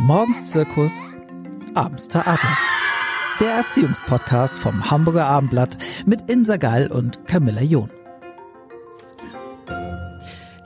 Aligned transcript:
Morgens 0.00 0.46
Zirkus, 0.46 1.16
abends 1.74 2.08
Theater. 2.08 2.58
Der 3.40 3.52
Erziehungspodcast 3.52 4.58
vom 4.58 4.90
Hamburger 4.90 5.26
Abendblatt 5.26 5.78
mit 6.04 6.30
Insa 6.30 6.56
Gall 6.56 6.90
und 6.90 7.26
Camilla 7.26 7.62
John. 7.62 7.90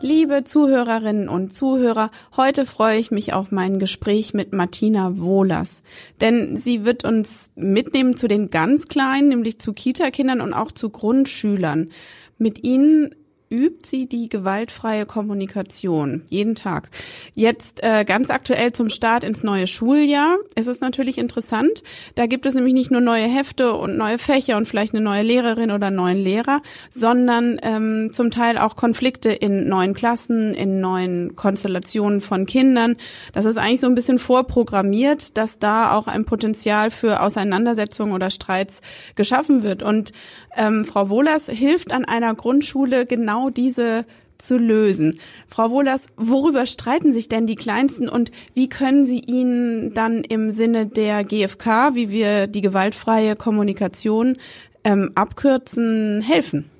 Liebe 0.00 0.44
Zuhörerinnen 0.44 1.28
und 1.28 1.54
Zuhörer, 1.54 2.10
heute 2.36 2.64
freue 2.64 2.98
ich 2.98 3.10
mich 3.10 3.34
auf 3.34 3.52
mein 3.52 3.78
Gespräch 3.78 4.32
mit 4.32 4.52
Martina 4.52 5.18
Wohlers, 5.18 5.82
denn 6.20 6.56
sie 6.56 6.84
wird 6.84 7.04
uns 7.04 7.52
mitnehmen 7.54 8.16
zu 8.16 8.28
den 8.28 8.48
ganz 8.48 8.86
Kleinen, 8.86 9.28
nämlich 9.28 9.60
zu 9.60 9.74
Kita-Kindern 9.74 10.40
und 10.40 10.54
auch 10.54 10.72
zu 10.72 10.88
Grundschülern. 10.88 11.90
Mit 12.38 12.64
ihnen 12.64 13.14
übt 13.50 13.88
sie 13.88 14.06
die 14.06 14.28
gewaltfreie 14.28 15.06
Kommunikation 15.06 16.22
jeden 16.30 16.54
Tag. 16.54 16.90
Jetzt 17.34 17.82
äh, 17.82 18.04
ganz 18.04 18.30
aktuell 18.30 18.72
zum 18.72 18.90
Start 18.90 19.24
ins 19.24 19.42
neue 19.42 19.66
Schuljahr 19.66 20.36
ist 20.54 20.66
es 20.66 20.80
natürlich 20.80 21.18
interessant. 21.18 21.82
Da 22.14 22.26
gibt 22.26 22.46
es 22.46 22.54
nämlich 22.54 22.74
nicht 22.74 22.90
nur 22.90 23.00
neue 23.00 23.26
Hefte 23.26 23.74
und 23.74 23.96
neue 23.96 24.18
Fächer 24.18 24.56
und 24.56 24.66
vielleicht 24.66 24.94
eine 24.94 25.02
neue 25.02 25.22
Lehrerin 25.22 25.70
oder 25.70 25.88
einen 25.88 25.96
neuen 25.96 26.18
Lehrer, 26.18 26.62
sondern 26.90 27.58
ähm, 27.62 28.10
zum 28.12 28.30
Teil 28.30 28.58
auch 28.58 28.76
Konflikte 28.76 29.30
in 29.30 29.68
neuen 29.68 29.94
Klassen, 29.94 30.54
in 30.54 30.80
neuen 30.80 31.36
Konstellationen 31.36 32.20
von 32.20 32.46
Kindern. 32.46 32.96
Das 33.32 33.44
ist 33.44 33.56
eigentlich 33.56 33.80
so 33.80 33.86
ein 33.86 33.94
bisschen 33.94 34.18
vorprogrammiert, 34.18 35.36
dass 35.36 35.58
da 35.58 35.92
auch 35.92 36.06
ein 36.06 36.24
Potenzial 36.24 36.90
für 36.90 37.22
Auseinandersetzungen 37.22 38.12
oder 38.12 38.30
Streits 38.30 38.82
geschaffen 39.14 39.62
wird. 39.62 39.82
Und 39.82 40.12
ähm, 40.56 40.84
Frau 40.84 41.08
Wohlers 41.08 41.46
hilft 41.46 41.92
an 41.92 42.04
einer 42.04 42.34
Grundschule 42.34 43.06
genau 43.06 43.37
diese 43.48 44.04
zu 44.38 44.56
lösen. 44.56 45.18
Frau 45.48 45.70
Wohlers, 45.70 46.02
worüber 46.16 46.64
streiten 46.66 47.12
sich 47.12 47.28
denn 47.28 47.46
die 47.46 47.56
Kleinsten 47.56 48.08
und 48.08 48.30
wie 48.54 48.68
können 48.68 49.04
Sie 49.04 49.20
ihnen 49.20 49.94
dann 49.94 50.22
im 50.22 50.50
Sinne 50.50 50.86
der 50.86 51.24
GfK, 51.24 51.94
wie 51.94 52.10
wir 52.10 52.46
die 52.46 52.60
gewaltfreie 52.60 53.36
Kommunikation 53.36 54.36
ähm, 54.84 55.10
abkürzen, 55.14 56.20
helfen? 56.20 56.70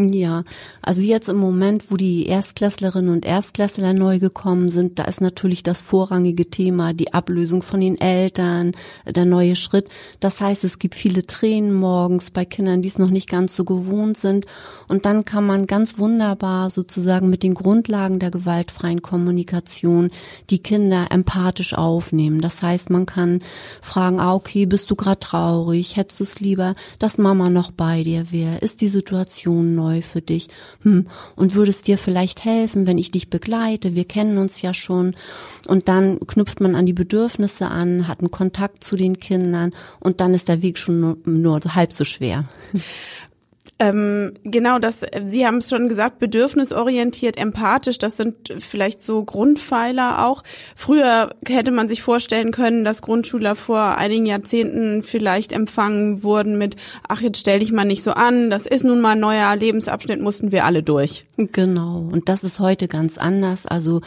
Ja, 0.00 0.44
also 0.80 1.00
jetzt 1.00 1.28
im 1.28 1.38
Moment, 1.38 1.90
wo 1.90 1.96
die 1.96 2.26
Erstklässlerinnen 2.26 3.12
und 3.12 3.26
Erstklässler 3.26 3.94
neu 3.94 4.20
gekommen 4.20 4.68
sind, 4.68 5.00
da 5.00 5.04
ist 5.04 5.20
natürlich 5.20 5.64
das 5.64 5.82
vorrangige 5.82 6.48
Thema 6.48 6.92
die 6.94 7.12
Ablösung 7.12 7.62
von 7.62 7.80
den 7.80 8.00
Eltern, 8.00 8.76
der 9.04 9.24
neue 9.24 9.56
Schritt. 9.56 9.88
Das 10.20 10.40
heißt, 10.40 10.62
es 10.62 10.78
gibt 10.78 10.94
viele 10.94 11.26
Tränen 11.26 11.72
morgens 11.72 12.30
bei 12.30 12.44
Kindern, 12.44 12.80
die 12.80 12.86
es 12.86 13.00
noch 13.00 13.10
nicht 13.10 13.28
ganz 13.28 13.56
so 13.56 13.64
gewohnt 13.64 14.16
sind. 14.16 14.46
Und 14.86 15.04
dann 15.04 15.24
kann 15.24 15.44
man 15.44 15.66
ganz 15.66 15.98
wunderbar 15.98 16.70
sozusagen 16.70 17.28
mit 17.28 17.42
den 17.42 17.54
Grundlagen 17.54 18.20
der 18.20 18.30
gewaltfreien 18.30 19.02
Kommunikation 19.02 20.12
die 20.48 20.60
Kinder 20.60 21.08
empathisch 21.10 21.74
aufnehmen. 21.74 22.40
Das 22.40 22.62
heißt, 22.62 22.88
man 22.90 23.04
kann 23.04 23.40
fragen, 23.82 24.20
ah, 24.20 24.34
okay, 24.34 24.64
bist 24.64 24.92
du 24.92 24.94
gerade 24.94 25.18
traurig? 25.18 25.96
Hättest 25.96 26.20
du 26.20 26.24
es 26.24 26.38
lieber, 26.38 26.74
dass 27.00 27.18
Mama 27.18 27.50
noch 27.50 27.72
bei 27.72 28.04
dir 28.04 28.30
wäre? 28.30 28.58
Ist 28.58 28.80
die 28.80 28.88
Situation 28.88 29.74
neu? 29.74 29.87
Neu 29.88 30.02
für 30.02 30.20
dich. 30.20 30.48
Hm, 30.82 31.06
und 31.36 31.54
würde 31.54 31.70
es 31.70 31.82
dir 31.82 31.98
vielleicht 31.98 32.44
helfen, 32.44 32.86
wenn 32.86 32.98
ich 32.98 33.10
dich 33.10 33.30
begleite? 33.30 33.94
Wir 33.94 34.04
kennen 34.04 34.38
uns 34.38 34.62
ja 34.62 34.74
schon. 34.74 35.14
Und 35.66 35.88
dann 35.88 36.18
knüpft 36.26 36.60
man 36.60 36.74
an 36.74 36.86
die 36.86 36.92
Bedürfnisse 36.92 37.68
an, 37.68 38.08
hat 38.08 38.20
einen 38.20 38.30
Kontakt 38.30 38.84
zu 38.84 38.96
den 38.96 39.18
Kindern 39.18 39.72
und 40.00 40.20
dann 40.20 40.34
ist 40.34 40.48
der 40.48 40.62
Weg 40.62 40.78
schon 40.78 41.00
nur, 41.00 41.18
nur 41.24 41.60
halb 41.74 41.92
so 41.92 42.04
schwer. 42.04 42.44
Ähm, 43.80 44.34
genau, 44.42 44.80
das, 44.80 45.06
Sie 45.24 45.46
haben 45.46 45.58
es 45.58 45.68
schon 45.68 45.88
gesagt, 45.88 46.18
bedürfnisorientiert, 46.18 47.36
empathisch, 47.36 47.98
das 47.98 48.16
sind 48.16 48.52
vielleicht 48.58 49.00
so 49.00 49.22
Grundpfeiler 49.22 50.26
auch. 50.26 50.42
Früher 50.74 51.34
hätte 51.46 51.70
man 51.70 51.88
sich 51.88 52.02
vorstellen 52.02 52.50
können, 52.50 52.84
dass 52.84 53.02
Grundschüler 53.02 53.54
vor 53.54 53.96
einigen 53.96 54.26
Jahrzehnten 54.26 55.04
vielleicht 55.04 55.52
empfangen 55.52 56.24
wurden 56.24 56.58
mit, 56.58 56.74
ach, 57.08 57.20
jetzt 57.20 57.38
stell 57.38 57.60
dich 57.60 57.70
mal 57.70 57.84
nicht 57.84 58.02
so 58.02 58.12
an, 58.12 58.50
das 58.50 58.66
ist 58.66 58.82
nun 58.82 59.00
mal 59.00 59.12
ein 59.12 59.20
neuer 59.20 59.54
Lebensabschnitt, 59.54 60.20
mussten 60.20 60.50
wir 60.50 60.64
alle 60.64 60.82
durch. 60.82 61.27
Genau, 61.40 62.00
und 62.00 62.28
das 62.28 62.42
ist 62.42 62.58
heute 62.58 62.88
ganz 62.88 63.16
anders. 63.16 63.64
Also 63.64 64.00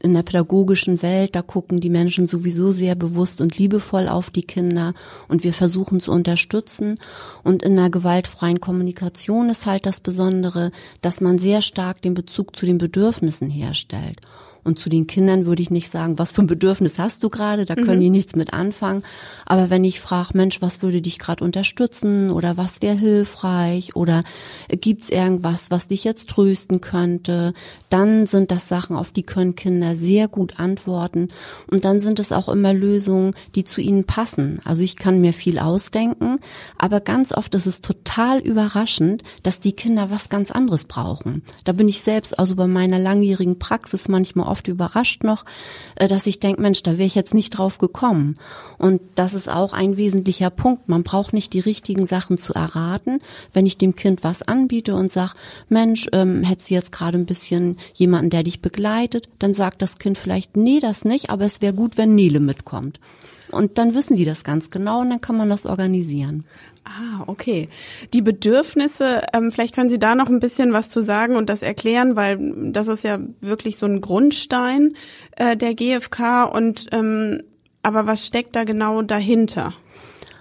in 0.00 0.14
der 0.14 0.22
pädagogischen 0.22 1.02
Welt, 1.02 1.34
da 1.34 1.42
gucken 1.42 1.80
die 1.80 1.90
Menschen 1.90 2.26
sowieso 2.26 2.70
sehr 2.70 2.94
bewusst 2.94 3.40
und 3.40 3.58
liebevoll 3.58 4.06
auf 4.06 4.30
die 4.30 4.44
Kinder 4.44 4.94
und 5.26 5.42
wir 5.42 5.52
versuchen 5.52 5.98
zu 5.98 6.12
unterstützen. 6.12 6.96
Und 7.42 7.64
in 7.64 7.74
der 7.74 7.90
gewaltfreien 7.90 8.60
Kommunikation 8.60 9.50
ist 9.50 9.66
halt 9.66 9.84
das 9.84 9.98
Besondere, 9.98 10.70
dass 11.02 11.20
man 11.20 11.38
sehr 11.38 11.60
stark 11.60 12.02
den 12.02 12.14
Bezug 12.14 12.54
zu 12.54 12.66
den 12.66 12.78
Bedürfnissen 12.78 13.50
herstellt. 13.50 14.20
Und 14.66 14.78
zu 14.78 14.88
den 14.88 15.06
Kindern 15.06 15.46
würde 15.46 15.62
ich 15.62 15.70
nicht 15.70 15.88
sagen, 15.88 16.18
was 16.18 16.32
für 16.32 16.42
ein 16.42 16.48
Bedürfnis 16.48 16.98
hast 16.98 17.22
du 17.22 17.30
gerade, 17.30 17.64
da 17.64 17.76
können 17.76 17.98
mhm. 17.98 18.00
die 18.00 18.10
nichts 18.10 18.34
mit 18.34 18.52
anfangen. 18.52 19.04
Aber 19.46 19.70
wenn 19.70 19.84
ich 19.84 20.00
frage, 20.00 20.30
Mensch, 20.34 20.60
was 20.60 20.82
würde 20.82 21.00
dich 21.00 21.18
gerade 21.20 21.44
unterstützen 21.44 22.30
oder 22.32 22.56
was 22.56 22.82
wäre 22.82 22.98
hilfreich 22.98 23.94
oder 23.94 24.24
gibt's 24.68 25.08
irgendwas, 25.08 25.70
was 25.70 25.86
dich 25.86 26.02
jetzt 26.02 26.28
trösten 26.30 26.80
könnte, 26.80 27.54
dann 27.88 28.26
sind 28.26 28.50
das 28.50 28.66
Sachen, 28.66 28.96
auf 28.96 29.12
die 29.12 29.22
können 29.22 29.54
Kinder 29.54 29.94
sehr 29.94 30.26
gut 30.26 30.58
antworten. 30.58 31.28
Und 31.70 31.84
dann 31.84 32.00
sind 32.00 32.18
es 32.18 32.32
auch 32.32 32.48
immer 32.48 32.72
Lösungen, 32.72 33.30
die 33.54 33.62
zu 33.62 33.80
ihnen 33.80 34.04
passen. 34.04 34.58
Also 34.64 34.82
ich 34.82 34.96
kann 34.96 35.20
mir 35.20 35.32
viel 35.32 35.60
ausdenken, 35.60 36.38
aber 36.76 37.00
ganz 37.00 37.32
oft 37.32 37.54
ist 37.54 37.66
es 37.66 37.82
total 37.82 38.40
überraschend, 38.40 39.22
dass 39.44 39.60
die 39.60 39.72
Kinder 39.72 40.10
was 40.10 40.28
ganz 40.28 40.50
anderes 40.50 40.86
brauchen. 40.86 41.42
Da 41.64 41.72
bin 41.72 41.88
ich 41.88 42.00
selbst 42.00 42.36
also 42.36 42.56
bei 42.56 42.66
meiner 42.66 42.98
langjährigen 42.98 43.60
Praxis 43.60 44.08
manchmal 44.08 44.48
oft 44.48 44.55
überrascht 44.64 45.24
noch, 45.24 45.44
äh, 45.96 46.08
dass 46.08 46.26
ich 46.26 46.40
denke, 46.40 46.62
Mensch, 46.62 46.82
da 46.82 46.92
wäre 46.92 47.06
ich 47.06 47.14
jetzt 47.14 47.34
nicht 47.34 47.50
drauf 47.50 47.78
gekommen. 47.78 48.34
Und 48.78 49.00
das 49.14 49.34
ist 49.34 49.48
auch 49.48 49.72
ein 49.72 49.96
wesentlicher 49.96 50.50
Punkt. 50.50 50.88
Man 50.88 51.02
braucht 51.02 51.32
nicht 51.32 51.52
die 51.52 51.60
richtigen 51.60 52.06
Sachen 52.06 52.38
zu 52.38 52.54
erraten. 52.54 53.20
Wenn 53.52 53.66
ich 53.66 53.78
dem 53.78 53.96
Kind 53.96 54.24
was 54.24 54.42
anbiete 54.42 54.94
und 54.94 55.10
sage, 55.10 55.32
Mensch, 55.68 56.08
ähm, 56.12 56.42
hättest 56.42 56.70
du 56.70 56.74
jetzt 56.74 56.92
gerade 56.92 57.18
ein 57.18 57.26
bisschen 57.26 57.76
jemanden, 57.94 58.30
der 58.30 58.42
dich 58.42 58.60
begleitet, 58.60 59.28
dann 59.38 59.52
sagt 59.52 59.82
das 59.82 59.98
Kind 59.98 60.18
vielleicht, 60.18 60.56
nee, 60.56 60.80
das 60.80 61.04
nicht, 61.04 61.30
aber 61.30 61.44
es 61.44 61.62
wäre 61.62 61.74
gut, 61.74 61.96
wenn 61.96 62.14
Nele 62.14 62.40
mitkommt. 62.40 63.00
Und 63.50 63.78
dann 63.78 63.94
wissen 63.94 64.16
die 64.16 64.24
das 64.24 64.44
ganz 64.44 64.70
genau 64.70 65.00
und 65.00 65.10
dann 65.10 65.20
kann 65.20 65.36
man 65.36 65.48
das 65.48 65.66
organisieren. 65.66 66.44
Ah, 66.84 67.24
okay. 67.26 67.68
Die 68.12 68.22
Bedürfnisse, 68.22 69.22
ähm, 69.32 69.50
vielleicht 69.50 69.74
können 69.74 69.88
Sie 69.88 69.98
da 69.98 70.14
noch 70.14 70.28
ein 70.28 70.40
bisschen 70.40 70.72
was 70.72 70.88
zu 70.88 71.02
sagen 71.02 71.34
und 71.34 71.50
das 71.50 71.62
erklären, 71.62 72.14
weil 72.14 72.38
das 72.72 72.86
ist 72.86 73.02
ja 73.02 73.18
wirklich 73.40 73.76
so 73.76 73.86
ein 73.86 74.00
Grundstein 74.00 74.94
äh, 75.32 75.56
der 75.56 75.74
GfK 75.74 76.44
und 76.44 76.86
ähm, 76.92 77.42
aber 77.82 78.06
was 78.06 78.26
steckt 78.26 78.56
da 78.56 78.64
genau 78.64 79.02
dahinter? 79.02 79.72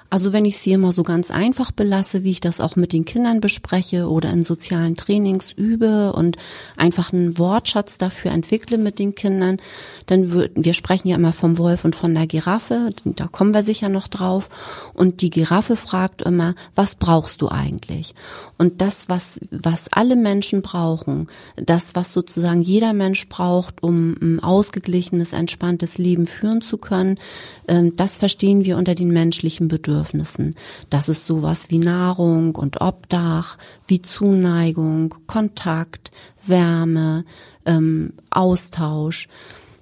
Also 0.09 0.33
wenn 0.33 0.45
ich 0.45 0.55
es 0.55 0.61
hier 0.61 0.77
mal 0.77 0.91
so 0.91 1.03
ganz 1.03 1.31
einfach 1.31 1.71
belasse, 1.71 2.23
wie 2.23 2.31
ich 2.31 2.39
das 2.39 2.61
auch 2.61 2.75
mit 2.75 2.93
den 2.93 3.05
Kindern 3.05 3.41
bespreche 3.41 4.07
oder 4.07 4.29
in 4.31 4.43
sozialen 4.43 4.95
Trainings 4.95 5.51
übe 5.51 6.13
und 6.13 6.37
einfach 6.77 7.11
einen 7.11 7.37
Wortschatz 7.39 7.97
dafür 7.97 8.31
entwickle 8.31 8.77
mit 8.77 8.99
den 8.99 9.15
Kindern, 9.15 9.57
dann 10.05 10.31
würden 10.31 10.63
wir 10.63 10.73
sprechen 10.73 11.07
ja 11.07 11.15
immer 11.15 11.33
vom 11.33 11.57
Wolf 11.57 11.85
und 11.85 11.95
von 11.95 12.13
der 12.13 12.27
Giraffe, 12.27 12.91
da 13.03 13.27
kommen 13.27 13.53
wir 13.53 13.63
sicher 13.63 13.89
noch 13.89 14.07
drauf. 14.07 14.49
Und 14.93 15.21
die 15.21 15.31
Giraffe 15.31 15.75
fragt 15.75 16.21
immer, 16.21 16.55
was 16.75 16.95
brauchst 16.95 17.41
du 17.41 17.49
eigentlich? 17.49 18.13
Und 18.57 18.81
das, 18.81 19.09
was, 19.09 19.39
was 19.51 19.91
alle 19.91 20.15
Menschen 20.15 20.61
brauchen, 20.61 21.27
das, 21.55 21.95
was 21.95 22.13
sozusagen 22.13 22.61
jeder 22.61 22.93
Mensch 22.93 23.27
braucht, 23.27 23.81
um 23.83 24.15
ein 24.21 24.39
ausgeglichenes, 24.41 25.33
entspanntes 25.33 25.97
Leben 25.97 26.25
führen 26.25 26.61
zu 26.61 26.77
können, 26.77 27.17
ähm, 27.67 27.95
das 27.95 28.17
verstehen 28.17 28.65
wir 28.65 28.77
unter 28.77 28.95
den 28.95 29.09
menschlichen 29.09 29.67
Bedürfnissen. 29.67 29.94
Bedürfnissen. 29.95 30.55
Das 30.89 31.09
ist 31.09 31.25
sowas 31.25 31.69
wie 31.69 31.79
Nahrung 31.79 32.55
und 32.55 32.81
Obdach, 32.81 33.57
wie 33.87 34.01
Zuneigung, 34.01 35.15
Kontakt, 35.25 36.11
Wärme, 36.45 37.23
ähm, 37.65 38.13
Austausch, 38.29 39.27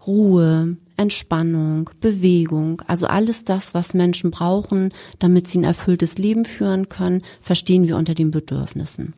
Ruhe, 0.05 0.77
Entspannung, 0.97 1.89
Bewegung, 1.99 2.81
also 2.87 3.07
alles 3.07 3.45
das, 3.45 3.73
was 3.73 3.95
Menschen 3.95 4.29
brauchen, 4.29 4.93
damit 5.17 5.47
sie 5.47 5.59
ein 5.59 5.63
erfülltes 5.63 6.17
Leben 6.17 6.45
führen 6.45 6.89
können, 6.89 7.23
verstehen 7.41 7.87
wir 7.87 7.97
unter 7.97 8.13
den 8.13 8.29
Bedürfnissen. 8.29 9.13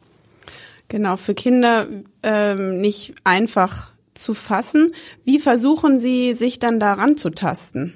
Genau, 0.88 1.18
für 1.18 1.34
Kinder 1.34 1.88
ähm, 2.24 2.80
nicht 2.80 3.16
einfach 3.24 3.92
zu 4.14 4.34
fassen. 4.34 4.94
Wie 5.26 5.40
versuchen 5.40 6.00
Sie, 6.00 6.34
sich 6.34 6.60
dann 6.60 6.80
daran 6.80 7.18
zu 7.18 7.32
tasten? 7.32 7.96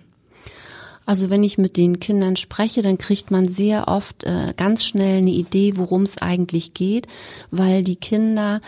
Also 1.09 1.31
wenn 1.31 1.43
ich 1.43 1.57
mit 1.57 1.75
den 1.75 1.99
Kindern 1.99 2.35
spreche, 2.35 2.83
dann 2.83 2.99
kriegt 2.99 3.31
man 3.31 3.47
sehr 3.47 3.87
oft 3.87 4.25
äh, 4.25 4.53
ganz 4.55 4.85
schnell 4.85 5.17
eine 5.17 5.31
Idee, 5.31 5.73
worum 5.75 6.03
es 6.03 6.19
eigentlich 6.19 6.75
geht, 6.75 7.07
weil 7.49 7.83
die 7.83 7.95
Kinder 7.95 8.61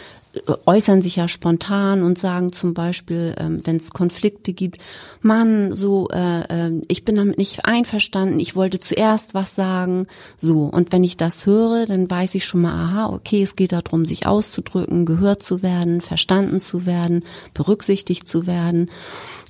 äußern 0.65 1.01
sich 1.01 1.17
ja 1.17 1.27
spontan 1.27 2.01
und 2.01 2.17
sagen 2.17 2.51
zum 2.51 2.73
Beispiel, 2.73 3.35
ähm, 3.37 3.59
wenn 3.65 3.75
es 3.75 3.91
Konflikte 3.91 4.53
gibt, 4.53 4.81
Mann, 5.21 5.75
so, 5.75 6.07
äh, 6.09 6.41
äh, 6.67 6.81
ich 6.87 7.05
bin 7.05 7.15
damit 7.15 7.37
nicht 7.37 7.65
einverstanden, 7.65 8.39
ich 8.39 8.55
wollte 8.55 8.79
zuerst 8.79 9.35
was 9.35 9.53
sagen, 9.53 10.07
so. 10.37 10.63
Und 10.63 10.91
wenn 10.91 11.03
ich 11.03 11.17
das 11.17 11.45
höre, 11.45 11.85
dann 11.85 12.09
weiß 12.09 12.33
ich 12.35 12.45
schon 12.45 12.61
mal, 12.61 12.73
aha, 12.73 13.13
okay, 13.13 13.43
es 13.43 13.55
geht 13.55 13.73
darum, 13.73 14.05
sich 14.05 14.25
auszudrücken, 14.25 15.05
gehört 15.05 15.43
zu 15.43 15.61
werden, 15.61 16.01
verstanden 16.01 16.59
zu 16.59 16.87
werden, 16.87 17.23
berücksichtigt 17.53 18.27
zu 18.27 18.47
werden. 18.47 18.89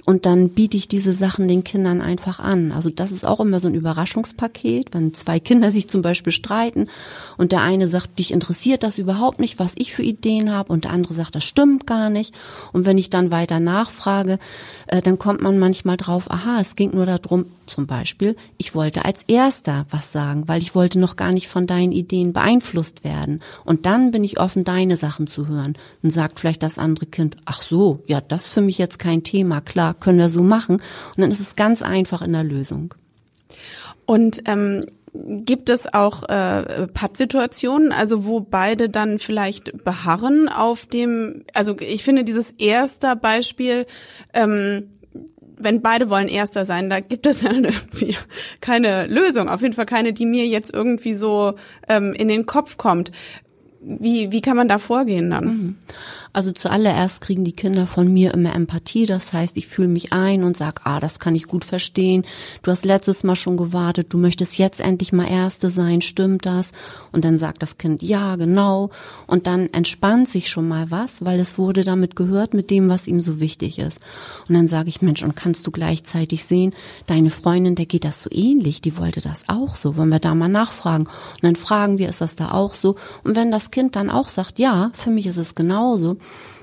Und 0.06 0.26
dann 0.26 0.50
biete 0.50 0.78
ich 0.78 0.88
diese 0.88 1.14
Sachen 1.14 1.48
den 1.48 1.64
Kindern 1.64 2.02
einfach 2.02 2.40
an. 2.40 2.72
Also 2.72 2.90
das 2.90 3.12
ist 3.12 3.28
auch 3.28 3.40
immer 3.40 3.60
so 3.60 3.68
ein 3.68 3.76
Überraschungspaket, 3.76 4.94
wenn 4.94 5.14
zwei 5.14 5.40
Kinder 5.40 5.72
sich 5.72 5.88
zum 5.88 6.02
Beispiel 6.02 6.34
streiten 6.34 6.86
und 7.38 7.52
der 7.52 7.62
eine 7.62 7.88
sagt, 7.88 8.20
dich 8.20 8.32
interessiert 8.32 8.84
das 8.84 8.98
überhaupt 8.98 9.40
nicht, 9.40 9.60
was 9.60 9.74
ich 9.78 9.94
für 9.94 10.04
Ideen 10.04 10.52
habe 10.52 10.72
und 10.74 10.86
der 10.86 10.92
andere 10.92 11.14
sagt, 11.14 11.36
das 11.36 11.44
stimmt 11.44 11.86
gar 11.86 12.10
nicht. 12.10 12.34
Und 12.74 12.86
wenn 12.86 12.98
ich 12.98 13.10
dann 13.10 13.32
weiter 13.32 13.60
nachfrage, 13.60 14.40
äh, 14.88 15.02
dann 15.02 15.20
kommt 15.20 15.42
man 15.42 15.60
manchmal 15.60 15.98
drauf, 15.98 16.30
aha, 16.32 16.60
es 16.60 16.76
ging 16.76 16.92
nur 16.94 17.06
darum, 17.06 17.46
zum 17.66 17.88
Beispiel, 17.88 18.36
ich 18.58 18.76
wollte 18.76 19.06
als 19.06 19.24
erster 19.24 19.86
was 19.90 20.12
sagen, 20.12 20.48
weil 20.48 20.62
ich 20.62 20.76
wollte 20.76 21.00
noch 21.00 21.16
gar 21.16 21.32
nicht 21.32 21.48
von 21.48 21.68
deinen 21.68 21.92
Ideen 21.92 22.34
beeinflusst 22.34 23.04
werden. 23.04 23.42
Und 23.64 23.86
dann 23.86 24.12
bin 24.12 24.24
ich 24.24 24.40
offen, 24.40 24.64
deine 24.64 24.98
Sachen 24.98 25.26
zu 25.28 25.48
hören. 25.48 25.76
Und 26.04 26.10
sagt 26.10 26.40
vielleicht 26.40 26.64
das 26.64 26.78
andere 26.78 27.06
Kind, 27.06 27.38
ach 27.46 27.62
so, 27.62 28.04
ja, 28.08 28.20
das 28.20 28.46
ist 28.46 28.50
für 28.50 28.62
mich 28.62 28.78
jetzt 28.78 29.00
kein 29.00 29.24
Thema, 29.24 29.62
klar, 29.62 29.91
können 29.94 30.20
wir 30.20 30.30
so 30.30 30.44
machen. 30.44 30.76
Und 30.76 31.18
dann 31.18 31.32
ist 31.32 31.40
es 31.40 31.56
ganz 31.56 31.82
einfach 31.82 32.22
in 32.22 32.34
der 32.34 32.44
Lösung. 32.44 32.94
Und 34.06 34.42
ähm, 34.46 34.86
Gibt 35.14 35.68
es 35.68 35.94
auch 35.94 36.24
äh, 36.30 36.88
Pattsituationen, 36.88 37.92
also 37.92 38.24
wo 38.24 38.40
beide 38.40 38.88
dann 38.88 39.20
vielleicht 39.20 39.84
beharren 39.84 40.48
auf 40.48 40.86
dem, 40.86 41.44
also 41.54 41.76
ich 41.82 42.06
finde 42.06 42.24
dieses 42.24 42.52
erste 42.52 43.18
Beispiel, 43.18 43.88
ähm, 44.34 44.92
wenn 45.58 45.82
beide 45.82 46.10
wollen 46.10 46.30
Erster 46.30 46.66
sein, 46.66 46.90
da 46.90 47.02
gibt 47.02 47.26
es 47.26 47.42
ja 47.42 47.52
irgendwie 47.52 48.16
keine 48.62 49.08
Lösung, 49.08 49.50
auf 49.50 49.62
jeden 49.62 49.74
Fall 49.74 49.86
keine, 49.86 50.14
die 50.14 50.26
mir 50.26 50.48
jetzt 50.48 50.74
irgendwie 50.74 51.14
so 51.14 51.56
ähm, 51.90 52.14
in 52.14 52.30
den 52.30 52.46
Kopf 52.46 52.78
kommt. 52.78 53.12
Wie, 53.84 54.32
wie 54.32 54.42
kann 54.42 54.58
man 54.58 54.68
da 54.68 54.78
vorgehen 54.78 55.32
dann? 55.32 55.46
Mhm. 55.46 55.76
Also 56.34 56.52
zuallererst 56.52 57.20
kriegen 57.20 57.44
die 57.44 57.52
Kinder 57.52 57.88
von 57.88 58.14
mir 58.14 58.32
immer 58.32 58.54
Empathie. 58.54 59.08
Das 59.08 59.34
heißt, 59.34 59.58
ich 59.58 59.66
fühle 59.66 59.88
mich 59.88 60.14
ein 60.14 60.44
und 60.44 60.56
sag, 60.56 60.86
ah, 60.86 61.00
das 61.00 61.20
kann 61.20 61.34
ich 61.34 61.48
gut 61.48 61.66
verstehen. 61.66 62.24
Du 62.62 62.70
hast 62.70 62.86
letztes 62.86 63.24
Mal 63.24 63.36
schon 63.36 63.58
gewartet, 63.58 64.14
du 64.14 64.20
möchtest 64.20 64.60
jetzt 64.60 64.82
endlich 64.82 65.14
mal 65.14 65.28
Erste 65.28 65.72
sein, 65.72 66.02
stimmt 66.02 66.46
das? 66.46 66.72
Und 67.12 67.26
dann 67.26 67.40
sagt 67.40 67.64
das 67.64 67.80
Kind, 67.80 68.04
ja, 68.04 68.36
genau. 68.36 68.92
Und 69.26 69.48
dann 69.48 69.68
entspannt 69.74 70.28
sich 70.28 70.52
schon 70.52 70.68
mal 70.68 70.92
was, 70.92 71.26
weil 71.26 71.40
es 71.40 71.58
wurde 71.58 71.84
damit 71.84 72.16
gehört 72.16 72.54
mit 72.54 72.70
dem, 72.70 72.88
was 72.88 73.08
ihm 73.08 73.20
so 73.20 73.40
wichtig 73.40 73.80
ist. 73.80 74.00
Und 74.48 74.54
dann 74.54 74.68
sage 74.68 74.90
ich, 74.90 75.02
Mensch, 75.02 75.24
und 75.24 75.36
kannst 75.36 75.66
du 75.66 75.72
gleichzeitig 75.72 76.46
sehen, 76.46 76.74
deine 77.08 77.32
Freundin, 77.32 77.74
der 77.74 77.88
geht 77.88 78.06
das 78.06 78.22
so 78.22 78.30
ähnlich, 78.32 78.82
die 78.82 78.96
wollte 78.98 79.22
das 79.22 79.50
auch 79.50 79.76
so. 79.76 79.98
Wollen 79.98 80.12
wir 80.12 80.20
da 80.20 80.36
mal 80.36 80.48
nachfragen? 80.48 81.06
Und 81.06 81.44
dann 81.44 81.56
fragen 81.56 81.98
wir, 81.98 82.10
ist 82.10 82.22
das 82.22 82.36
da 82.36 82.52
auch 82.52 82.76
so? 82.76 82.96
Und 83.24 83.36
wenn 83.36 83.50
das 83.50 83.71
Kind 83.72 83.96
dann 83.96 84.10
auch 84.10 84.28
sagt, 84.28 84.60
ja, 84.60 84.92
für 84.94 85.10
mich 85.10 85.28
ist 85.28 85.38
es 85.38 85.56
genauso, 85.56 86.18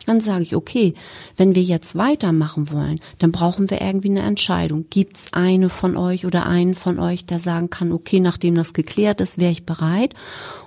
dann 0.09 0.21
sage 0.21 0.43
ich, 0.43 0.57
okay, 0.57 0.95
wenn 1.37 1.55
wir 1.55 1.63
jetzt 1.63 1.97
weitermachen 1.97 2.71
wollen, 2.73 2.99
dann 3.19 3.33
brauchen 3.33 3.71
wir 3.71 3.81
irgendwie 3.81 4.11
eine 4.11 4.23
Entscheidung. 4.23 4.87
Gibt 4.91 5.17
es 5.17 5.33
eine 5.33 5.69
von 5.69 5.97
euch 5.97 6.27
oder 6.27 6.47
einen 6.47 6.75
von 6.75 6.99
euch, 6.99 7.27
der 7.27 7.39
sagen 7.39 7.71
kann, 7.71 7.93
okay, 7.93 8.21
nachdem 8.21 8.55
das 8.55 8.73
geklärt 8.73 9.21
ist, 9.21 9.39
wäre 9.39 9.53
ich 9.53 9.67
bereit. 9.67 10.15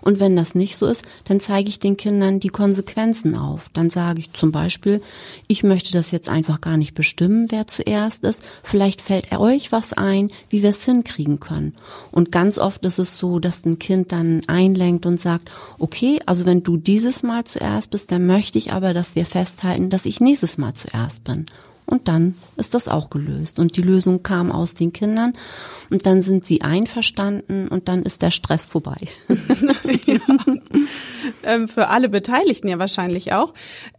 Und 0.01 0.19
wenn 0.19 0.35
das 0.35 0.55
nicht 0.55 0.77
so 0.77 0.87
ist, 0.87 1.05
dann 1.25 1.39
zeige 1.39 1.69
ich 1.69 1.79
den 1.79 1.97
Kindern 1.97 2.39
die 2.39 2.49
Konsequenzen 2.49 3.35
auf. 3.35 3.69
Dann 3.73 3.89
sage 3.89 4.19
ich 4.19 4.33
zum 4.33 4.51
Beispiel, 4.51 5.01
ich 5.47 5.63
möchte 5.63 5.91
das 5.91 6.11
jetzt 6.11 6.29
einfach 6.29 6.61
gar 6.61 6.77
nicht 6.77 6.95
bestimmen, 6.95 7.47
wer 7.49 7.67
zuerst 7.67 8.23
ist. 8.23 8.43
Vielleicht 8.63 9.01
fällt 9.01 9.31
euch 9.31 9.71
was 9.71 9.93
ein, 9.93 10.31
wie 10.49 10.63
wir 10.63 10.71
es 10.71 10.83
hinkriegen 10.85 11.39
können. 11.39 11.73
Und 12.11 12.31
ganz 12.31 12.57
oft 12.57 12.83
ist 12.85 12.99
es 12.99 13.17
so, 13.17 13.39
dass 13.39 13.65
ein 13.65 13.79
Kind 13.79 14.11
dann 14.11 14.41
einlenkt 14.47 15.05
und 15.05 15.19
sagt, 15.19 15.51
okay, 15.79 16.19
also 16.25 16.45
wenn 16.45 16.63
du 16.63 16.77
dieses 16.77 17.23
Mal 17.23 17.43
zuerst 17.43 17.91
bist, 17.91 18.11
dann 18.11 18.25
möchte 18.25 18.57
ich 18.57 18.73
aber, 18.73 18.93
dass 18.93 19.15
wir 19.15 19.25
festhalten, 19.31 19.89
dass 19.89 20.05
ich 20.05 20.19
nächstes 20.19 20.57
Mal 20.57 20.73
zuerst 20.73 21.23
bin. 21.23 21.45
Und 21.91 22.07
dann 22.07 22.35
ist 22.55 22.73
das 22.73 22.87
auch 22.87 23.09
gelöst. 23.09 23.59
Und 23.59 23.75
die 23.75 23.81
Lösung 23.81 24.23
kam 24.23 24.49
aus 24.49 24.75
den 24.75 24.93
Kindern. 24.93 25.33
Und 25.89 26.05
dann 26.05 26.21
sind 26.21 26.45
sie 26.45 26.61
einverstanden 26.61 27.67
und 27.67 27.89
dann 27.89 28.03
ist 28.03 28.21
der 28.21 28.31
Stress 28.31 28.65
vorbei. 28.65 28.95
ja. 30.05 30.19
ähm, 31.43 31.67
für 31.67 31.89
alle 31.89 32.07
Beteiligten 32.07 32.69
ja 32.69 32.79
wahrscheinlich 32.79 33.33
auch. 33.33 33.53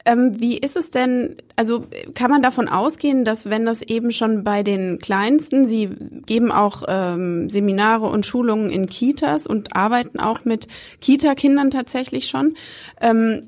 Ähm, 0.07 0.41
wie 0.41 0.57
ist 0.57 0.75
es 0.75 0.91
denn, 0.91 1.37
also 1.55 1.85
kann 2.15 2.31
man 2.31 2.41
davon 2.41 2.67
ausgehen, 2.67 3.27
dass 3.27 3.51
wenn 3.51 3.67
das 3.67 3.83
eben 3.83 4.11
schon 4.11 4.43
bei 4.43 4.63
den 4.63 5.01
Kleinsten, 5.01 5.67
Sie 5.67 5.91
geben 6.25 6.51
auch 6.51 6.85
ähm, 6.89 7.51
Seminare 7.51 8.07
und 8.07 8.25
Schulungen 8.25 8.71
in 8.71 8.87
Kitas 8.87 9.47
und 9.47 9.77
arbeiten 9.77 10.19
auch 10.19 10.47
mit 10.47 10.69
Kita-Kindern 11.03 11.71
tatsächlich 11.71 12.27
schon, 12.27 12.55
ähm, 13.03 13.43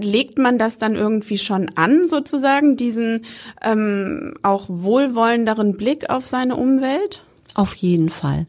legt 0.00 0.38
man 0.38 0.58
das 0.58 0.78
dann 0.78 0.94
irgendwie 0.94 1.38
schon 1.38 1.70
an, 1.74 2.06
sozusagen, 2.06 2.76
diesen 2.76 3.24
ähm, 3.62 4.34
auch 4.42 4.66
wohlwollenderen 4.68 5.76
Blick 5.76 6.10
auf 6.10 6.26
seine 6.26 6.56
Umwelt? 6.56 7.24
Auf 7.54 7.74
jeden 7.74 8.08
Fall. 8.08 8.46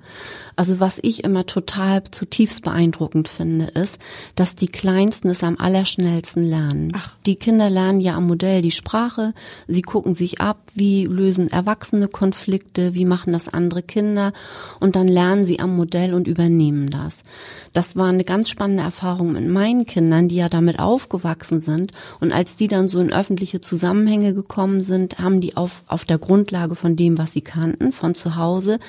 Also 0.59 0.81
was 0.81 0.99
ich 1.01 1.23
immer 1.23 1.45
total 1.45 2.03
zutiefst 2.11 2.63
beeindruckend 2.63 3.29
finde, 3.29 3.67
ist, 3.67 3.97
dass 4.35 4.57
die 4.57 4.67
Kleinsten 4.67 5.29
es 5.29 5.41
am 5.41 5.55
allerschnellsten 5.57 6.43
lernen. 6.43 6.91
Ach. 6.97 7.15
Die 7.25 7.37
Kinder 7.37 7.69
lernen 7.69 8.01
ja 8.01 8.15
am 8.15 8.27
Modell 8.27 8.61
die 8.61 8.71
Sprache, 8.71 9.31
sie 9.69 9.83
gucken 9.83 10.13
sich 10.13 10.41
ab, 10.41 10.57
wie 10.73 11.05
lösen 11.05 11.49
Erwachsene 11.49 12.09
Konflikte, 12.09 12.93
wie 12.93 13.05
machen 13.05 13.31
das 13.31 13.47
andere 13.47 13.81
Kinder 13.81 14.33
und 14.81 14.97
dann 14.97 15.07
lernen 15.07 15.45
sie 15.45 15.61
am 15.61 15.77
Modell 15.77 16.13
und 16.13 16.27
übernehmen 16.27 16.89
das. 16.89 17.23
Das 17.71 17.95
war 17.95 18.09
eine 18.09 18.25
ganz 18.25 18.49
spannende 18.49 18.83
Erfahrung 18.83 19.31
mit 19.31 19.47
meinen 19.47 19.85
Kindern, 19.85 20.27
die 20.27 20.35
ja 20.35 20.49
damit 20.49 20.79
aufgewachsen 20.79 21.61
sind 21.61 21.93
und 22.19 22.33
als 22.33 22.57
die 22.57 22.67
dann 22.67 22.89
so 22.89 22.99
in 22.99 23.13
öffentliche 23.13 23.61
Zusammenhänge 23.61 24.33
gekommen 24.33 24.81
sind, 24.81 25.19
haben 25.19 25.39
die 25.39 25.55
auf, 25.55 25.83
auf 25.87 26.03
der 26.03 26.17
Grundlage 26.17 26.75
von 26.75 26.97
dem, 26.97 27.17
was 27.17 27.31
sie 27.31 27.39
kannten, 27.39 27.93
von 27.93 28.13
zu 28.13 28.35
Hause, 28.35 28.79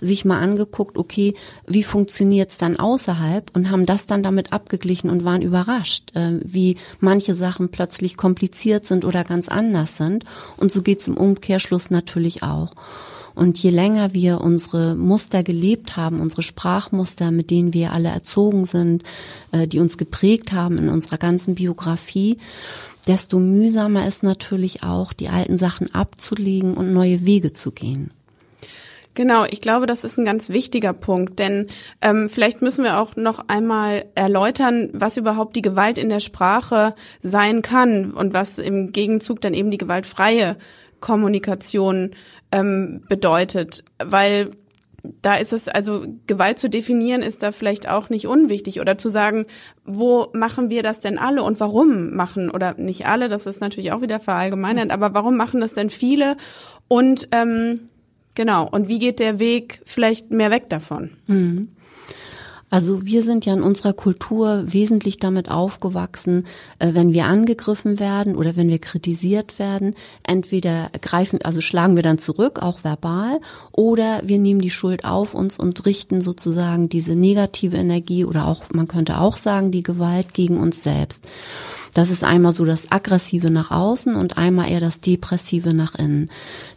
sich 0.00 0.24
mal 0.24 0.38
angeguckt, 0.38 0.96
okay, 0.96 1.17
okay, 1.18 1.34
wie 1.66 1.82
funktioniert's 1.82 2.58
dann 2.58 2.78
außerhalb 2.78 3.50
und 3.54 3.70
haben 3.70 3.86
das 3.86 4.06
dann 4.06 4.22
damit 4.22 4.52
abgeglichen 4.52 5.10
und 5.10 5.24
waren 5.24 5.42
überrascht, 5.42 6.14
äh, 6.14 6.38
wie 6.44 6.76
manche 7.00 7.34
Sachen 7.34 7.70
plötzlich 7.70 8.16
kompliziert 8.16 8.84
sind 8.84 9.04
oder 9.04 9.24
ganz 9.24 9.48
anders 9.48 9.96
sind. 9.96 10.24
Und 10.56 10.70
so 10.70 10.82
geht's 10.82 11.08
im 11.08 11.16
Umkehrschluss 11.16 11.90
natürlich 11.90 12.42
auch. 12.42 12.72
Und 13.34 13.58
je 13.58 13.70
länger 13.70 14.14
wir 14.14 14.40
unsere 14.40 14.96
Muster 14.96 15.42
gelebt 15.42 15.96
haben, 15.96 16.20
unsere 16.20 16.42
Sprachmuster, 16.42 17.30
mit 17.30 17.50
denen 17.50 17.72
wir 17.72 17.92
alle 17.92 18.08
erzogen 18.08 18.64
sind, 18.64 19.02
äh, 19.52 19.66
die 19.66 19.80
uns 19.80 19.96
geprägt 19.96 20.52
haben 20.52 20.78
in 20.78 20.88
unserer 20.88 21.18
ganzen 21.18 21.56
Biografie, 21.56 22.36
desto 23.08 23.38
mühsamer 23.40 24.06
ist 24.06 24.22
natürlich 24.22 24.82
auch, 24.82 25.12
die 25.12 25.28
alten 25.28 25.56
Sachen 25.56 25.92
abzulegen 25.94 26.74
und 26.74 26.92
neue 26.92 27.26
Wege 27.26 27.52
zu 27.52 27.72
gehen. 27.72 28.12
Genau, 29.14 29.44
ich 29.50 29.60
glaube, 29.60 29.86
das 29.86 30.04
ist 30.04 30.16
ein 30.18 30.24
ganz 30.24 30.48
wichtiger 30.48 30.92
Punkt, 30.92 31.38
denn 31.40 31.66
ähm, 32.00 32.28
vielleicht 32.28 32.62
müssen 32.62 32.84
wir 32.84 32.98
auch 32.98 33.16
noch 33.16 33.48
einmal 33.48 34.04
erläutern, 34.14 34.90
was 34.92 35.16
überhaupt 35.16 35.56
die 35.56 35.62
Gewalt 35.62 35.98
in 35.98 36.08
der 36.08 36.20
Sprache 36.20 36.94
sein 37.20 37.62
kann 37.62 38.12
und 38.12 38.32
was 38.32 38.58
im 38.58 38.92
Gegenzug 38.92 39.40
dann 39.40 39.54
eben 39.54 39.72
die 39.72 39.78
gewaltfreie 39.78 40.56
Kommunikation 41.00 42.12
ähm, 42.52 43.02
bedeutet, 43.08 43.84
weil 43.98 44.52
da 45.22 45.36
ist 45.36 45.52
es, 45.52 45.68
also 45.68 46.04
Gewalt 46.26 46.58
zu 46.58 46.68
definieren, 46.68 47.22
ist 47.22 47.42
da 47.42 47.52
vielleicht 47.52 47.88
auch 47.88 48.10
nicht 48.10 48.26
unwichtig 48.26 48.80
oder 48.80 48.98
zu 48.98 49.08
sagen, 49.08 49.46
wo 49.84 50.28
machen 50.32 50.70
wir 50.70 50.82
das 50.82 51.00
denn 51.00 51.18
alle 51.18 51.42
und 51.42 51.60
warum 51.60 52.14
machen 52.14 52.50
oder 52.50 52.74
nicht 52.74 53.06
alle, 53.06 53.28
das 53.28 53.46
ist 53.46 53.60
natürlich 53.60 53.92
auch 53.92 54.00
wieder 54.02 54.20
verallgemeinert, 54.20 54.90
aber 54.90 55.14
warum 55.14 55.36
machen 55.36 55.60
das 55.60 55.72
denn 55.72 55.90
viele? 55.90 56.36
Und 56.88 57.28
ähm, 57.32 57.88
Genau. 58.38 58.68
Und 58.70 58.86
wie 58.86 59.00
geht 59.00 59.18
der 59.18 59.40
Weg 59.40 59.80
vielleicht 59.84 60.30
mehr 60.30 60.52
weg 60.52 60.70
davon? 60.70 61.10
Mhm. 61.26 61.70
Also 62.70 63.04
wir 63.04 63.24
sind 63.24 63.46
ja 63.46 63.54
in 63.54 63.62
unserer 63.62 63.92
Kultur 63.92 64.62
wesentlich 64.66 65.16
damit 65.16 65.50
aufgewachsen, 65.50 66.44
äh, 66.78 66.94
wenn 66.94 67.12
wir 67.14 67.24
angegriffen 67.24 67.98
werden 67.98 68.36
oder 68.36 68.54
wenn 68.54 68.68
wir 68.68 68.78
kritisiert 68.78 69.58
werden, 69.58 69.96
entweder 70.22 70.90
greifen, 71.02 71.40
also 71.42 71.60
schlagen 71.60 71.96
wir 71.96 72.04
dann 72.04 72.18
zurück, 72.18 72.60
auch 72.62 72.84
verbal, 72.84 73.40
oder 73.72 74.20
wir 74.24 74.38
nehmen 74.38 74.60
die 74.60 74.70
Schuld 74.70 75.04
auf 75.04 75.34
uns 75.34 75.58
und 75.58 75.84
richten 75.84 76.20
sozusagen 76.20 76.88
diese 76.88 77.16
negative 77.16 77.76
Energie 77.76 78.24
oder 78.24 78.46
auch, 78.46 78.62
man 78.72 78.86
könnte 78.86 79.18
auch 79.18 79.36
sagen, 79.36 79.72
die 79.72 79.82
Gewalt 79.82 80.32
gegen 80.32 80.60
uns 80.60 80.84
selbst. 80.84 81.26
Das 81.94 82.10
ist 82.10 82.22
einmal 82.22 82.52
so 82.52 82.64
das 82.64 82.92
Aggressive 82.92 83.50
nach 83.50 83.70
außen 83.70 84.14
und 84.14 84.38
einmal 84.38 84.70
eher 84.70 84.78
das 84.78 85.00
Depressive 85.00 85.74
nach 85.74 85.94
innen. 85.94 86.30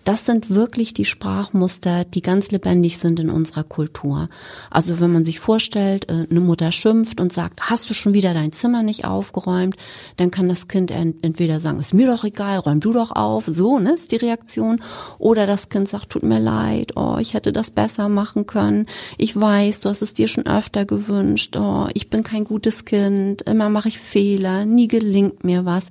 Das 0.04 0.26
sind 0.26 0.50
wirklich 0.50 0.94
die 0.94 1.06
Sprachmuster, 1.06 2.06
die 2.06 2.22
ganz 2.22 2.50
lebendig 2.52 2.98
sind 2.98 3.20
in 3.20 3.30
unserer 3.30 3.64
Kultur. 3.64 4.30
Also 4.70 5.00
wenn 5.00 5.12
man 5.12 5.24
sich 5.24 5.40
vorstellt, 5.40 6.10
äh, 6.10 6.28
eine 6.30 6.40
Mutter 6.40 6.72
schimpft 6.72 7.22
und 7.22 7.32
sagt, 7.32 7.62
hast 7.62 7.90
du 7.90 7.94
schon 7.94 8.14
wieder 8.14 8.34
dein 8.34 8.52
Zimmer 8.52 8.82
nicht 8.82 9.06
aufgeräumt, 9.06 9.76
dann 10.18 10.32
kann 10.32 10.50
das 10.50 10.68
Kind 10.68 10.92
entweder 10.92 11.60
sagen, 11.60 11.80
ist 11.80 11.94
mir 11.94 12.08
doch 12.08 12.24
egal, 12.24 12.60
räum 12.60 12.80
du 12.80 12.94
doch 12.94 13.12
auf, 13.12 13.46
so, 13.46 13.78
ne, 13.78 13.94
ist 13.94 14.12
die 14.12 14.18
Reaktion. 14.18 14.82
Oder 15.20 15.46
das 15.46 15.70
Kind 15.70 15.88
sagt, 15.88 16.10
tut 16.10 16.24
mir 16.24 16.40
leid, 16.40 16.94
oh, 16.96 17.18
ich 17.20 17.34
hätte 17.36 17.54
das 17.54 17.70
besser 17.70 18.10
machen 18.10 18.48
können. 18.48 18.88
Ich 19.18 19.40
weiß, 19.40 19.82
du 19.82 19.90
hast 19.90 20.02
es 20.02 20.14
dir 20.14 20.28
schon 20.28 20.48
öfter 20.48 20.86
gewünscht, 20.86 21.56
oh, 21.58 21.88
ich 21.94 22.10
bin 22.10 22.24
kein 22.24 22.44
gutes 22.44 22.86
Kind, 22.86 23.44
immer 23.44 23.70
mache 23.70 23.90
ich 23.90 24.00
Fehler, 24.00 24.66
nie 24.66 24.88
linkt 24.88 25.44
mir 25.44 25.66
was. 25.66 25.88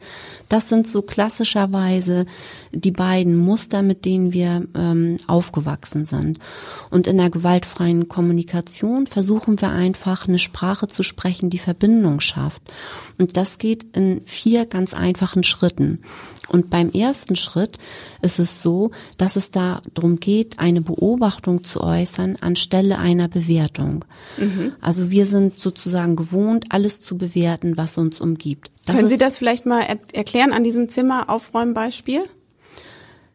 Das 0.49 0.69
sind 0.69 0.87
so 0.87 1.03
klassischerweise 1.03 2.27
die 2.73 2.91
beiden 2.91 3.37
Muster, 3.37 3.83
mit 3.83 4.00
denen 4.05 4.33
wir 4.33 4.67
ähm, 4.75 5.17
aufgewachsen 5.27 6.05
sind. 6.05 6.39
Und 6.91 7.07
in 7.07 7.19
der 7.19 7.31
gewaltfreien 7.31 8.09
Kommunikation 8.09 9.07
versuchen 9.07 9.61
wir 9.61 9.71
einfach 9.71 10.29
eine 10.29 10.39
Sprache 10.39 10.87
zu 10.87 11.03
sprechen, 11.03 11.51
die 11.51 11.59
Verbindung 11.59 12.21
schafft. 12.21 12.63
Und 13.19 13.37
das 13.37 13.59
geht 13.59 13.97
in 13.97 14.23
vier 14.25 14.67
ganz 14.67 14.95
einfachen 14.95 15.43
Schritten. 15.43 16.01
Und 16.49 16.69
beim 16.69 16.91
ersten 16.91 17.37
Schritt 17.37 17.79
ist 18.23 18.41
es 18.41 18.61
so, 18.61 18.91
dass 19.19 19.37
es 19.37 19.51
darum 19.53 20.19
geht, 20.19 20.59
eine 20.59 20.81
Beobachtung 20.81 21.63
zu 21.63 21.81
äußern 21.81 22.37
anstelle 22.41 22.99
einer 22.99 23.29
Bewertung. 23.29 24.05
Mhm. 24.37 24.73
Also 24.81 25.11
wir 25.11 25.27
sind 25.27 25.61
sozusagen 25.61 26.17
gewohnt, 26.17 26.67
alles 26.71 27.01
zu 27.01 27.17
bewerten, 27.17 27.77
was 27.77 27.99
uns 27.99 28.21
umgibt. 28.21 28.71
Das 28.85 28.97
Können 28.97 29.09
Sie 29.09 29.19
das 29.19 29.37
vielleicht 29.37 29.67
mal 29.67 29.83
er 29.83 29.99
erklären 30.13 30.53
an 30.53 30.65
diesem 30.65 30.89
Zimmeraufräumbeispiel? 30.89 32.25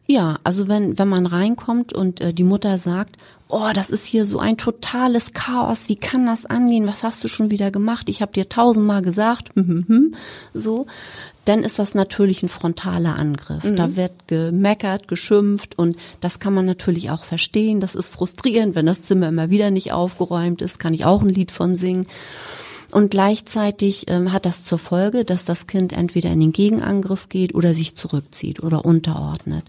Ja, 0.06 0.38
also 0.44 0.68
wenn, 0.68 0.98
wenn 0.98 1.08
man 1.08 1.26
reinkommt 1.26 1.92
und 1.92 2.20
äh, 2.20 2.32
die 2.32 2.44
Mutter 2.44 2.78
sagt, 2.78 3.16
oh, 3.48 3.70
das 3.74 3.90
ist 3.90 4.06
hier 4.06 4.24
so 4.24 4.38
ein 4.38 4.56
totales 4.56 5.32
Chaos, 5.32 5.88
wie 5.88 5.96
kann 5.96 6.26
das 6.26 6.46
angehen, 6.46 6.86
was 6.86 7.02
hast 7.02 7.22
du 7.24 7.28
schon 7.28 7.50
wieder 7.50 7.70
gemacht, 7.70 8.08
ich 8.08 8.20
habe 8.22 8.32
dir 8.32 8.48
tausendmal 8.48 9.02
gesagt, 9.02 9.50
so, 10.52 10.86
dann 11.44 11.62
ist 11.62 11.78
das 11.78 11.94
natürlich 11.94 12.42
ein 12.42 12.48
frontaler 12.48 13.16
Angriff. 13.16 13.64
Mhm. 13.64 13.76
Da 13.76 13.96
wird 13.96 14.12
gemeckert, 14.26 15.06
geschimpft 15.06 15.78
und 15.78 15.96
das 16.20 16.40
kann 16.40 16.54
man 16.54 16.66
natürlich 16.66 17.10
auch 17.10 17.22
verstehen. 17.22 17.80
Das 17.80 17.94
ist 17.94 18.12
frustrierend, 18.12 18.74
wenn 18.74 18.86
das 18.86 19.02
Zimmer 19.02 19.28
immer 19.28 19.48
wieder 19.50 19.70
nicht 19.70 19.92
aufgeräumt 19.92 20.60
ist, 20.60 20.78
kann 20.78 20.94
ich 20.94 21.04
auch 21.04 21.22
ein 21.22 21.28
Lied 21.28 21.52
von 21.52 21.76
singen. 21.76 22.06
Und 22.92 23.10
gleichzeitig 23.10 24.04
ähm, 24.08 24.32
hat 24.32 24.46
das 24.46 24.64
zur 24.64 24.78
Folge, 24.78 25.24
dass 25.24 25.44
das 25.44 25.66
Kind 25.66 25.92
entweder 25.92 26.30
in 26.30 26.40
den 26.40 26.52
Gegenangriff 26.52 27.28
geht 27.28 27.54
oder 27.54 27.74
sich 27.74 27.96
zurückzieht 27.96 28.62
oder 28.62 28.84
unterordnet. 28.84 29.64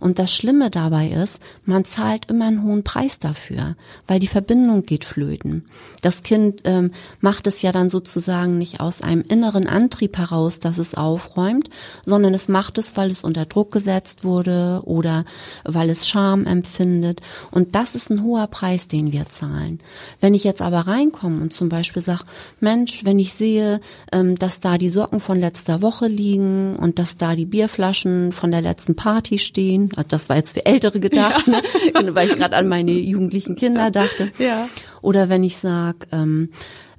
Und 0.00 0.18
das 0.18 0.34
Schlimme 0.34 0.70
dabei 0.70 1.08
ist, 1.08 1.38
man 1.66 1.84
zahlt 1.84 2.30
immer 2.30 2.46
einen 2.46 2.62
hohen 2.62 2.82
Preis 2.84 3.18
dafür, 3.18 3.76
weil 4.06 4.18
die 4.18 4.26
Verbindung 4.26 4.82
geht 4.82 5.04
flöten. 5.04 5.64
Das 6.02 6.22
Kind 6.22 6.62
ähm, 6.64 6.92
macht 7.20 7.46
es 7.46 7.62
ja 7.62 7.72
dann 7.72 7.88
sozusagen 7.88 8.58
nicht 8.58 8.80
aus 8.80 9.02
einem 9.02 9.22
inneren 9.22 9.66
Antrieb 9.66 10.16
heraus, 10.16 10.58
dass 10.58 10.78
es 10.78 10.94
aufräumt, 10.94 11.68
sondern 12.04 12.34
es 12.34 12.48
macht 12.48 12.78
es, 12.78 12.96
weil 12.96 13.10
es 13.10 13.24
unter 13.24 13.44
Druck 13.44 13.72
gesetzt 13.72 14.24
wurde 14.24 14.82
oder 14.84 15.24
weil 15.64 15.90
es 15.90 16.08
Scham 16.08 16.46
empfindet. 16.46 17.20
Und 17.50 17.74
das 17.74 17.94
ist 17.94 18.10
ein 18.10 18.22
hoher 18.22 18.46
Preis, 18.46 18.88
den 18.88 19.12
wir 19.12 19.28
zahlen. 19.28 19.80
Wenn 20.20 20.34
ich 20.34 20.44
jetzt 20.44 20.62
aber 20.62 20.80
reinkomme 20.80 21.40
und 21.40 21.52
zum 21.52 21.68
Beispiel 21.68 22.02
sage, 22.02 22.24
Mensch, 22.60 23.04
wenn 23.04 23.18
ich 23.18 23.34
sehe, 23.34 23.80
ähm, 24.12 24.36
dass 24.36 24.60
da 24.60 24.78
die 24.78 24.88
Socken 24.88 25.20
von 25.20 25.38
letzter 25.38 25.82
Woche 25.82 26.06
liegen 26.06 26.76
und 26.76 26.98
dass 26.98 27.16
da 27.16 27.34
die 27.34 27.46
Bierflaschen 27.46 28.32
von 28.32 28.50
der 28.50 28.60
letzten 28.60 28.96
Party 28.96 29.38
stehen, 29.38 29.90
also 29.96 30.08
das 30.08 30.28
war 30.28 30.36
jetzt 30.36 30.52
für 30.52 30.66
Ältere 30.66 31.00
gedacht, 31.00 31.46
ja. 31.46 32.02
ne? 32.02 32.14
weil 32.14 32.28
ich 32.28 32.36
gerade 32.36 32.56
an 32.56 32.68
meine 32.68 32.92
jugendlichen 32.92 33.56
Kinder 33.56 33.90
dachte. 33.90 34.30
Ja. 34.38 34.68
Oder 35.02 35.28
wenn 35.28 35.44
ich 35.44 35.56
sag, 35.56 36.06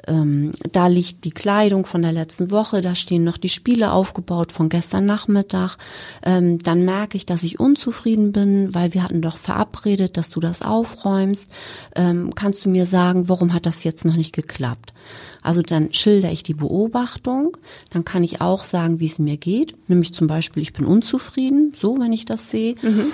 ähm, 0.08 0.52
da 0.72 0.88
liegt 0.88 1.24
die 1.24 1.32
Kleidung 1.32 1.86
von 1.86 2.02
der 2.02 2.12
letzten 2.12 2.52
Woche, 2.52 2.82
da 2.82 2.96
stehen 2.96 3.24
noch 3.24 3.38
die 3.38 3.50
Spiele 3.50 3.92
aufgebaut 3.92 4.52
von 4.52 4.70
gestern 4.70 5.06
Nachmittag. 5.06 5.78
Ähm, 6.24 6.60
dann 6.60 6.84
merke 6.86 7.18
ich, 7.18 7.26
dass 7.26 7.44
ich 7.44 7.60
unzufrieden 7.60 8.32
bin, 8.32 8.74
weil 8.74 8.94
wir 8.94 9.04
hatten 9.04 9.22
doch 9.22 9.38
verabredet, 9.38 10.18
dass 10.18 10.30
du 10.30 10.40
das 10.40 10.62
aufräumst. 10.62 11.52
Ähm, 11.96 12.34
kannst 12.36 12.66
du 12.66 12.70
mir 12.70 12.86
sagen, 12.86 13.30
warum 13.30 13.54
hat 13.54 13.66
das 13.66 13.84
jetzt 13.84 14.06
noch 14.06 14.18
nicht 14.18 14.34
geklappt? 14.34 14.94
Also 15.42 15.62
dann 15.62 15.94
schilder 15.94 16.32
ich 16.32 16.42
die 16.42 16.56
Beobachtung, 16.56 17.56
dann 17.92 18.04
kann 18.04 18.24
ich 18.24 18.42
auch 18.42 18.64
sagen, 18.64 19.00
wie 19.00 19.06
es 19.06 19.20
mir 19.20 19.38
geht, 19.38 19.76
nämlich 19.88 20.12
zum 20.12 20.26
Beispiel, 20.26 20.64
ich 20.64 20.74
bin 20.74 20.86
unzufrieden, 20.86 21.72
so 21.76 22.00
wenn 22.00 22.14
ich 22.14 22.26
das 22.26 22.50
sehe. 22.50 22.74
Mhm. 22.82 23.12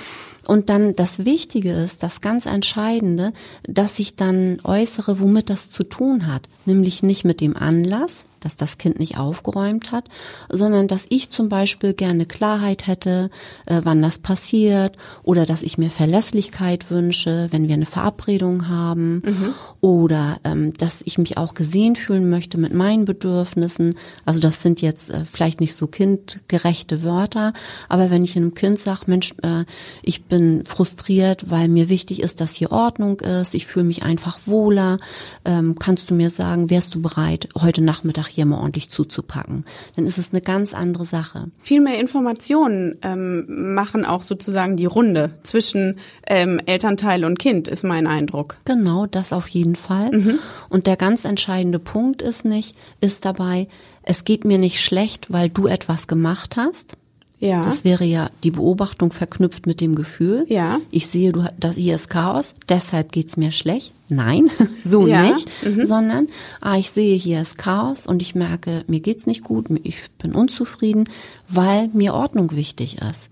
Und 0.51 0.70
dann 0.70 0.98
das 0.98 1.24
Wichtige 1.24 1.72
ist, 1.72 2.03
das 2.03 2.20
ganz 2.20 2.46
Entscheidende, 2.46 3.31
dass 3.63 4.00
ich 4.00 4.17
dann 4.17 4.60
äußere, 4.65 5.22
womit 5.22 5.50
das 5.50 5.72
zu 5.72 5.84
tun 5.84 6.27
hat. 6.27 6.50
Nämlich 6.65 7.03
nicht 7.03 7.24
mit 7.24 7.39
dem 7.39 7.55
Anlass, 7.55 8.25
dass 8.41 8.57
das 8.57 8.77
Kind 8.77 9.00
nicht 9.00 9.17
aufgeräumt 9.17 9.91
hat, 9.91 10.10
sondern 10.50 10.88
dass 10.88 11.05
ich 11.10 11.29
zum 11.29 11.48
Beispiel 11.48 11.93
gerne 11.93 12.25
Klarheit 12.25 12.88
hätte, 12.88 13.29
äh, 13.65 13.81
wann 13.83 14.01
das 14.01 14.19
passiert 14.19 14.98
oder 15.24 15.45
dass 15.45 15.63
ich 15.63 15.77
mir 15.77 15.89
Verlässlichkeit 15.89 16.91
wünsche, 16.91 17.48
wenn 17.51 17.67
wir 17.67 17.75
eine 17.75 17.86
Verabredung 17.86 18.67
haben 18.67 19.21
mhm. 19.25 19.53
oder 19.79 20.39
ähm, 20.43 20.74
dass 20.74 21.01
ich 21.05 21.17
mich 21.17 21.38
auch 21.38 21.53
gesehen 21.53 21.95
fühlen 21.95 22.29
möchte 22.29 22.57
mit 22.57 22.74
meinen 22.74 23.05
Bedürfnissen. 23.05 23.95
Also 24.25 24.39
das 24.39 24.62
sind 24.62 24.81
jetzt 24.81 25.10
äh, 25.10 25.24
vielleicht 25.31 25.62
nicht 25.62 25.75
so 25.75 25.88
kindgerechte 25.88 27.03
Wörter, 27.03 27.53
aber 27.88 28.12
wenn 28.12 28.24
ich 28.24 28.36
einem 28.36 28.55
Kind 28.55 28.79
sage, 28.79 29.01
Mensch, 29.05 29.33
äh, 29.43 29.65
ich 30.01 30.25
bin 30.25 30.65
frustriert, 30.65 31.50
weil 31.50 31.67
mir 31.67 31.89
wichtig 31.89 32.21
ist, 32.21 32.41
dass 32.41 32.53
hier 32.53 32.71
Ordnung 32.71 33.19
ist, 33.19 33.53
ich 33.53 33.67
fühle 33.67 33.86
mich 33.86 34.03
einfach 34.03 34.39
wohler, 34.45 34.98
ähm, 35.45 35.75
kannst 35.77 36.10
du 36.10 36.15
mir 36.15 36.29
sagen, 36.29 36.69
wärst 36.69 36.95
du 36.95 37.01
bereit, 37.01 37.50
heute 37.60 37.81
Nachmittag 37.81 38.30
hier 38.31 38.45
mal 38.45 38.59
ordentlich 38.59 38.89
zuzupacken. 38.89 39.65
Dann 39.95 40.05
ist 40.05 40.17
es 40.17 40.31
eine 40.31 40.41
ganz 40.41 40.73
andere 40.73 41.05
Sache. 41.05 41.51
Viel 41.61 41.81
mehr 41.81 42.00
Informationen 42.00 42.97
ähm, 43.01 43.73
machen 43.75 44.05
auch 44.05 44.23
sozusagen 44.23 44.77
die 44.77 44.85
Runde 44.85 45.33
zwischen 45.43 46.00
ähm, 46.27 46.59
Elternteil 46.65 47.25
und 47.25 47.39
Kind, 47.39 47.67
ist 47.67 47.83
mein 47.83 48.07
Eindruck. 48.07 48.57
Genau, 48.65 49.05
das 49.05 49.33
auf 49.33 49.47
jeden 49.47 49.75
Fall. 49.75 50.11
Mhm. 50.11 50.39
Und 50.69 50.88
der 50.88 50.97
ganz 50.97 51.25
entscheidende 51.25 51.79
Punkt 51.79 52.21
ist 52.21 52.45
nicht, 52.45 52.75
ist 53.01 53.25
dabei, 53.25 53.67
es 54.03 54.23
geht 54.23 54.45
mir 54.45 54.57
nicht 54.57 54.81
schlecht, 54.81 55.31
weil 55.31 55.50
du 55.50 55.67
etwas 55.67 56.07
gemacht 56.07 56.57
hast, 56.57 56.97
ja. 57.41 57.62
Das 57.62 57.83
wäre 57.83 58.05
ja 58.05 58.29
die 58.43 58.51
Beobachtung 58.51 59.12
verknüpft 59.12 59.65
mit 59.65 59.81
dem 59.81 59.95
Gefühl. 59.95 60.45
Ja. 60.48 60.79
Ich 60.91 61.07
sehe, 61.07 61.31
du, 61.31 61.45
das 61.60 61.75
hier 61.75 61.95
ist 61.95 62.07
Chaos, 62.07 62.53
deshalb 62.69 63.12
geht's 63.12 63.36
mir 63.36 63.51
schlecht. 63.51 63.93
Nein, 64.10 64.51
so 64.83 65.07
ja. 65.07 65.24
nicht, 65.24 65.50
mhm. 65.65 65.83
sondern 65.83 66.27
ah, 66.62 66.77
ich 66.77 66.91
sehe, 66.91 67.17
hier 67.17 67.41
ist 67.41 67.57
Chaos 67.57 68.05
und 68.05 68.21
ich 68.21 68.36
merke, 68.36 68.83
mir 68.88 69.00
geht's 69.00 69.25
nicht 69.25 69.43
gut, 69.43 69.65
ich 69.83 70.12
bin 70.21 70.36
unzufrieden, 70.36 71.05
weil 71.50 71.89
mir 71.93 72.13
Ordnung 72.13 72.55
wichtig 72.55 73.00
ist 73.01 73.29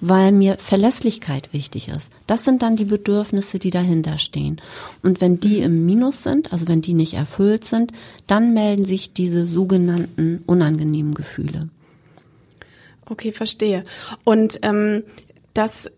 weil 0.00 0.30
mir 0.30 0.56
Verlässlichkeit 0.58 1.54
wichtig 1.54 1.88
ist. 1.88 2.12
Das 2.26 2.44
sind 2.44 2.62
dann 2.62 2.76
die 2.76 2.84
Bedürfnisse, 2.84 3.58
die 3.58 3.70
dahinter 3.70 4.18
stehen. 4.18 4.60
Und 5.02 5.22
wenn 5.22 5.40
die 5.40 5.60
im 5.60 5.86
Minus 5.86 6.22
sind, 6.22 6.52
also 6.52 6.68
wenn 6.68 6.82
die 6.82 6.92
nicht 6.92 7.14
erfüllt 7.14 7.64
sind, 7.64 7.92
dann 8.26 8.52
melden 8.52 8.84
sich 8.84 9.14
diese 9.14 9.46
sogenannten 9.46 10.42
unangenehmen 10.46 11.14
Gefühle. 11.14 11.70
Okay, 13.08 13.32
verstehe. 13.32 13.84
Und 14.24 14.58
ähm, 14.62 15.04
das 15.54 15.86
äh, 15.86 15.90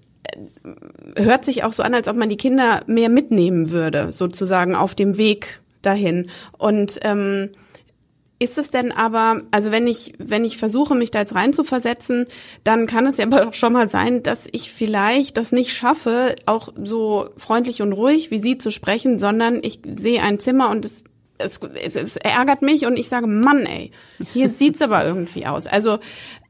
hört 1.16 1.44
sich 1.44 1.64
auch 1.64 1.72
so 1.72 1.82
an, 1.82 1.94
als 1.94 2.08
ob 2.08 2.16
man 2.16 2.28
die 2.28 2.36
Kinder 2.36 2.82
mehr 2.86 3.08
mitnehmen 3.08 3.70
würde, 3.70 4.12
sozusagen 4.12 4.74
auf 4.74 4.94
dem 4.94 5.16
Weg 5.16 5.60
dahin. 5.82 6.30
Und 6.58 6.98
ähm, 7.02 7.50
ist 8.40 8.56
es 8.56 8.70
denn 8.70 8.92
aber, 8.92 9.42
also 9.50 9.72
wenn 9.72 9.86
ich, 9.86 10.12
wenn 10.18 10.44
ich 10.44 10.58
versuche, 10.58 10.94
mich 10.94 11.10
da 11.10 11.20
jetzt 11.20 11.34
reinzuversetzen, 11.34 12.26
dann 12.62 12.86
kann 12.86 13.06
es 13.06 13.16
ja 13.16 13.24
aber 13.26 13.48
auch 13.48 13.54
schon 13.54 13.72
mal 13.72 13.88
sein, 13.88 14.22
dass 14.22 14.46
ich 14.52 14.70
vielleicht 14.70 15.36
das 15.36 15.52
nicht 15.52 15.72
schaffe, 15.72 16.36
auch 16.46 16.68
so 16.82 17.30
freundlich 17.36 17.82
und 17.82 17.92
ruhig 17.92 18.30
wie 18.30 18.38
Sie 18.38 18.58
zu 18.58 18.70
sprechen, 18.70 19.18
sondern 19.18 19.60
ich 19.62 19.80
sehe 19.94 20.22
ein 20.22 20.38
Zimmer 20.38 20.70
und 20.70 20.84
es 20.84 21.04
es, 21.38 21.60
es 21.62 22.16
ärgert 22.16 22.62
mich 22.62 22.84
und 22.86 22.98
ich 22.98 23.08
sage, 23.08 23.26
Mann, 23.26 23.64
ey, 23.64 23.92
hier 24.32 24.48
sieht's 24.50 24.82
aber 24.82 25.04
irgendwie 25.04 25.46
aus. 25.46 25.66
Also 25.66 25.98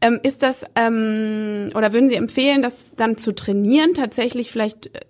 ähm, 0.00 0.20
ist 0.22 0.42
das 0.42 0.64
ähm, 0.76 1.70
oder 1.74 1.92
würden 1.92 2.08
Sie 2.08 2.14
empfehlen, 2.14 2.62
das 2.62 2.94
dann 2.96 3.16
zu 3.16 3.34
trainieren, 3.34 3.94
tatsächlich 3.94 4.50
vielleicht 4.50 4.86
äh, 4.94 5.00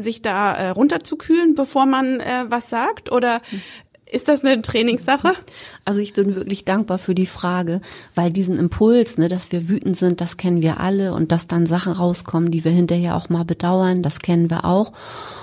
sich 0.00 0.22
da 0.22 0.54
äh, 0.54 0.68
runterzukühlen, 0.70 1.54
bevor 1.54 1.86
man 1.86 2.20
äh, 2.20 2.46
was 2.48 2.70
sagt? 2.70 3.12
Oder 3.12 3.42
ist 4.10 4.28
das 4.28 4.44
eine 4.44 4.62
Trainingssache? 4.62 5.32
Also 5.88 6.02
ich 6.02 6.12
bin 6.12 6.34
wirklich 6.34 6.66
dankbar 6.66 6.98
für 6.98 7.14
die 7.14 7.24
Frage, 7.24 7.80
weil 8.14 8.30
diesen 8.30 8.58
Impuls, 8.58 9.16
ne, 9.16 9.28
dass 9.28 9.52
wir 9.52 9.70
wütend 9.70 9.96
sind, 9.96 10.20
das 10.20 10.36
kennen 10.36 10.60
wir 10.60 10.80
alle 10.80 11.14
und 11.14 11.32
dass 11.32 11.46
dann 11.46 11.64
Sachen 11.64 11.94
rauskommen, 11.94 12.50
die 12.50 12.62
wir 12.62 12.72
hinterher 12.72 13.16
auch 13.16 13.30
mal 13.30 13.46
bedauern, 13.46 14.02
das 14.02 14.18
kennen 14.18 14.50
wir 14.50 14.66
auch. 14.66 14.92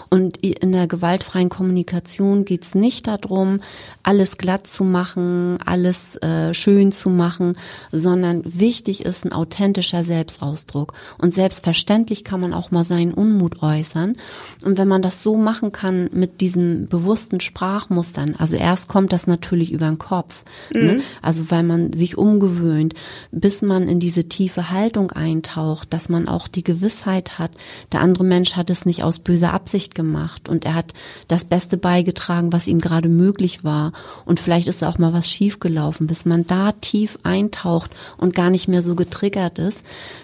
Und 0.09 0.37
in 0.37 0.71
der 0.71 0.87
gewaltfreien 0.87 1.49
Kommunikation 1.49 2.45
geht 2.45 2.63
es 2.63 2.75
nicht 2.75 3.07
darum, 3.07 3.59
alles 4.03 4.37
glatt 4.37 4.67
zu 4.67 4.83
machen, 4.83 5.57
alles 5.65 6.15
äh, 6.17 6.53
schön 6.53 6.91
zu 6.91 7.09
machen, 7.09 7.57
sondern 7.91 8.43
wichtig 8.45 9.03
ist 9.03 9.25
ein 9.25 9.33
authentischer 9.33 10.03
Selbstausdruck. 10.03 10.93
Und 11.17 11.33
selbstverständlich 11.33 12.23
kann 12.23 12.39
man 12.39 12.53
auch 12.53 12.71
mal 12.71 12.83
seinen 12.83 13.13
Unmut 13.13 13.63
äußern. 13.63 14.15
Und 14.63 14.77
wenn 14.77 14.87
man 14.87 15.01
das 15.01 15.21
so 15.21 15.37
machen 15.37 15.71
kann 15.71 16.09
mit 16.13 16.39
diesen 16.39 16.87
bewussten 16.87 17.39
Sprachmustern, 17.39 18.35
Also 18.37 18.57
erst 18.57 18.87
kommt 18.89 19.11
das 19.11 19.27
natürlich 19.27 19.71
über 19.71 19.87
den 19.87 19.97
Kopf. 19.97 20.34
Ne? 20.73 20.79
Mhm. 20.79 20.87
Ne? 20.87 21.03
Also 21.21 21.51
weil 21.51 21.63
man 21.63 21.93
sich 21.93 22.17
umgewöhnt, 22.17 22.93
bis 23.31 23.61
man 23.61 23.87
in 23.87 23.99
diese 23.99 24.27
tiefe 24.29 24.71
Haltung 24.71 25.11
eintaucht, 25.11 25.93
dass 25.93 26.09
man 26.09 26.27
auch 26.27 26.47
die 26.47 26.63
Gewissheit 26.63 27.39
hat, 27.39 27.51
der 27.91 28.01
andere 28.01 28.23
Mensch 28.23 28.55
hat 28.55 28.69
es 28.69 28.85
nicht 28.85 29.03
aus 29.03 29.19
böser 29.19 29.53
Absicht 29.53 29.95
gemacht 29.95 30.49
und 30.49 30.65
er 30.65 30.75
hat 30.75 30.93
das 31.27 31.45
Beste 31.45 31.77
beigetragen, 31.77 32.53
was 32.53 32.67
ihm 32.67 32.79
gerade 32.79 33.09
möglich 33.09 33.63
war. 33.63 33.93
Und 34.25 34.39
vielleicht 34.39 34.67
ist 34.67 34.83
auch 34.83 34.97
mal 34.97 35.13
was 35.13 35.29
schiefgelaufen, 35.29 36.07
bis 36.07 36.25
man 36.25 36.45
da 36.45 36.71
tief 36.73 37.17
eintaucht 37.23 37.91
und 38.17 38.35
gar 38.35 38.49
nicht 38.49 38.67
mehr 38.67 38.81
so 38.81 38.95
getriggert 38.95 39.59
ist. 39.59 39.79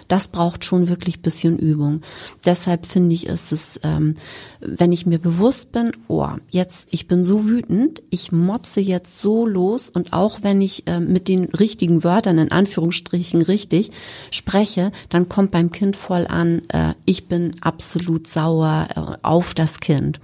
Das 0.08 0.28
braucht 0.28 0.64
schon 0.64 0.88
wirklich 0.88 1.22
bisschen 1.22 1.58
Übung. 1.58 2.02
Deshalb 2.44 2.86
finde 2.86 3.14
ich, 3.14 3.26
ist 3.26 3.52
es, 3.52 3.80
ähm, 3.82 4.16
wenn 4.60 4.92
ich 4.92 5.06
mir 5.06 5.18
bewusst 5.18 5.72
bin, 5.72 5.92
oh, 6.08 6.28
jetzt, 6.50 6.88
ich 6.90 7.06
bin 7.06 7.24
so 7.24 7.46
wütend, 7.46 8.02
ich 8.10 8.32
motze 8.32 8.80
jetzt 8.80 9.20
so 9.20 9.46
los 9.46 9.88
und 9.88 10.01
auch 10.10 10.40
wenn 10.42 10.60
ich 10.60 10.86
äh, 10.86 11.00
mit 11.00 11.28
den 11.28 11.44
richtigen 11.46 12.02
Wörtern 12.04 12.38
in 12.38 12.50
Anführungsstrichen 12.50 13.42
richtig 13.42 13.90
spreche, 14.30 14.92
dann 15.08 15.28
kommt 15.28 15.50
beim 15.50 15.70
Kind 15.70 15.96
voll 15.96 16.26
an, 16.26 16.62
äh, 16.68 16.94
ich 17.04 17.28
bin 17.28 17.50
absolut 17.60 18.26
sauer 18.26 18.88
äh, 18.94 19.16
auf 19.22 19.54
das 19.54 19.80
Kind. 19.80 20.20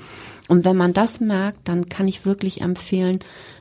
Und 0.49 0.65
wenn 0.65 0.77
man 0.77 0.95
das 0.95 1.21
merkt, 1.21 1.69
dann 1.69 1.91
kann 1.91 2.09
ich 2.09 2.25
wirklich 2.25 2.63
empfehlen, 2.63 3.19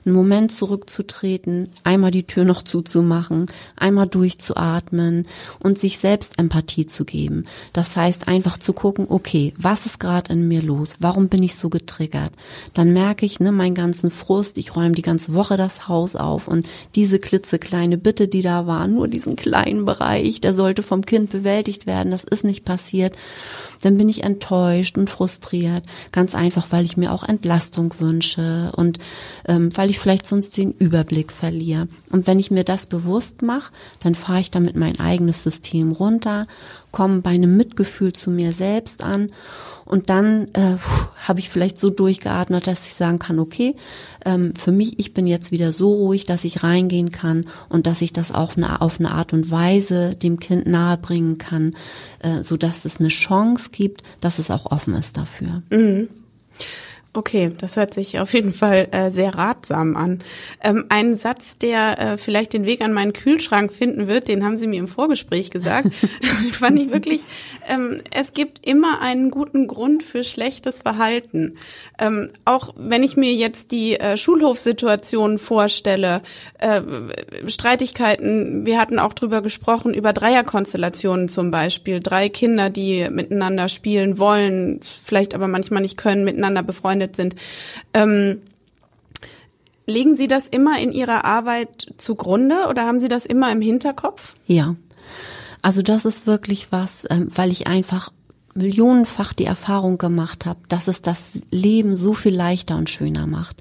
einen 0.08 0.16
Moment 0.16 0.52
zurückzutreten, 0.52 1.70
einmal 1.84 2.12
die 2.12 2.26
Tür 2.26 2.46
noch 2.46 2.64
zuzumachen, 2.64 3.48
einmal 3.76 4.08
durchzuatmen 4.08 5.28
und 5.62 5.78
sich 5.78 6.00
selbst 6.00 6.40
Empathie 6.40 6.88
zu 6.88 7.06
geben. 7.06 7.46
Das 7.74 7.96
heißt 7.96 8.28
einfach 8.28 8.58
zu 8.58 8.74
gucken, 8.74 9.06
okay, 9.10 9.54
was 9.58 9.86
ist 9.86 10.00
gerade 10.00 10.34
in 10.34 10.48
mir 10.48 10.62
los? 10.62 10.98
Warum 11.00 11.28
bin 11.28 11.44
ich 11.44 11.56
so 11.56 11.70
getriggert? 11.70 12.32
Dann 12.74 12.94
merke 12.94 13.26
ich, 13.26 13.40
ne, 13.40 13.52
meinen 13.52 13.76
ganzen 13.76 14.10
Frust, 14.10 14.58
ich 14.58 14.76
räume 14.76 14.94
die 14.94 15.02
ganze 15.02 15.34
Woche 15.34 15.58
das 15.58 15.88
Haus 15.88 16.16
auf 16.16 16.48
und 16.48 16.68
diese 16.96 17.20
klitzekleine 17.20 17.98
Bitte, 17.98 18.28
die 18.28 18.42
da 18.42 18.66
war, 18.66 18.88
nur 18.88 19.08
diesen 19.08 19.36
kleinen 19.36 19.86
Bereich, 19.86 20.42
der 20.42 20.54
sollte 20.54 20.84
vom 20.84 21.06
Kind 21.06 21.30
bewältigt 21.30 21.86
werden, 21.86 22.12
das 22.12 22.24
ist 22.24 22.44
nicht 22.44 22.64
passiert 22.66 23.14
dann 23.82 23.98
bin 23.98 24.10
ich 24.10 24.24
enttäuscht 24.24 24.98
und 24.98 25.10
frustriert. 25.10 25.84
Ganz 26.12 26.36
einfach, 26.36 26.68
weil 26.72 26.86
ich 26.86 26.98
mir 26.98 27.12
auch 27.12 27.24
Entlastung 27.24 27.94
wünsche 28.00 28.72
und 28.76 29.00
ähm, 29.48 29.70
weil 29.76 29.90
ich 29.90 29.97
vielleicht 30.00 30.26
sonst 30.26 30.58
den 30.58 30.72
Überblick 30.74 31.32
verliere. 31.32 31.88
Und 32.10 32.28
wenn 32.28 32.40
ich 32.40 32.52
mir 32.52 32.64
das 32.64 32.86
bewusst 32.86 33.42
mache, 33.42 33.72
dann 34.00 34.16
fahre 34.16 34.40
ich 34.40 34.52
damit 34.52 34.76
mein 34.76 35.00
eigenes 35.00 35.44
System 35.44 35.92
runter, 35.92 36.48
komme 36.92 37.22
bei 37.22 37.32
einem 37.32 37.58
Mitgefühl 37.58 38.14
zu 38.14 38.32
mir 38.32 38.52
selbst 38.52 39.04
an 39.04 39.32
und 39.88 40.10
dann 40.10 40.50
äh, 40.54 40.76
habe 41.28 41.40
ich 41.40 41.50
vielleicht 41.50 41.78
so 41.78 41.90
durchgeatmet, 41.90 42.68
dass 42.68 42.86
ich 42.86 42.94
sagen 42.94 43.20
kann, 43.20 43.40
okay, 43.40 43.76
ähm, 44.26 44.54
für 44.56 44.74
mich, 44.74 45.00
ich 45.00 45.14
bin 45.14 45.28
jetzt 45.28 45.52
wieder 45.52 45.72
so 45.72 45.94
ruhig, 45.94 46.26
dass 46.26 46.44
ich 46.44 46.64
reingehen 46.64 47.12
kann 47.12 47.46
und 47.70 47.88
dass 47.88 48.02
ich 48.02 48.12
das 48.12 48.34
auch 48.34 48.58
auf 48.80 49.00
eine 49.00 49.12
Art 49.12 49.32
und 49.32 49.50
Weise 49.50 50.16
dem 50.16 50.40
Kind 50.40 50.68
nahebringen 50.68 51.38
kann, 51.38 51.72
äh, 52.20 52.42
so 52.42 52.58
dass 52.58 52.84
es 52.84 53.00
eine 53.00 53.10
Chance 53.10 53.70
gibt, 53.72 54.02
dass 54.20 54.40
es 54.40 54.52
auch 54.52 54.66
offen 54.66 54.94
ist 54.94 55.16
dafür. 55.16 55.64
Mhm. 55.70 56.10
Okay, 57.18 57.52
das 57.58 57.78
hört 57.78 57.96
sich 57.96 58.20
auf 58.20 58.32
jeden 58.36 58.54
Fall 58.54 58.90
äh, 58.92 59.10
sehr 59.10 59.34
ratsam 59.34 59.96
an. 59.96 60.24
Ähm, 60.64 60.86
ein 60.90 61.16
Satz, 61.16 61.58
der 61.58 61.98
äh, 61.98 62.18
vielleicht 62.20 62.54
den 62.54 62.66
Weg 62.66 62.82
an 62.82 62.94
meinen 62.94 63.12
Kühlschrank 63.12 63.74
finden 63.74 64.08
wird, 64.08 64.28
den 64.28 64.46
haben 64.46 64.60
Sie 64.60 64.68
mir 64.68 64.78
im 64.78 64.88
Vorgespräch 64.88 65.50
gesagt, 65.50 65.88
fand 66.52 66.80
ich 66.80 66.92
wirklich, 66.92 67.22
ähm, 67.68 68.02
es 68.12 68.34
gibt 68.34 68.66
immer 68.66 69.02
einen 69.02 69.32
guten 69.32 69.68
Grund 69.68 70.04
für 70.04 70.24
schlechtes 70.24 70.82
Verhalten. 70.82 71.58
Ähm, 72.00 72.30
auch 72.46 72.74
wenn 72.78 73.04
ich 73.04 73.18
mir 73.18 73.34
jetzt 73.34 73.72
die 73.72 74.00
äh, 74.00 74.18
Schulhofsituation 74.18 75.38
vorstelle, 75.38 76.22
äh, 76.60 76.82
Streitigkeiten, 77.48 78.66
wir 78.66 78.80
hatten 78.80 79.00
auch 79.00 79.14
drüber 79.14 79.42
gesprochen, 79.42 79.94
über 79.94 80.14
Dreierkonstellationen 80.14 81.30
zum 81.30 81.52
Beispiel, 81.52 82.00
drei 82.00 82.30
Kinder, 82.30 82.70
die 82.70 83.08
miteinander 83.10 83.70
spielen 83.70 84.18
wollen, 84.18 84.80
vielleicht 84.82 85.34
aber 85.34 85.48
manchmal 85.48 85.82
nicht 85.82 85.98
können, 85.98 86.24
miteinander 86.24 86.64
befreundet 86.64 87.16
sind. 87.16 87.36
Ähm, 87.94 88.42
legen 89.86 90.16
Sie 90.16 90.28
das 90.28 90.48
immer 90.48 90.80
in 90.80 90.92
Ihrer 90.92 91.26
Arbeit 91.26 91.88
zugrunde 91.98 92.68
oder 92.70 92.86
haben 92.86 93.00
Sie 93.00 93.08
das 93.08 93.26
immer 93.26 93.52
im 93.52 93.62
Hinterkopf? 93.62 94.34
Ja. 94.46 94.76
Also 95.68 95.82
das 95.82 96.06
ist 96.06 96.26
wirklich 96.26 96.72
was, 96.72 97.06
ähm, 97.10 97.28
weil 97.36 97.52
ich 97.52 97.68
einfach 97.68 98.14
millionenfach 98.58 99.34
die 99.34 99.46
Erfahrung 99.46 99.98
gemacht 99.98 100.46
habe, 100.46 100.60
dass 100.68 100.88
es 100.88 101.02
das 101.02 101.42
Leben 101.52 101.96
so 101.96 102.14
viel 102.14 102.36
leichter 102.36 102.76
und 102.76 102.90
schöner 102.90 103.28
macht. 103.28 103.58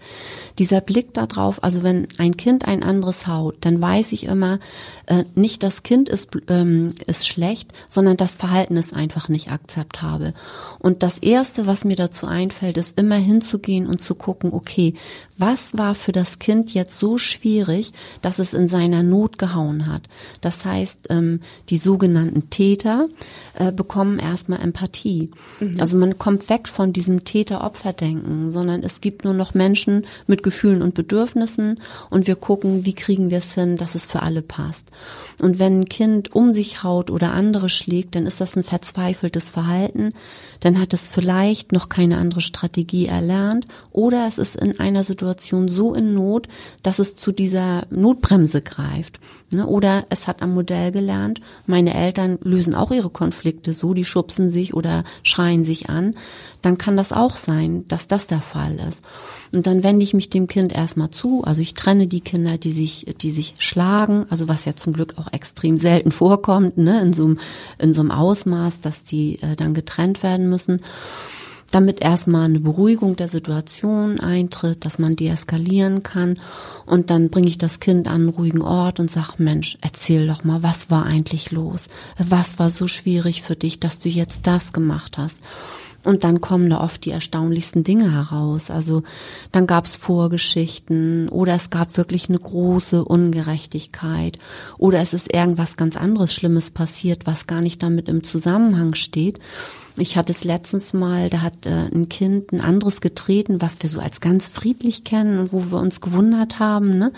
Dieser 0.59 0.81
Blick 0.81 1.15
darauf, 1.15 1.63
also 1.63 1.83
wenn 1.83 2.09
ein 2.19 2.37
Kind 2.37 2.67
ein 2.67 2.83
anderes 2.83 3.27
haut, 3.27 3.57
dann 3.61 3.81
weiß 3.81 4.13
ich 4.13 4.25
immer, 4.25 4.59
äh, 5.07 5.25
nicht 5.35 5.63
das 5.63 5.83
Kind 5.83 6.09
ist, 6.09 6.31
ähm, 6.49 6.89
ist 7.07 7.29
schlecht, 7.29 7.73
sondern 7.89 8.17
das 8.17 8.37
Verhalten 8.37 8.77
ist 8.77 8.95
einfach 8.95 9.29
nicht 9.29 9.53
akzeptabel. 9.53 10.35
Und 10.79 11.03
das 11.03 11.19
Erste, 11.19 11.67
was 11.67 11.85
mir 11.85 11.97
dazu 11.97 12.27
einfällt, 12.27 12.79
ist 12.79 12.99
immer 12.99 13.17
hinzugehen 13.17 13.87
und 13.87 14.01
zu 14.01 14.15
gucken, 14.15 14.53
okay, 14.53 14.95
was 15.39 15.77
war 15.77 15.95
für 15.95 16.13
das 16.13 16.39
Kind 16.39 16.73
jetzt 16.73 16.99
so 16.99 17.19
schwierig, 17.19 17.93
dass 18.23 18.39
es 18.39 18.55
in 18.55 18.69
seiner 18.69 19.03
Not 19.03 19.39
gehauen 19.39 19.87
hat. 19.87 20.03
Das 20.41 20.65
heißt, 20.65 21.09
ähm, 21.11 21.41
die 21.69 21.77
sogenannten 21.77 22.49
Täter 22.51 23.07
äh, 23.55 23.73
bekommen 23.73 24.19
erstmal 24.19 24.61
Empathie. 24.87 25.31
Mhm. 25.61 25.77
Also 25.81 25.97
man 25.97 26.19
kommt 26.19 26.49
weg 26.49 26.69
von 26.69 26.93
diesem 26.93 27.25
Täter-Opfer-Denken, 27.25 28.53
sondern 28.53 28.83
es 28.83 29.01
gibt 29.01 29.25
nur 29.25 29.35
noch 29.35 29.55
Menschen 29.55 30.07
mit 30.27 30.43
Gefühlen 30.43 30.83
und 30.83 30.95
Bedürfnissen 30.95 31.77
und 32.11 32.27
wir 32.27 32.37
gucken, 32.37 32.87
wie 32.87 32.95
kriegen 32.95 33.31
wir 33.31 33.39
es 33.39 33.55
hin, 33.55 33.77
dass 33.77 33.95
es 33.95 34.07
für 34.07 34.23
alle 34.23 34.43
passt. 34.43 34.91
Und 35.41 35.59
wenn 35.59 35.81
ein 35.81 35.85
Kind 35.87 36.35
um 36.35 36.53
sich 36.53 36.83
haut 36.83 37.11
oder 37.11 37.33
andere 37.33 37.69
schlägt, 37.69 38.15
dann 38.15 38.27
ist 38.27 38.41
das 38.41 38.57
ein 38.57 38.65
verzweifeltes 38.65 39.51
Verhalten, 39.51 40.13
dann 40.61 40.81
hat 40.81 40.95
es 40.95 41.09
vielleicht 41.09 41.73
noch 41.73 41.89
keine 41.89 42.19
andere 42.19 42.41
Strategie 42.41 43.07
erlernt 43.07 43.67
oder 43.93 44.27
es 44.27 44.39
ist 44.39 44.57
in 44.57 44.79
einer 44.81 45.05
Situation 45.05 45.69
so 45.69 45.95
in 45.95 46.15
Not, 46.15 46.49
dass 46.83 46.99
es 46.99 47.17
zu 47.17 47.33
dieser 47.33 47.87
Notbremse 47.91 48.63
greift. 48.63 49.21
Ne? 49.53 49.65
Oder 49.67 50.07
es 50.11 50.27
hat 50.27 50.43
am 50.43 50.55
Modell 50.55 50.91
gelernt, 50.91 51.41
meine 51.67 51.95
Eltern 51.95 52.39
lösen 52.43 52.75
auch 52.75 52.91
ihre 52.91 53.11
Konflikte 53.11 53.73
so, 53.73 53.95
die 53.95 54.05
schubsen 54.05 54.49
sich 54.49 54.75
oder 54.75 55.05
schreien 55.23 55.63
sich 55.63 55.89
an, 55.89 56.15
dann 56.63 56.79
kann 56.79 56.97
das 56.97 57.13
auch 57.13 57.37
sein, 57.37 57.85
dass 57.87 58.09
das 58.09 58.27
der 58.27 58.41
Fall 58.41 58.77
ist. 58.89 59.03
Und 59.55 59.69
dann 59.69 59.85
wende 59.85 60.03
ich 60.03 60.15
mich 60.15 60.31
dem 60.31 60.49
Kind 60.49 60.75
erstmal 60.75 61.11
zu. 61.11 61.45
Also 61.45 61.63
ich 61.63 61.75
trenne 61.75 62.09
die 62.09 62.21
Kinder, 62.21 62.59
die 62.59 62.73
sich, 62.73 63.07
die 63.21 63.31
sich 63.31 63.55
schlagen, 63.59 64.27
also 64.31 64.49
was 64.49 64.65
ja 64.65 64.75
zum 64.75 64.93
Glück 64.93 65.15
auch 65.17 65.33
extrem 65.33 65.79
selten 65.79 66.11
vorkommt, 66.11 66.77
ne, 66.77 67.01
in 67.01 67.13
so 67.13 67.25
einem, 67.25 67.39
in 67.79 67.93
so 67.93 68.01
einem 68.01 68.11
Ausmaß, 68.11 68.81
dass 68.81 69.05
die 69.05 69.41
äh, 69.43 69.55
dann 69.55 69.75
getrennt 69.75 70.25
werden 70.25 70.49
müssen 70.49 70.81
damit 71.71 72.01
erstmal 72.01 72.45
eine 72.45 72.61
Beruhigung 72.61 73.17
der 73.17 73.29
Situation 73.29 74.21
eintritt, 74.21 74.85
dass 74.85 74.99
man 74.99 75.17
deeskalieren 75.17 76.03
kann 76.03 76.39
und 76.87 77.11
dann 77.11 77.31
bringe 77.31 77.49
ich 77.49 77.59
das 77.59 77.81
Kind 77.81 78.09
an 78.09 78.15
einen 78.15 78.29
ruhigen 78.29 78.63
Ort 78.63 79.01
und 79.01 79.11
sag, 79.11 79.39
Mensch, 79.39 79.77
erzähl 79.81 80.27
doch 80.27 80.45
mal, 80.45 80.63
was 80.63 80.91
war 80.91 81.05
eigentlich 81.05 81.51
los? 81.51 81.89
Was 82.19 82.59
war 82.59 82.71
so 82.71 82.89
schwierig 82.89 83.43
für 83.43 83.57
dich, 83.57 83.81
dass 83.81 83.99
du 83.99 84.09
jetzt 84.09 84.47
das 84.47 84.73
gemacht 84.73 85.19
hast? 85.19 85.41
Und 86.07 86.23
dann 86.23 86.41
kommen 86.41 86.71
da 86.71 86.81
oft 86.81 87.05
die 87.05 87.11
erstaunlichsten 87.11 87.83
Dinge 87.83 88.13
heraus. 88.13 88.71
Also 88.71 89.03
dann 89.51 89.67
gab 89.67 89.87
es 89.87 89.97
Vorgeschichten 89.97 91.29
oder 91.29 91.55
es 91.55 91.69
gab 91.69 91.97
wirklich 91.97 92.29
eine 92.29 92.39
große 92.39 93.05
Ungerechtigkeit 93.05 94.39
oder 94.79 95.01
es 95.01 95.15
ist 95.15 95.35
irgendwas 95.35 95.77
ganz 95.77 95.97
anderes 95.97 96.33
Schlimmes 96.33 96.71
passiert, 96.71 97.27
was 97.27 97.49
gar 97.49 97.61
nicht 97.61 97.83
damit 97.83 98.09
im 98.09 98.23
Zusammenhang 98.23 98.95
steht. 98.95 99.41
Ich 99.99 100.17
hatte 100.17 100.33
es 100.33 100.45
letztens 100.45 100.93
mal, 100.93 101.29
da 101.29 101.41
hat 101.43 101.67
äh, 101.67 101.89
ein 101.93 102.09
Kind 102.09 102.53
ein 102.53 102.61
anderes 102.61 103.01
getreten, 103.01 103.61
was 103.61 103.83
wir 103.83 103.91
so 103.91 103.99
als 103.99 104.21
ganz 104.21 104.47
friedlich 104.47 105.03
kennen 105.03 105.41
und 105.41 105.53
wo 105.53 105.73
wir 105.73 105.79
uns 105.79 106.01
gewundert 106.01 106.61
haben. 106.61 106.99
Ne? 106.99 107.13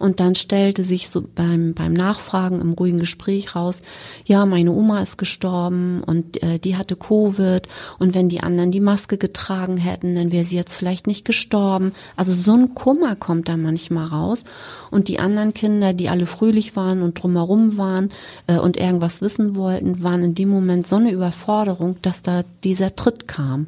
Und 0.00 0.18
dann 0.18 0.34
stellte 0.34 0.82
sich 0.82 1.10
so 1.10 1.22
beim, 1.22 1.74
beim 1.74 1.92
Nachfragen 1.92 2.60
im 2.60 2.72
ruhigen 2.72 2.98
Gespräch 2.98 3.54
raus, 3.54 3.82
ja, 4.24 4.46
meine 4.46 4.72
Oma 4.72 5.02
ist 5.02 5.18
gestorben 5.18 6.02
und 6.04 6.42
äh, 6.42 6.58
die 6.58 6.76
hatte 6.76 6.96
Covid 6.96 7.68
und 7.98 8.14
wenn 8.14 8.30
die 8.30 8.40
anderen 8.40 8.70
die 8.70 8.80
Maske 8.80 9.18
getragen 9.18 9.76
hätten, 9.76 10.14
dann 10.14 10.32
wäre 10.32 10.44
sie 10.44 10.56
jetzt 10.56 10.74
vielleicht 10.74 11.06
nicht 11.06 11.26
gestorben. 11.26 11.92
Also 12.16 12.32
so 12.32 12.54
ein 12.54 12.74
Kummer 12.74 13.14
kommt 13.14 13.48
da 13.50 13.58
manchmal 13.58 14.06
raus. 14.06 14.44
Und 14.90 15.08
die 15.08 15.20
anderen 15.20 15.52
Kinder, 15.52 15.92
die 15.92 16.08
alle 16.08 16.26
fröhlich 16.26 16.76
waren 16.76 17.02
und 17.02 17.22
drumherum 17.22 17.76
waren 17.76 18.10
äh, 18.46 18.56
und 18.56 18.78
irgendwas 18.78 19.20
wissen 19.20 19.54
wollten, 19.54 20.02
waren 20.02 20.24
in 20.24 20.34
dem 20.34 20.48
Moment 20.48 20.86
so 20.86 20.96
eine 20.96 21.12
Überforderung, 21.12 21.96
dass 22.00 22.22
da 22.22 22.42
dieser 22.64 22.96
Tritt 22.96 23.28
kam. 23.28 23.66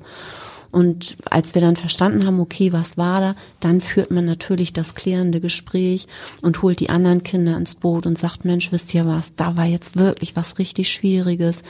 Und 0.72 1.18
als 1.30 1.54
wir 1.54 1.60
dann 1.60 1.76
verstanden 1.76 2.26
haben, 2.26 2.40
okay, 2.40 2.72
was 2.72 2.96
war 2.96 3.20
da, 3.20 3.34
dann 3.60 3.80
führt 3.80 4.10
man 4.10 4.24
natürlich 4.24 4.72
das 4.72 4.94
klärende 4.94 5.40
Gespräch 5.40 6.08
und 6.40 6.62
holt 6.62 6.80
die 6.80 6.88
anderen 6.88 7.22
Kinder 7.22 7.56
ins 7.56 7.74
Boot 7.74 8.06
und 8.06 8.18
sagt, 8.18 8.44
Mensch, 8.44 8.72
wisst 8.72 8.94
ihr 8.94 9.06
was, 9.06 9.36
da 9.36 9.56
war 9.56 9.66
jetzt 9.66 9.96
wirklich 9.96 10.34
was 10.34 10.58
richtig 10.58 10.90
Schwieriges. 10.90 11.62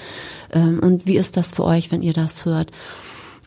Ähm, 0.52 0.78
und 0.78 1.06
wie 1.06 1.16
ist 1.16 1.36
das 1.36 1.52
für 1.52 1.64
euch, 1.64 1.90
wenn 1.90 2.02
ihr 2.02 2.12
das 2.12 2.44
hört? 2.44 2.70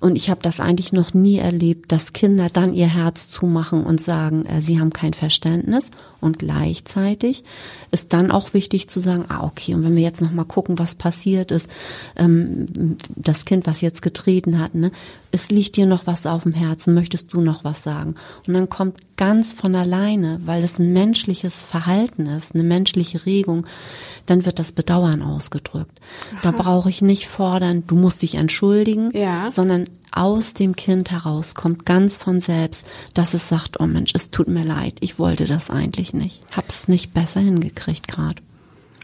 Und 0.05 0.17
ich 0.17 0.29
habe 0.29 0.41
das 0.43 0.59
eigentlich 0.59 0.93
noch 0.93 1.15
nie 1.15 1.39
erlebt, 1.39 1.91
dass 1.91 2.13
Kinder 2.13 2.49
dann 2.53 2.75
ihr 2.75 2.85
Herz 2.85 3.27
zumachen 3.27 3.83
und 3.83 3.99
sagen, 3.99 4.45
äh, 4.45 4.61
sie 4.61 4.79
haben 4.79 4.93
kein 4.93 5.15
Verständnis. 5.15 5.89
Und 6.21 6.37
gleichzeitig 6.37 7.43
ist 7.89 8.13
dann 8.13 8.29
auch 8.29 8.53
wichtig 8.53 8.87
zu 8.87 8.99
sagen, 8.99 9.25
ah 9.29 9.43
okay, 9.43 9.73
und 9.73 9.83
wenn 9.83 9.95
wir 9.95 10.03
jetzt 10.03 10.21
noch 10.21 10.31
mal 10.31 10.43
gucken, 10.43 10.77
was 10.77 10.93
passiert 10.93 11.49
ist, 11.49 11.67
ähm, 12.17 12.97
das 13.15 13.45
Kind, 13.45 13.65
was 13.65 13.81
jetzt 13.81 14.03
getreten 14.03 14.59
hat, 14.59 14.75
ne, 14.75 14.91
es 15.31 15.49
liegt 15.49 15.75
dir 15.75 15.87
noch 15.87 16.05
was 16.05 16.27
auf 16.27 16.43
dem 16.43 16.53
Herzen, 16.53 16.93
möchtest 16.93 17.33
du 17.33 17.41
noch 17.41 17.63
was 17.63 17.81
sagen? 17.81 18.13
Und 18.47 18.53
dann 18.53 18.69
kommt 18.69 18.99
ganz 19.17 19.53
von 19.53 19.75
alleine, 19.75 20.39
weil 20.45 20.63
es 20.63 20.79
ein 20.79 20.93
menschliches 20.93 21.63
Verhalten 21.63 22.25
ist, 22.27 22.53
eine 22.53 22.63
menschliche 22.63 23.25
Regung, 23.25 23.65
dann 24.25 24.45
wird 24.45 24.59
das 24.59 24.71
Bedauern 24.71 25.21
ausgedrückt. 25.21 25.99
Aha. 26.31 26.39
Da 26.43 26.51
brauche 26.51 26.89
ich 26.89 27.01
nicht 27.01 27.27
fordern, 27.27 27.83
du 27.87 27.95
musst 27.95 28.21
dich 28.21 28.35
entschuldigen, 28.35 29.09
ja. 29.13 29.49
sondern 29.51 29.85
aus 30.11 30.53
dem 30.53 30.75
Kind 30.75 31.11
heraus 31.11 31.55
kommt 31.55 31.85
ganz 31.85 32.17
von 32.17 32.39
selbst, 32.39 32.85
dass 33.13 33.33
es 33.33 33.49
sagt, 33.49 33.79
oh 33.79 33.87
Mensch, 33.87 34.11
es 34.13 34.31
tut 34.31 34.47
mir 34.47 34.63
leid, 34.63 34.95
ich 34.99 35.19
wollte 35.19 35.45
das 35.45 35.69
eigentlich 35.69 36.13
nicht. 36.13 36.43
Hab's 36.55 36.87
nicht 36.87 37.13
besser 37.13 37.39
hingekriegt 37.41 38.07
gerade. 38.07 38.41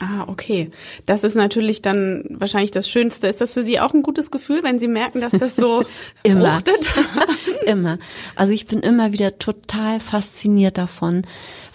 Ah, 0.02 0.24
okay. 0.26 0.72
Das 1.06 1.24
ist 1.24 1.36
natürlich 1.36 1.84
dann 1.84 2.24
wahrscheinlich 2.28 2.72
das 2.72 2.90
Schönste. 2.90 3.28
Ist 3.28 3.40
das 3.40 3.54
für 3.54 3.62
Sie 3.62 3.80
auch 3.80 3.94
ein 3.94 4.02
gutes 4.02 4.32
Gefühl, 4.32 4.64
wenn 4.64 4.80
Sie 4.80 4.88
merken, 4.88 5.22
dass 5.22 5.32
das 5.32 5.56
so 5.56 5.84
immer. 6.24 6.56
fruchtet? 6.56 6.90
immer. 7.68 8.00
Also 8.36 8.52
ich 8.52 8.66
bin 8.66 8.80
immer 8.80 9.14
wieder 9.14 9.38
total 9.38 10.00
fasziniert 10.00 10.80
davon, 10.80 11.22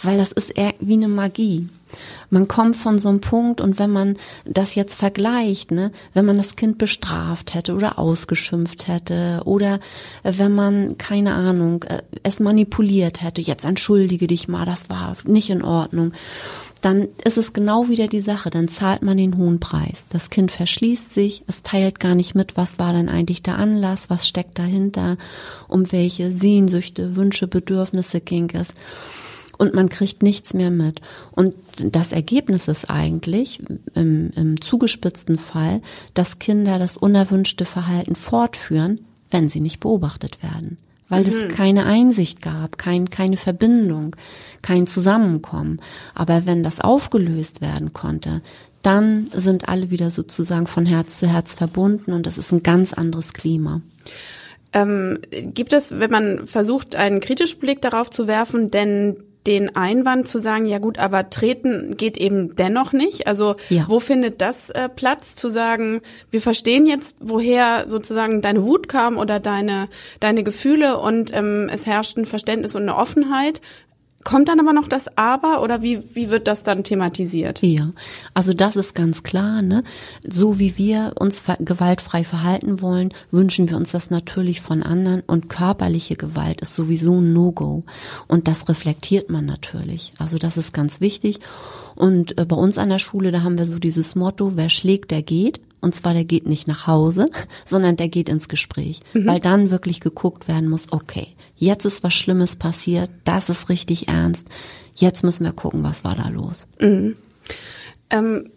weil 0.03 0.19
das 0.19 0.33
ist 0.33 0.51
eher 0.51 0.75
wie 0.81 0.95
eine 0.95 1.07
Magie. 1.07 1.69
Man 2.31 2.49
kommt 2.49 2.77
von 2.77 2.99
so 2.99 3.09
einem 3.09 3.21
Punkt 3.21 3.61
und 3.61 3.79
wenn 3.79 3.91
man 3.91 4.17
das 4.45 4.75
jetzt 4.75 4.95
vergleicht, 4.95 5.71
ne, 5.71 5.93
wenn 6.15 6.25
man 6.25 6.37
das 6.37 6.57
Kind 6.57 6.79
bestraft 6.79 7.55
hätte 7.55 7.75
oder 7.75 7.99
ausgeschimpft 7.99 8.89
hätte 8.89 9.43
oder 9.45 9.81
wenn 10.23 10.55
man, 10.55 10.99
keine 10.99 11.35
Ahnung, 11.35 11.85
äh, 11.85 12.03
es 12.23 12.41
manipuliert 12.41 13.23
hätte, 13.23 13.41
jetzt 13.41 13.65
entschuldige 13.65 14.27
dich 14.27 14.49
mal, 14.49 14.67
das 14.67 14.91
war 14.91 15.17
nicht 15.25 15.51
in 15.51 15.63
Ordnung 15.63 16.13
dann 16.83 17.09
ist 17.25 17.39
es 17.39 17.53
genau 17.53 17.89
wieder 17.89 18.07
die 18.07 18.21
Sache, 18.21 18.49
dann 18.49 18.69
zahlt 18.69 19.03
man 19.03 19.17
den 19.17 19.37
hohen 19.37 19.59
Preis. 19.61 20.05
Das 20.11 20.31
Kind 20.31 20.53
verschließt 20.53 21.13
sich, 21.13 21.43
es 21.47 21.63
teilt 21.63 21.99
gar 21.99 22.15
nicht 22.15 22.35
mit, 22.35 22.57
was 22.57 22.79
war 22.79 22.93
denn 22.93 23.09
eigentlich 23.09 23.43
der 23.43 23.59
Anlass, 23.59 24.11
was 24.11 24.29
steckt 24.29 24.59
dahinter, 24.59 25.17
um 25.69 25.91
welche 25.91 26.33
Sehnsüchte, 26.33 27.17
Wünsche, 27.17 27.49
Bedürfnisse 27.49 28.21
ging 28.21 28.51
es. 28.55 28.73
Und 29.59 29.75
man 29.75 29.89
kriegt 29.89 30.23
nichts 30.23 30.55
mehr 30.55 30.71
mit. 30.71 31.01
Und 31.33 31.55
das 31.83 32.13
Ergebnis 32.13 32.69
ist 32.69 32.91
eigentlich 32.91 33.63
im, 33.95 34.31
im 34.37 34.61
zugespitzten 34.61 35.39
Fall, 35.39 35.81
dass 36.15 36.39
Kinder 36.39 36.79
das 36.79 36.97
unerwünschte 36.97 37.65
Verhalten 37.65 38.15
fortführen, 38.17 39.01
wenn 39.31 39.49
sie 39.49 39.61
nicht 39.61 39.81
beobachtet 39.81 40.43
werden 40.43 40.79
weil 41.09 41.25
mhm. 41.25 41.33
es 41.33 41.55
keine 41.55 41.87
Einsicht 41.87 42.43
gab, 42.43 42.79
kein, 42.79 43.11
keine 43.11 43.37
Verbindung, 43.37 44.17
kein 44.63 44.87
Zusammenkommen. 44.87 45.81
Aber 46.15 46.47
wenn 46.47 46.63
das 46.63 46.81
aufgelöst 46.81 47.61
werden 47.61 47.93
konnte, 47.93 48.43
dann 48.83 49.29
sind 49.33 49.69
alle 49.69 49.91
wieder 49.91 50.11
sozusagen 50.11 50.67
von 50.67 50.87
Herz 50.87 51.19
zu 51.19 51.27
Herz 51.27 51.55
verbunden 51.55 52.13
und 52.13 52.27
das 52.27 52.39
ist 52.39 52.53
ein 52.53 52.63
ganz 52.63 52.93
anderes 52.93 53.33
Klima. 53.33 53.83
Ähm, 54.73 55.19
gibt 55.31 55.73
es, 55.73 55.99
wenn 55.99 56.11
man 56.11 56.47
versucht, 56.47 56.95
einen 56.95 57.21
kritischen 57.21 57.59
Blick 57.59 57.83
darauf 57.83 58.11
zu 58.11 58.27
werfen, 58.27 58.71
denn 58.71 59.17
den 59.47 59.77
Einwand 59.77 60.29
zu 60.29 60.39
sagen, 60.39 60.67
ja 60.67 60.79
gut, 60.79 60.99
aber 60.99 61.31
treten 61.31 61.97
geht 61.97 62.17
eben 62.17 62.57
dennoch 62.57 62.93
nicht. 62.93 63.27
Also 63.27 63.57
ja. 63.69 63.85
wo 63.89 64.01
findet 64.01 64.41
das 64.41 64.71
äh, 64.71 64.89
Platz 64.89 65.37
zu 65.37 65.49
sagen, 65.49 66.01
wir 66.31 66.43
verstehen 66.43 66.87
jetzt, 66.87 67.19
woher 67.21 67.89
sozusagen 67.89 68.43
deine 68.43 68.65
Wut 68.65 68.89
kam 68.89 69.17
oder 69.17 69.41
deine 69.41 69.89
deine 70.21 70.43
Gefühle 70.43 70.99
und 70.99 71.33
ähm, 71.35 71.69
es 71.73 71.87
herrscht 71.87 72.17
ein 72.17 72.27
Verständnis 72.27 72.75
und 72.75 72.83
eine 72.83 72.97
Offenheit. 72.97 73.61
Kommt 74.27 74.49
dann 74.49 74.59
aber 74.59 74.73
noch 74.73 74.89
das 74.89 75.17
Aber 75.17 75.63
oder 75.63 75.83
wie, 75.83 76.03
wie 76.13 76.31
wird 76.31 76.49
das 76.49 76.65
dann 76.65 76.83
thematisiert? 76.83 77.63
Ja, 77.63 77.93
also 78.35 78.55
das 78.55 78.75
ist 78.75 78.97
ganz 78.97 79.23
klar, 79.23 79.63
ne? 79.63 79.85
So 80.29 80.59
wie 80.59 80.77
wir 80.77 81.13
uns 81.17 81.45
gewaltfrei 81.61 82.25
verhalten 82.25 82.83
wollen, 82.83 83.15
wünschen 83.31 83.71
wir 83.71 83.77
uns 83.77 83.93
das 83.93 84.11
natürlich 84.11 84.63
von 84.63 84.83
anderen 84.83 85.21
und 85.29 85.49
körperliche 85.49 86.17
Gewalt 86.17 86.61
ist 86.61 86.75
sowieso 86.75 87.21
ein 87.21 87.35
No-Go. 87.35 87.85
Und 88.27 88.49
das 88.49 88.69
reflektiert 88.69 89.31
man 89.31 89.47
natürlich. 89.47 90.13
Also 90.19 90.39
das 90.39 90.57
ist 90.57 90.75
ganz 90.75 91.01
wichtig. 91.01 91.39
Und 91.95 92.37
äh, 92.37 92.45
bei 92.45 92.57
uns 92.57 92.79
an 92.79 92.89
der 92.89 92.99
Schule, 92.99 93.31
da 93.31 93.45
haben 93.45 93.59
wir 93.59 93.67
so 93.67 93.79
dieses 93.79 94.17
Motto, 94.17 94.57
wer 94.57 94.71
schlägt, 94.71 95.13
der 95.13 95.23
geht. 95.23 95.61
Und 95.81 95.95
zwar, 95.95 96.15
der 96.15 96.25
geht 96.25 96.47
nicht 96.47 96.69
nach 96.69 96.87
Hause, 96.87 97.27
sondern 97.67 97.97
der 97.97 98.09
geht 98.09 98.29
ins 98.29 98.49
Gespräch, 98.49 99.01
mhm. 99.15 99.27
weil 99.27 99.41
dann 99.41 99.71
wirklich 99.71 100.01
geguckt 100.01 100.49
werden 100.49 100.69
muss, 100.69 100.93
okay, 100.93 101.29
jetzt 101.57 101.85
ist 101.85 102.03
was 102.03 102.15
Schlimmes 102.15 102.57
passiert, 102.57 103.11
das 103.25 103.49
ist 103.49 103.69
richtig 103.69 104.09
ernst, 104.09 104.49
jetzt 104.95 105.25
müssen 105.25 105.45
wir 105.45 105.53
gucken, 105.53 105.83
was 105.83 106.05
war 106.05 106.15
da 106.15 106.29
los. 106.29 106.67
Mhm. 106.81 107.15
Ähm, 108.11 108.51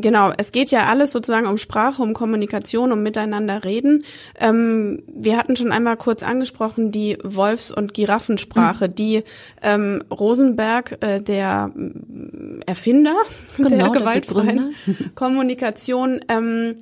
Genau, 0.00 0.32
es 0.36 0.52
geht 0.52 0.70
ja 0.70 0.86
alles 0.86 1.12
sozusagen 1.12 1.46
um 1.46 1.58
Sprache, 1.58 2.02
um 2.02 2.14
Kommunikation, 2.14 2.92
um 2.92 3.02
miteinander 3.02 3.64
reden. 3.64 4.04
Ähm, 4.38 5.02
wir 5.06 5.36
hatten 5.36 5.56
schon 5.56 5.72
einmal 5.72 5.96
kurz 5.96 6.22
angesprochen 6.22 6.92
die 6.92 7.18
Wolfs- 7.22 7.70
und 7.70 7.94
Giraffensprache, 7.94 8.88
mhm. 8.88 8.94
die 8.94 9.24
ähm, 9.62 10.02
Rosenberg, 10.10 10.98
äh, 11.02 11.20
der 11.20 11.72
äh, 11.76 12.60
Erfinder 12.66 13.14
genau, 13.56 13.68
der 13.68 13.90
gewaltfreien 13.90 14.74
Kommunikation, 15.14 16.20
ähm, 16.28 16.76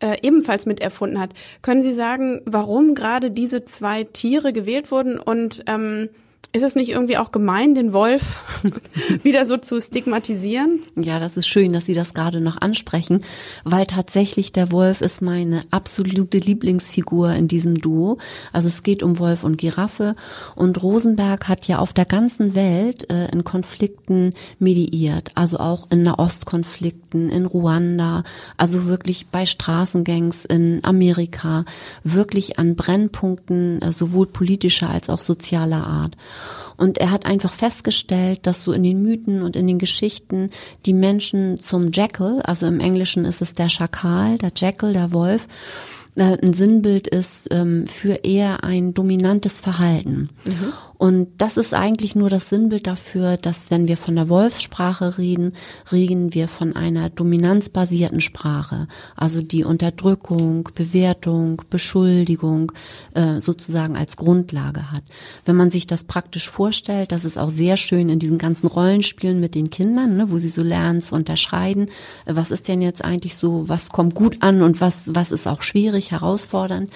äh, 0.00 0.16
ebenfalls 0.22 0.66
mit 0.66 0.80
erfunden 0.80 1.18
hat. 1.18 1.30
Können 1.62 1.82
Sie 1.82 1.94
sagen, 1.94 2.42
warum 2.44 2.94
gerade 2.94 3.30
diese 3.30 3.64
zwei 3.64 4.04
Tiere 4.04 4.52
gewählt 4.52 4.90
wurden 4.90 5.18
und 5.18 5.64
ähm, 5.66 6.10
ist 6.56 6.62
es 6.62 6.74
nicht 6.74 6.88
irgendwie 6.88 7.18
auch 7.18 7.32
gemein, 7.32 7.74
den 7.74 7.92
Wolf 7.92 8.40
wieder 9.22 9.44
so 9.44 9.58
zu 9.58 9.78
stigmatisieren? 9.78 10.80
Ja, 10.96 11.20
das 11.20 11.36
ist 11.36 11.46
schön, 11.46 11.74
dass 11.74 11.84
Sie 11.84 11.92
das 11.92 12.14
gerade 12.14 12.40
noch 12.40 12.60
ansprechen, 12.60 13.22
weil 13.64 13.84
tatsächlich 13.84 14.52
der 14.52 14.72
Wolf 14.72 15.02
ist 15.02 15.20
meine 15.20 15.62
absolute 15.70 16.38
Lieblingsfigur 16.38 17.32
in 17.32 17.46
diesem 17.46 17.74
Duo. 17.74 18.16
Also 18.54 18.68
es 18.68 18.82
geht 18.82 19.02
um 19.02 19.18
Wolf 19.18 19.44
und 19.44 19.58
Giraffe 19.58 20.16
und 20.54 20.82
Rosenberg 20.82 21.46
hat 21.46 21.68
ja 21.68 21.78
auf 21.78 21.92
der 21.92 22.06
ganzen 22.06 22.54
Welt 22.54 23.10
äh, 23.10 23.30
in 23.30 23.44
Konflikten 23.44 24.30
mediiert, 24.58 25.32
also 25.34 25.58
auch 25.58 25.90
in 25.90 26.04
Nahostkonflikten, 26.04 27.28
in 27.28 27.44
Ruanda, 27.44 28.24
also 28.56 28.86
wirklich 28.86 29.26
bei 29.26 29.44
Straßengangs 29.44 30.46
in 30.46 30.80
Amerika, 30.84 31.66
wirklich 32.02 32.58
an 32.58 32.76
Brennpunkten 32.76 33.82
äh, 33.82 33.92
sowohl 33.92 34.26
politischer 34.26 34.88
als 34.88 35.10
auch 35.10 35.20
sozialer 35.20 35.86
Art. 35.86 36.16
Und 36.76 36.98
er 36.98 37.10
hat 37.10 37.26
einfach 37.26 37.52
festgestellt, 37.52 38.46
dass 38.46 38.62
so 38.62 38.72
in 38.72 38.82
den 38.82 39.02
Mythen 39.02 39.42
und 39.42 39.56
in 39.56 39.66
den 39.66 39.78
Geschichten 39.78 40.50
die 40.84 40.92
Menschen 40.92 41.58
zum 41.58 41.90
Jackal, 41.92 42.42
also 42.42 42.66
im 42.66 42.80
Englischen 42.80 43.24
ist 43.24 43.40
es 43.40 43.54
der 43.54 43.68
Schakal, 43.68 44.36
der 44.38 44.52
Jackal, 44.54 44.92
der 44.92 45.12
Wolf, 45.12 45.46
ein 46.16 46.52
Sinnbild 46.52 47.06
ist 47.06 47.48
ähm, 47.50 47.86
für 47.86 48.24
eher 48.24 48.64
ein 48.64 48.94
dominantes 48.94 49.60
Verhalten. 49.60 50.30
Mhm. 50.46 50.72
Und 50.98 51.28
das 51.38 51.56
ist 51.56 51.74
eigentlich 51.74 52.16
nur 52.16 52.30
das 52.30 52.48
Sinnbild 52.48 52.86
dafür, 52.86 53.36
dass 53.36 53.70
wenn 53.70 53.86
wir 53.86 53.96
von 53.96 54.16
der 54.16 54.28
Wolfssprache 54.28 55.18
reden, 55.18 55.52
reden 55.92 56.32
wir 56.32 56.48
von 56.48 56.74
einer 56.74 57.10
dominanzbasierten 57.10 58.20
Sprache, 58.20 58.88
also 59.14 59.42
die 59.42 59.64
Unterdrückung, 59.64 60.70
Bewertung, 60.74 61.62
Beschuldigung 61.68 62.72
äh, 63.14 63.40
sozusagen 63.40 63.96
als 63.96 64.16
Grundlage 64.16 64.90
hat. 64.90 65.02
Wenn 65.44 65.56
man 65.56 65.70
sich 65.70 65.86
das 65.86 66.04
praktisch 66.04 66.48
vorstellt, 66.48 67.12
das 67.12 67.24
ist 67.24 67.36
auch 67.36 67.50
sehr 67.50 67.76
schön 67.76 68.08
in 68.08 68.18
diesen 68.18 68.38
ganzen 68.38 68.66
Rollenspielen 68.66 69.38
mit 69.38 69.54
den 69.54 69.68
Kindern, 69.68 70.16
ne, 70.16 70.30
wo 70.30 70.38
sie 70.38 70.48
so 70.48 70.62
lernen 70.62 71.02
zu 71.02 71.14
unterscheiden, 71.14 71.88
äh, 72.24 72.34
was 72.36 72.50
ist 72.50 72.68
denn 72.68 72.80
jetzt 72.80 73.04
eigentlich 73.04 73.36
so, 73.36 73.68
was 73.68 73.90
kommt 73.90 74.14
gut 74.14 74.42
an 74.42 74.62
und 74.62 74.80
was, 74.80 75.02
was 75.06 75.30
ist 75.30 75.46
auch 75.46 75.62
schwierig, 75.62 76.05
herausfordernd 76.10 76.90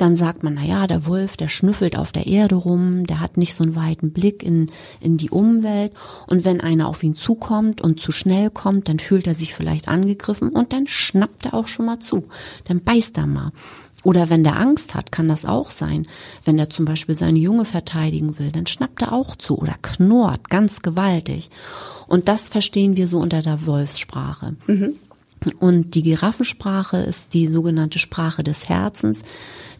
dann 0.00 0.16
sagt 0.16 0.42
man, 0.42 0.54
na 0.54 0.64
ja, 0.64 0.86
der 0.86 1.06
Wolf, 1.06 1.36
der 1.36 1.48
schnüffelt 1.48 1.96
auf 1.96 2.10
der 2.12 2.26
Erde 2.26 2.54
rum, 2.54 3.06
der 3.06 3.20
hat 3.20 3.36
nicht 3.36 3.54
so 3.54 3.64
einen 3.64 3.76
weiten 3.76 4.12
Blick 4.12 4.42
in, 4.42 4.70
in 5.00 5.16
die 5.16 5.30
Umwelt. 5.30 5.92
Und 6.26 6.44
wenn 6.44 6.60
einer 6.60 6.88
auf 6.88 7.02
ihn 7.02 7.14
zukommt 7.14 7.80
und 7.82 8.00
zu 8.00 8.10
schnell 8.10 8.50
kommt, 8.50 8.88
dann 8.88 8.98
fühlt 8.98 9.26
er 9.26 9.34
sich 9.34 9.54
vielleicht 9.54 9.88
angegriffen 9.88 10.50
und 10.50 10.72
dann 10.72 10.86
schnappt 10.86 11.46
er 11.46 11.54
auch 11.54 11.68
schon 11.68 11.86
mal 11.86 11.98
zu. 11.98 12.24
Dann 12.64 12.82
beißt 12.82 13.18
er 13.18 13.26
mal. 13.26 13.50
Oder 14.02 14.30
wenn 14.30 14.42
der 14.42 14.56
Angst 14.56 14.94
hat, 14.94 15.12
kann 15.12 15.28
das 15.28 15.44
auch 15.44 15.68
sein. 15.68 16.06
Wenn 16.46 16.58
er 16.58 16.70
zum 16.70 16.86
Beispiel 16.86 17.14
seine 17.14 17.38
Junge 17.38 17.66
verteidigen 17.66 18.38
will, 18.38 18.50
dann 18.50 18.66
schnappt 18.66 19.02
er 19.02 19.12
auch 19.12 19.36
zu 19.36 19.58
oder 19.58 19.74
knurrt 19.82 20.48
ganz 20.48 20.80
gewaltig. 20.80 21.50
Und 22.06 22.28
das 22.28 22.48
verstehen 22.48 22.96
wir 22.96 23.06
so 23.06 23.18
unter 23.18 23.42
der 23.42 23.66
Wolfssprache. 23.66 24.56
Mhm. 24.66 24.94
Und 25.58 25.94
die 25.94 26.02
Giraffensprache 26.02 26.98
ist 26.98 27.32
die 27.34 27.48
sogenannte 27.48 27.98
Sprache 27.98 28.42
des 28.42 28.68
Herzens. 28.68 29.22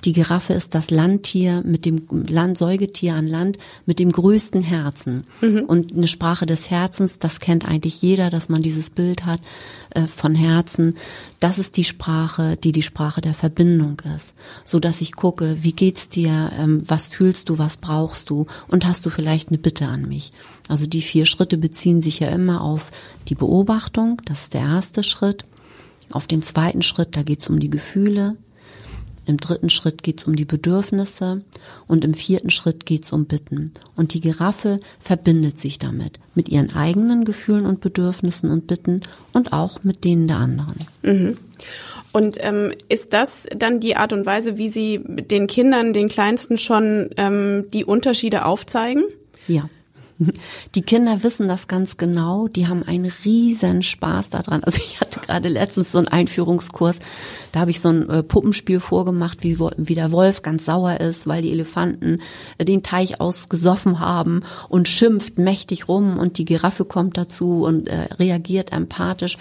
Die 0.04 0.12
Giraffe 0.12 0.54
ist 0.54 0.74
das 0.74 0.90
Landtier 0.90 1.62
mit 1.64 1.84
dem 1.84 2.06
Land, 2.26 2.56
Säugetier 2.56 3.14
an 3.14 3.26
Land 3.26 3.58
mit 3.84 3.98
dem 3.98 4.10
größten 4.10 4.62
Herzen. 4.62 5.24
Mhm. 5.42 5.64
Und 5.64 5.92
eine 5.92 6.08
Sprache 6.08 6.46
des 6.46 6.70
Herzens, 6.70 7.18
das 7.18 7.40
kennt 7.40 7.68
eigentlich 7.68 8.00
jeder, 8.00 8.30
dass 8.30 8.48
man 8.48 8.62
dieses 8.62 8.88
Bild 8.90 9.26
hat 9.26 9.40
äh, 9.90 10.06
von 10.06 10.34
Herzen. 10.34 10.94
das 11.40 11.58
ist 11.58 11.76
die 11.76 11.84
Sprache, 11.84 12.56
die 12.56 12.72
die 12.72 12.82
Sprache 12.82 13.20
der 13.20 13.34
Verbindung 13.34 14.00
ist, 14.16 14.34
so 14.64 14.78
dass 14.78 15.00
ich 15.00 15.12
gucke, 15.12 15.58
wie 15.62 15.72
geht's 15.72 16.08
dir, 16.08 16.50
ähm, 16.58 16.82
was 16.86 17.08
fühlst 17.08 17.48
du, 17.48 17.58
was 17.58 17.76
brauchst 17.76 18.30
du 18.30 18.46
und 18.68 18.86
hast 18.86 19.04
du 19.04 19.10
vielleicht 19.10 19.48
eine 19.48 19.58
Bitte 19.58 19.86
an 19.86 20.08
mich. 20.08 20.32
Also 20.68 20.86
die 20.86 21.02
vier 21.02 21.26
Schritte 21.26 21.58
beziehen 21.58 22.00
sich 22.00 22.20
ja 22.20 22.28
immer 22.28 22.62
auf 22.62 22.90
die 23.28 23.34
Beobachtung, 23.34 24.20
das 24.24 24.44
ist 24.44 24.54
der 24.54 24.62
erste 24.62 25.02
Schritt. 25.02 25.44
Auf 26.12 26.26
den 26.26 26.42
zweiten 26.42 26.82
Schritt, 26.82 27.16
da 27.16 27.22
geht's 27.22 27.48
um 27.48 27.60
die 27.60 27.70
Gefühle, 27.70 28.36
im 29.26 29.36
dritten 29.36 29.70
Schritt 29.70 30.02
geht 30.02 30.20
es 30.20 30.26
um 30.26 30.34
die 30.34 30.44
Bedürfnisse 30.44 31.42
und 31.86 32.04
im 32.04 32.14
vierten 32.14 32.50
Schritt 32.50 32.84
geht 32.84 33.04
es 33.04 33.12
um 33.12 33.26
Bitten. 33.26 33.72
Und 33.94 34.12
die 34.12 34.20
Giraffe 34.20 34.80
verbindet 34.98 35.56
sich 35.56 35.78
damit, 35.78 36.18
mit 36.34 36.48
ihren 36.48 36.74
eigenen 36.74 37.24
Gefühlen 37.24 37.64
und 37.64 37.80
Bedürfnissen 37.80 38.50
und 38.50 38.66
Bitten 38.66 39.02
und 39.32 39.52
auch 39.52 39.84
mit 39.84 40.04
denen 40.04 40.26
der 40.26 40.38
anderen. 40.38 40.74
Mhm. 41.02 41.36
Und 42.12 42.38
ähm, 42.40 42.72
ist 42.88 43.12
das 43.12 43.46
dann 43.54 43.78
die 43.78 43.96
Art 43.96 44.12
und 44.12 44.26
Weise, 44.26 44.58
wie 44.58 44.68
Sie 44.68 45.00
den 45.04 45.46
Kindern, 45.46 45.92
den 45.92 46.08
Kleinsten 46.08 46.58
schon 46.58 47.10
ähm, 47.16 47.66
die 47.72 47.84
Unterschiede 47.84 48.46
aufzeigen? 48.46 49.04
Ja. 49.46 49.68
Die 50.74 50.82
Kinder 50.82 51.22
wissen 51.22 51.48
das 51.48 51.66
ganz 51.66 51.96
genau, 51.96 52.48
die 52.48 52.66
haben 52.66 52.82
einen 52.82 53.10
riesen 53.24 53.82
Spaß 53.82 54.30
daran. 54.30 54.62
Also 54.64 54.78
ich 54.78 55.00
hatte 55.00 55.20
gerade 55.20 55.48
letztens 55.48 55.92
so 55.92 55.98
einen 55.98 56.08
Einführungskurs, 56.08 56.98
da 57.52 57.60
habe 57.60 57.70
ich 57.70 57.80
so 57.80 57.88
ein 57.88 58.08
äh, 58.08 58.22
Puppenspiel 58.22 58.80
vorgemacht, 58.80 59.42
wie, 59.42 59.58
wie 59.58 59.94
der 59.94 60.12
Wolf 60.12 60.42
ganz 60.42 60.64
sauer 60.64 61.00
ist, 61.00 61.26
weil 61.26 61.42
die 61.42 61.52
Elefanten 61.52 62.20
äh, 62.58 62.64
den 62.64 62.82
Teich 62.82 63.20
ausgesoffen 63.20 64.00
haben 64.00 64.42
und 64.68 64.88
schimpft 64.88 65.38
mächtig 65.38 65.88
rum 65.88 66.18
und 66.18 66.38
die 66.38 66.44
Giraffe 66.44 66.84
kommt 66.84 67.16
dazu 67.16 67.64
und 67.64 67.88
äh, 67.88 68.12
reagiert 68.14 68.72
empathisch. 68.72 69.36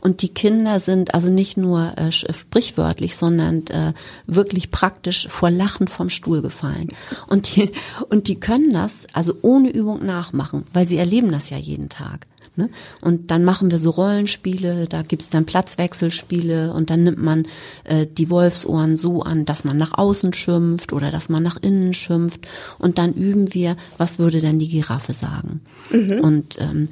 Und 0.00 0.22
die 0.22 0.30
Kinder 0.30 0.80
sind 0.80 1.14
also 1.14 1.30
nicht 1.30 1.56
nur 1.56 1.98
äh, 1.98 2.10
sprichwörtlich, 2.10 3.16
sondern 3.16 3.66
äh, 3.66 3.92
wirklich 4.26 4.70
praktisch 4.70 5.28
vor 5.28 5.50
Lachen 5.50 5.88
vom 5.88 6.08
Stuhl 6.08 6.40
gefallen. 6.40 6.88
Und 7.26 7.54
die, 7.56 7.70
und 8.08 8.28
die 8.28 8.40
können 8.40 8.70
das 8.70 9.06
also 9.12 9.34
ohne 9.42 9.70
Übung 9.70 10.04
nachmachen, 10.04 10.64
weil 10.72 10.86
sie 10.86 10.96
erleben 10.96 11.30
das 11.30 11.50
ja 11.50 11.58
jeden 11.58 11.90
Tag. 11.90 12.26
Ne? 12.60 12.70
Und 13.00 13.30
dann 13.30 13.44
machen 13.44 13.70
wir 13.70 13.78
so 13.78 13.90
Rollenspiele, 13.90 14.86
da 14.86 15.02
gibt's 15.02 15.30
dann 15.30 15.46
Platzwechselspiele 15.46 16.72
und 16.72 16.90
dann 16.90 17.04
nimmt 17.04 17.22
man 17.22 17.46
äh, 17.84 18.06
die 18.06 18.28
Wolfsohren 18.28 18.96
so 18.96 19.22
an, 19.22 19.46
dass 19.46 19.64
man 19.64 19.78
nach 19.78 19.96
außen 19.96 20.34
schimpft 20.34 20.92
oder 20.92 21.10
dass 21.10 21.28
man 21.28 21.42
nach 21.42 21.56
innen 21.60 21.94
schimpft 21.94 22.46
und 22.78 22.98
dann 22.98 23.14
üben 23.14 23.54
wir, 23.54 23.76
was 23.96 24.18
würde 24.18 24.40
denn 24.40 24.58
die 24.58 24.68
Giraffe 24.68 25.14
sagen. 25.14 25.62
Mhm. 25.90 26.20
Und 26.20 26.60
ähm, 26.60 26.88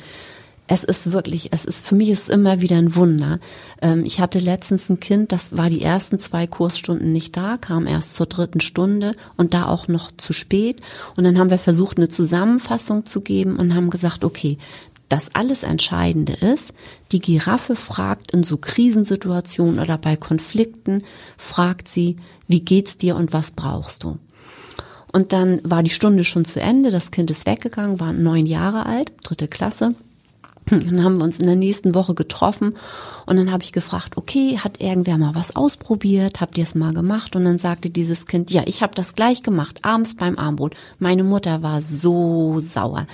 es 0.69 0.85
ist 0.85 1.13
wirklich, 1.13 1.53
es 1.53 1.65
ist, 1.65 1.87
für 1.87 1.95
mich 1.95 2.11
ist 2.11 2.25
es 2.25 2.29
immer 2.29 2.61
wieder 2.61 2.77
ein 2.77 2.95
Wunder. 2.95 3.41
Ähm, 3.81 4.05
ich 4.05 4.21
hatte 4.21 4.39
letztens 4.39 4.89
ein 4.91 5.01
Kind, 5.01 5.33
das 5.33 5.57
war 5.57 5.71
die 5.71 5.83
ersten 5.83 6.19
zwei 6.19 6.47
Kursstunden 6.47 7.11
nicht 7.13 7.37
da, 7.37 7.57
kam 7.57 7.87
erst 7.87 8.15
zur 8.15 8.27
dritten 8.27 8.61
Stunde 8.61 9.15
und 9.37 9.55
da 9.55 9.67
auch 9.67 9.89
noch 9.89 10.11
zu 10.13 10.33
spät. 10.33 10.81
Und 11.17 11.25
dann 11.25 11.39
haben 11.39 11.51
wir 11.51 11.59
versucht, 11.59 11.97
eine 11.97 12.11
Zusammenfassung 12.11 13.07
zu 13.07 13.23
geben 13.23 13.57
und 13.57 13.75
haben 13.75 13.89
gesagt, 13.89 14.25
okay, 14.25 14.59
das 15.09 15.35
alles 15.35 15.63
Entscheidende 15.63 16.35
ist, 16.35 16.73
die 17.13 17.21
Giraffe 17.21 17.77
fragt 17.77 18.33
in 18.33 18.43
so 18.43 18.59
Krisensituationen 18.59 19.81
oder 19.81 19.99
bei 19.99 20.17
Konflikten, 20.17 21.03
fragt 21.37 21.89
sie, 21.89 22.17
wie 22.47 22.61
geht's 22.61 22.99
dir 22.99 23.17
und 23.17 23.33
was 23.33 23.51
brauchst 23.51 24.05
du? 24.05 24.19
Und 25.13 25.33
dann 25.33 25.61
war 25.65 25.83
die 25.83 25.91
Stunde 25.91 26.25
schon 26.25 26.45
zu 26.45 26.61
Ende, 26.61 26.91
das 26.91 27.11
Kind 27.11 27.31
ist 27.31 27.47
weggegangen, 27.47 28.01
war 28.01 28.13
neun 28.13 28.45
Jahre 28.45 28.85
alt, 28.87 29.13
dritte 29.23 29.49
Klasse. 29.49 29.95
Dann 30.71 31.05
haben 31.05 31.17
wir 31.19 31.25
uns 31.25 31.39
in 31.39 31.47
der 31.47 31.57
nächsten 31.57 31.95
Woche 31.95 32.15
getroffen 32.15 32.77
und 33.27 33.37
dann 33.37 33.51
habe 33.51 33.63
ich 33.63 33.73
gefragt, 33.73 34.17
okay, 34.17 34.59
hat 34.59 34.81
irgendwer 34.81 35.19
mal 35.19 35.35
was 35.35 35.57
ausprobiert? 35.57 36.41
Habt 36.41 36.59
ihr 36.59 36.65
es 36.65 36.75
mal 36.75 36.93
gemacht? 36.93 37.37
Und 37.37 37.45
dann 37.45 37.59
sagte 37.59 37.91
dieses 37.91 38.27
Kind, 38.27 38.51
ja, 38.51 38.63
ich 38.67 38.83
habe 38.83 38.95
das 38.95 39.15
gleich 39.15 39.43
gemacht, 39.43 39.81
abends 39.83 40.17
beim 40.17 40.39
Armbrot. 40.39 40.75
Meine 40.99 41.25
Mutter 41.25 41.63
war 41.63 41.81
so 41.81 42.61
sauer. 42.61 43.07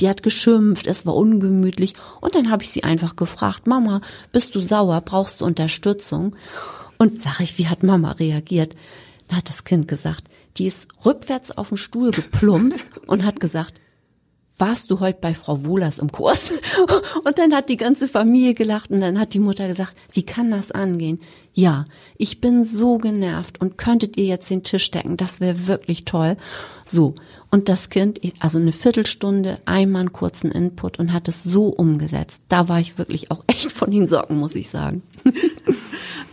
Die 0.00 0.08
hat 0.08 0.22
geschimpft, 0.22 0.86
es 0.86 1.06
war 1.06 1.14
ungemütlich 1.14 1.94
und 2.20 2.34
dann 2.34 2.50
habe 2.50 2.62
ich 2.62 2.70
sie 2.70 2.84
einfach 2.84 3.16
gefragt, 3.16 3.66
Mama, 3.66 4.00
bist 4.32 4.54
du 4.54 4.60
sauer? 4.60 5.00
Brauchst 5.00 5.40
du 5.40 5.44
Unterstützung? 5.44 6.36
Und 6.98 7.20
sag 7.20 7.40
ich, 7.40 7.58
wie 7.58 7.68
hat 7.68 7.82
Mama 7.82 8.12
reagiert? 8.12 8.76
Da 9.28 9.36
hat 9.36 9.48
das 9.48 9.64
Kind 9.64 9.88
gesagt, 9.88 10.24
die 10.56 10.66
ist 10.66 10.88
rückwärts 11.04 11.50
auf 11.50 11.68
den 11.68 11.78
Stuhl 11.78 12.10
geplumpst 12.10 12.90
und 13.06 13.24
hat 13.24 13.40
gesagt, 13.40 13.74
warst 14.62 14.92
du 14.92 15.00
heute 15.00 15.18
bei 15.20 15.34
Frau 15.34 15.64
Wohlers 15.64 15.98
im 15.98 16.12
Kurs? 16.12 16.52
Und 17.24 17.36
dann 17.36 17.52
hat 17.52 17.68
die 17.68 17.76
ganze 17.76 18.06
Familie 18.06 18.54
gelacht 18.54 18.90
und 18.90 19.00
dann 19.00 19.18
hat 19.18 19.34
die 19.34 19.40
Mutter 19.40 19.66
gesagt, 19.66 19.94
wie 20.12 20.22
kann 20.22 20.52
das 20.52 20.70
angehen? 20.70 21.18
Ja, 21.52 21.86
ich 22.16 22.40
bin 22.40 22.62
so 22.62 22.98
genervt 22.98 23.60
und 23.60 23.76
könntet 23.76 24.16
ihr 24.16 24.24
jetzt 24.24 24.48
den 24.50 24.62
Tisch 24.62 24.88
decken? 24.92 25.16
Das 25.16 25.40
wäre 25.40 25.66
wirklich 25.66 26.04
toll. 26.04 26.36
So. 26.86 27.14
Und 27.50 27.68
das 27.68 27.90
Kind, 27.90 28.20
also 28.38 28.58
eine 28.58 28.70
Viertelstunde, 28.70 29.58
einmal 29.64 30.02
einen 30.02 30.12
kurzen 30.12 30.52
Input 30.52 31.00
und 31.00 31.12
hat 31.12 31.26
es 31.26 31.42
so 31.42 31.66
umgesetzt. 31.66 32.44
Da 32.48 32.68
war 32.68 32.78
ich 32.78 32.98
wirklich 32.98 33.32
auch 33.32 33.42
echt 33.48 33.72
von 33.72 33.90
den 33.90 34.06
Socken, 34.06 34.38
muss 34.38 34.54
ich 34.54 34.70
sagen. 34.70 35.02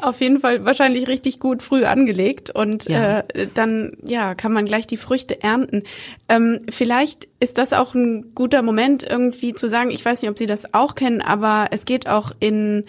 Auf 0.01 0.21
jeden 0.21 0.39
Fall 0.39 0.65
wahrscheinlich 0.65 1.07
richtig 1.07 1.39
gut 1.39 1.61
früh 1.61 1.85
angelegt 1.85 2.49
und 2.49 2.89
ja. 2.89 3.19
äh, 3.19 3.47
dann 3.53 3.97
ja 4.05 4.33
kann 4.35 4.53
man 4.53 4.65
gleich 4.65 4.87
die 4.87 4.97
Früchte 4.97 5.41
ernten. 5.41 5.83
Ähm, 6.27 6.59
vielleicht 6.69 7.27
ist 7.39 7.57
das 7.57 7.73
auch 7.73 7.93
ein 7.95 8.33
guter 8.33 8.61
Moment 8.61 9.03
irgendwie 9.03 9.53
zu 9.53 9.67
sagen. 9.67 9.91
Ich 9.91 10.03
weiß 10.03 10.21
nicht, 10.21 10.31
ob 10.31 10.37
Sie 10.37 10.45
das 10.45 10.73
auch 10.73 10.95
kennen, 10.95 11.21
aber 11.21 11.67
es 11.71 11.85
geht 11.85 12.07
auch 12.07 12.31
in 12.39 12.85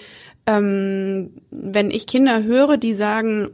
ähm, 0.46 1.30
wenn 1.50 1.90
ich 1.90 2.06
Kinder 2.06 2.42
höre, 2.42 2.76
die 2.76 2.94
sagen, 2.94 3.50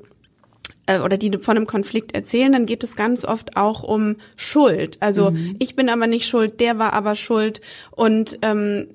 äh, 0.86 1.00
oder 1.00 1.18
die 1.18 1.38
von 1.38 1.56
einem 1.56 1.66
Konflikt 1.66 2.14
erzählen, 2.14 2.52
dann 2.52 2.66
geht 2.66 2.84
es 2.84 2.96
ganz 2.96 3.24
oft 3.24 3.56
auch 3.56 3.82
um 3.82 4.16
Schuld. 4.36 4.98
Also 5.00 5.32
mhm. 5.32 5.56
ich 5.58 5.76
bin 5.76 5.88
aber 5.88 6.06
nicht 6.06 6.28
schuld, 6.28 6.60
der 6.60 6.78
war 6.78 6.92
aber 6.92 7.14
schuld. 7.14 7.60
Und 7.90 8.38
ähm, 8.42 8.88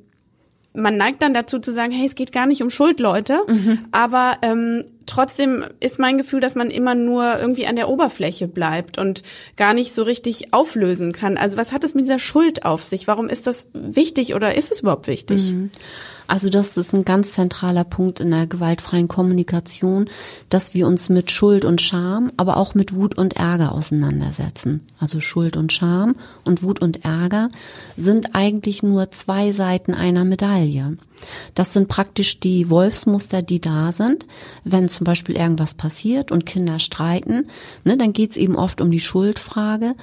man 0.74 0.96
neigt 0.98 1.22
dann 1.22 1.34
dazu 1.34 1.60
zu 1.60 1.74
sagen, 1.74 1.92
hey, 1.92 2.08
es 2.08 2.16
geht 2.16 2.32
gar 2.32 2.46
nicht 2.46 2.62
um 2.62 2.70
Schuld, 2.70 3.00
Leute. 3.00 3.42
Mhm. 3.48 3.80
Aber 3.92 4.38
ähm, 4.42 4.86
trotzdem 5.06 5.66
ist 5.80 6.00
mein 6.00 6.18
Gefühl, 6.18 6.40
dass 6.40 6.56
man 6.56 6.70
immer 6.70 6.96
nur 6.96 7.38
irgendwie 7.40 7.68
an 7.68 7.76
der 7.76 7.90
Oberfläche 7.90 8.48
bleibt 8.48 8.98
und 8.98 9.24
gar 9.58 9.74
nicht 9.74 9.94
so 9.94 10.04
richtig 10.04 10.54
auflösen 10.54 11.12
kann. 11.12 11.38
Also 11.38 11.58
was 11.58 11.74
hat 11.74 11.84
es 11.84 11.94
mit 11.94 12.06
dieser 12.06 12.20
Schuld 12.20 12.66
auf 12.66 12.84
sich? 12.84 13.08
Warum 13.08 13.28
ist 13.28 13.48
das 13.48 13.70
wichtig 13.74 14.34
oder 14.34 14.56
ist 14.56 14.72
es 14.72 14.80
überhaupt 14.80 15.08
wichtig? 15.08 15.52
Mhm. 15.52 15.72
Also 16.32 16.48
das 16.48 16.78
ist 16.78 16.96
ein 16.96 17.04
ganz 17.04 17.34
zentraler 17.34 17.84
Punkt 17.84 18.22
in 18.22 18.30
der 18.30 18.48
gewaltfreien 18.48 19.10
Kommunikation, 19.10 20.10
dass 20.48 20.74
wir 20.74 20.88
uns 20.88 21.10
mit 21.10 21.30
Schuld 21.30 21.66
und 21.66 21.82
Scham, 21.82 22.32
aber 22.38 22.56
auch 22.56 22.74
mit 22.74 22.96
Wut 22.96 23.18
und 23.18 23.36
Ärger 23.36 23.74
auseinandersetzen. 23.74 24.88
Also 24.98 25.20
Schuld 25.20 25.58
und 25.58 25.74
Scham 25.74 26.16
und 26.46 26.64
Wut 26.64 26.82
und 26.82 27.04
Ärger 27.04 27.50
sind 27.98 28.34
eigentlich 28.34 28.82
nur 28.82 29.12
zwei 29.12 29.52
Seiten 29.52 29.94
einer 29.94 30.24
Medaille. 30.24 30.96
Das 31.54 31.74
sind 31.74 31.90
praktisch 31.90 32.40
die 32.40 32.70
Wolfsmuster, 32.70 33.42
die 33.42 33.60
da 33.60 33.92
sind. 33.92 34.26
Wenn 34.64 34.88
zum 34.88 35.04
Beispiel 35.04 35.36
irgendwas 35.36 35.74
passiert 35.74 36.32
und 36.32 36.46
Kinder 36.46 36.80
streiten, 36.80 37.50
ne, 37.84 37.98
dann 37.98 38.14
geht 38.14 38.32
es 38.32 38.38
eben 38.38 38.56
oft 38.56 38.80
um 38.80 38.90
die 38.90 39.02
Schuldfrage 39.02 39.96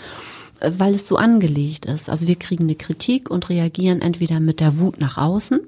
weil 0.61 0.97
es 0.97 1.07
so 1.07 1.15
angelegt 1.15 1.87
ist. 1.87 2.11
Also 2.11 2.27
wir 2.27 2.35
kriegen 2.35 2.65
eine 2.65 2.75
Kritik 2.75 3.31
und 3.31 3.49
reagieren 3.49 4.03
entweder 4.03 4.41
mit 4.41 4.59
der 4.59 4.81
Wut 4.81 4.99
nach 4.99 5.17
außen 5.17 5.61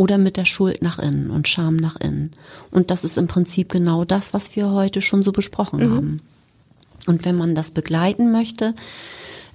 oder 0.00 0.16
mit 0.16 0.38
der 0.38 0.46
Schuld 0.46 0.80
nach 0.80 0.98
innen 0.98 1.30
und 1.30 1.46
Scham 1.46 1.76
nach 1.76 1.96
innen. 1.96 2.30
Und 2.70 2.90
das 2.90 3.04
ist 3.04 3.18
im 3.18 3.26
Prinzip 3.26 3.68
genau 3.68 4.06
das, 4.06 4.32
was 4.32 4.56
wir 4.56 4.70
heute 4.70 5.02
schon 5.02 5.22
so 5.22 5.30
besprochen 5.30 5.80
mhm. 5.80 5.94
haben. 5.94 6.20
Und 7.06 7.26
wenn 7.26 7.36
man 7.36 7.54
das 7.54 7.70
begleiten 7.70 8.32
möchte, 8.32 8.74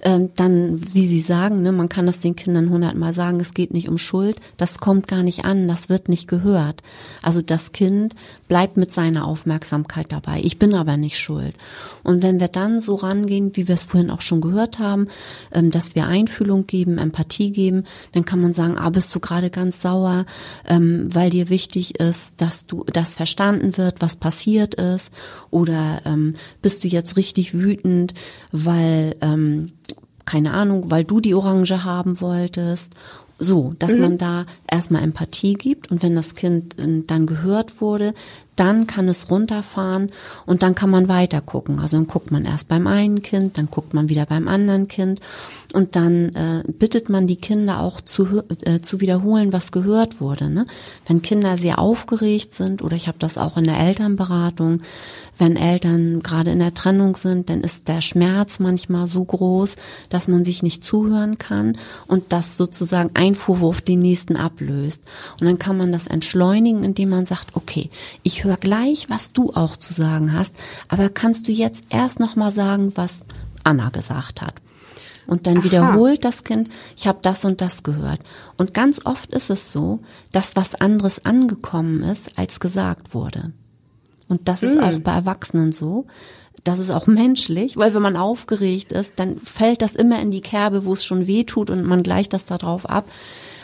ähm, 0.02 0.30
dann, 0.36 0.80
wie 0.94 1.06
Sie 1.06 1.20
sagen, 1.20 1.62
ne, 1.62 1.72
man 1.72 1.88
kann 1.88 2.06
das 2.06 2.20
den 2.20 2.36
Kindern 2.36 2.70
hundertmal 2.70 3.12
sagen, 3.12 3.40
es 3.40 3.54
geht 3.54 3.72
nicht 3.72 3.88
um 3.88 3.98
Schuld, 3.98 4.38
das 4.56 4.78
kommt 4.78 5.08
gar 5.08 5.22
nicht 5.22 5.44
an, 5.44 5.68
das 5.68 5.88
wird 5.88 6.08
nicht 6.08 6.28
gehört. 6.28 6.82
Also 7.22 7.42
das 7.42 7.72
Kind 7.72 8.14
bleibt 8.48 8.76
mit 8.76 8.92
seiner 8.92 9.26
Aufmerksamkeit 9.26 10.12
dabei. 10.12 10.40
Ich 10.42 10.58
bin 10.58 10.74
aber 10.74 10.96
nicht 10.96 11.18
schuld. 11.18 11.54
Und 12.02 12.22
wenn 12.22 12.40
wir 12.40 12.48
dann 12.48 12.78
so 12.78 12.94
rangehen, 12.94 13.50
wie 13.54 13.68
wir 13.68 13.74
es 13.74 13.84
vorhin 13.84 14.10
auch 14.10 14.20
schon 14.20 14.40
gehört 14.40 14.78
haben, 14.78 15.08
ähm, 15.52 15.70
dass 15.70 15.94
wir 15.94 16.06
Einfühlung 16.06 16.66
geben, 16.66 16.98
Empathie 16.98 17.50
geben, 17.52 17.84
dann 18.12 18.24
kann 18.24 18.40
man 18.40 18.52
sagen, 18.52 18.78
ah, 18.78 18.90
bist 18.90 19.14
du 19.14 19.20
gerade 19.20 19.50
ganz 19.50 19.80
sauer, 19.80 20.26
ähm, 20.66 21.14
weil 21.14 21.30
dir 21.30 21.48
wichtig 21.48 21.98
ist, 22.00 22.40
dass 22.40 22.66
du 22.66 22.84
das 22.84 23.14
verstanden 23.14 23.76
wird, 23.76 24.00
was 24.00 24.16
passiert 24.16 24.74
ist, 24.74 25.10
oder 25.50 26.02
ähm, 26.04 26.34
bist 26.62 26.84
du 26.84 26.88
jetzt 26.88 27.16
richtig 27.16 27.54
wütend, 27.54 28.14
weil 28.52 29.16
ähm, 29.20 29.72
keine 30.26 30.52
Ahnung, 30.52 30.90
weil 30.90 31.04
du 31.04 31.20
die 31.20 31.34
Orange 31.34 31.84
haben 31.84 32.20
wolltest. 32.20 32.94
So, 33.38 33.72
dass 33.78 33.92
mhm. 33.92 34.00
man 34.00 34.18
da 34.18 34.46
erstmal 34.70 35.02
Empathie 35.02 35.54
gibt 35.54 35.90
und 35.90 36.02
wenn 36.02 36.14
das 36.14 36.34
Kind 36.34 36.78
äh, 36.78 37.02
dann 37.06 37.26
gehört 37.26 37.80
wurde, 37.80 38.14
dann 38.56 38.86
kann 38.86 39.08
es 39.08 39.30
runterfahren 39.30 40.10
und 40.46 40.62
dann 40.62 40.74
kann 40.74 40.90
man 40.90 41.08
weiter 41.08 41.40
gucken. 41.40 41.80
Also 41.80 41.96
dann 41.98 42.06
guckt 42.06 42.30
man 42.30 42.44
erst 42.44 42.68
beim 42.68 42.86
einen 42.86 43.22
Kind, 43.22 43.58
dann 43.58 43.68
guckt 43.70 43.94
man 43.94 44.08
wieder 44.08 44.26
beim 44.26 44.48
anderen 44.48 44.88
Kind 44.88 45.20
und 45.74 45.94
dann 45.94 46.34
äh, 46.34 46.62
bittet 46.66 47.10
man 47.10 47.26
die 47.26 47.36
Kinder 47.36 47.80
auch 47.80 48.00
zu, 48.00 48.42
äh, 48.64 48.80
zu 48.80 49.00
wiederholen, 49.00 49.52
was 49.52 49.72
gehört 49.72 50.20
wurde. 50.20 50.48
Ne? 50.48 50.64
Wenn 51.06 51.20
Kinder 51.20 51.58
sehr 51.58 51.78
aufgeregt 51.78 52.54
sind 52.54 52.82
oder 52.82 52.96
ich 52.96 53.08
habe 53.08 53.18
das 53.18 53.36
auch 53.36 53.58
in 53.58 53.64
der 53.64 53.78
Elternberatung, 53.78 54.80
wenn 55.38 55.56
Eltern 55.56 56.22
gerade 56.22 56.50
in 56.50 56.60
der 56.60 56.72
Trennung 56.72 57.14
sind, 57.14 57.50
dann 57.50 57.60
ist 57.60 57.88
der 57.88 58.00
Schmerz 58.00 58.58
manchmal 58.58 59.06
so 59.06 59.22
groß, 59.22 59.76
dass 60.08 60.28
man 60.28 60.46
sich 60.46 60.62
nicht 60.62 60.82
zuhören 60.82 61.36
kann 61.36 61.76
und 62.06 62.32
das 62.32 62.56
sozusagen 62.56 63.10
ein 63.12 63.34
Vorwurf 63.34 63.82
den 63.82 64.00
nächsten 64.00 64.36
ablöst. 64.36 65.02
Und 65.38 65.46
dann 65.46 65.58
kann 65.58 65.76
man 65.76 65.92
das 65.92 66.06
entschleunigen, 66.06 66.84
indem 66.84 67.10
man 67.10 67.26
sagt, 67.26 67.48
okay, 67.54 67.90
ich 68.22 68.45
höre 68.46 68.56
gleich, 68.56 69.10
was 69.10 69.32
du 69.32 69.52
auch 69.52 69.76
zu 69.76 69.92
sagen 69.92 70.32
hast, 70.32 70.54
aber 70.88 71.08
kannst 71.10 71.48
du 71.48 71.52
jetzt 71.52 71.84
erst 71.90 72.20
noch 72.20 72.36
mal 72.36 72.50
sagen, 72.50 72.92
was 72.94 73.22
Anna 73.64 73.90
gesagt 73.90 74.40
hat? 74.40 74.54
Und 75.26 75.46
dann 75.46 75.58
Aha. 75.58 75.64
wiederholt 75.64 76.24
das 76.24 76.44
Kind, 76.44 76.68
ich 76.96 77.08
habe 77.08 77.18
das 77.20 77.44
und 77.44 77.60
das 77.60 77.82
gehört. 77.82 78.20
Und 78.56 78.74
ganz 78.74 79.04
oft 79.04 79.34
ist 79.34 79.50
es 79.50 79.72
so, 79.72 80.00
dass 80.32 80.56
was 80.56 80.76
anderes 80.76 81.24
angekommen 81.24 82.02
ist, 82.02 82.38
als 82.38 82.60
gesagt 82.60 83.12
wurde. 83.12 83.52
Und 84.28 84.48
das 84.48 84.62
ist 84.62 84.76
mhm. 84.76 84.82
auch 84.82 84.98
bei 85.00 85.12
Erwachsenen 85.12 85.72
so. 85.72 86.06
Das 86.62 86.78
ist 86.78 86.90
auch 86.90 87.06
menschlich, 87.08 87.76
weil 87.76 87.94
wenn 87.94 88.02
man 88.02 88.16
aufgeregt 88.16 88.92
ist, 88.92 89.14
dann 89.16 89.38
fällt 89.38 89.82
das 89.82 89.94
immer 89.94 90.20
in 90.20 90.30
die 90.30 90.40
Kerbe, 90.40 90.84
wo 90.84 90.92
es 90.92 91.04
schon 91.04 91.26
weh 91.26 91.44
tut 91.44 91.70
und 91.70 91.84
man 91.84 92.02
gleicht 92.02 92.32
das 92.32 92.46
darauf 92.46 92.88
ab. 92.88 93.06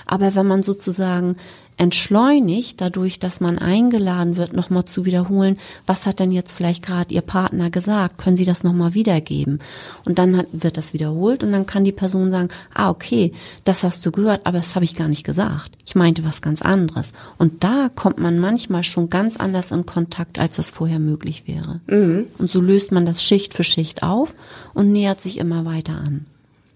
Aber 0.07 0.35
wenn 0.35 0.47
man 0.47 0.63
sozusagen 0.63 1.37
entschleunigt, 1.77 2.81
dadurch, 2.81 3.19
dass 3.19 3.41
man 3.41 3.59
eingeladen 3.59 4.37
wird, 4.37 4.53
nochmal 4.53 4.85
zu 4.85 5.05
wiederholen, 5.05 5.59
was 5.87 6.07
hat 6.07 6.21
denn 6.21 6.33
jetzt 6.33 6.53
vielleicht 6.53 6.85
gerade 6.85 7.13
Ihr 7.13 7.23
Partner 7.23 7.71
gesagt? 7.71 8.19
Können 8.19 8.37
Sie 8.37 8.45
das 8.45 8.63
nochmal 8.63 8.95
wiedergeben? 8.95 9.61
Und 10.05 10.19
dann 10.19 10.37
hat, 10.37 10.47
wird 10.53 10.77
das 10.77 10.95
wiederholt 10.95 11.43
und 11.43 11.53
dann 11.53 11.67
kann 11.67 11.85
die 11.85 11.93
Person 11.93 12.31
sagen, 12.31 12.49
ah, 12.75 12.91
okay, 12.91 13.33
das 13.65 13.83
hast 13.83 14.05
du 14.07 14.13
gehört, 14.13 14.43
aber 14.45 14.59
das 14.59 14.75
habe 14.75 14.85
ich 14.85 14.95
gar 14.95 15.09
nicht 15.09 15.25
gesagt. 15.25 15.73
Ich 15.87 15.95
meinte 15.95 16.25
was 16.25 16.43
ganz 16.43 16.63
anderes. 16.63 17.13
Und 17.39 17.65
da 17.65 17.89
kommt 17.95 18.19
man 18.19 18.39
manchmal 18.39 18.85
schon 18.85 19.11
ganz 19.11 19.37
anders 19.37 19.71
in 19.71 19.87
Kontakt, 19.87 20.39
als 20.39 20.57
das 20.57 20.71
vorher 20.71 20.99
möglich 20.99 21.45
wäre. 21.47 21.81
Mhm. 21.87 22.27
Und 22.39 22.51
so 22.51 22.61
löst 22.61 22.93
man 22.93 23.07
das 23.07 23.23
Schicht 23.23 23.55
für 23.55 23.65
Schicht 23.65 24.03
auf 24.03 24.35
und 24.75 24.93
nähert 24.93 25.21
sich 25.21 25.39
immer 25.39 25.65
weiter 25.65 25.95
an. 25.95 26.27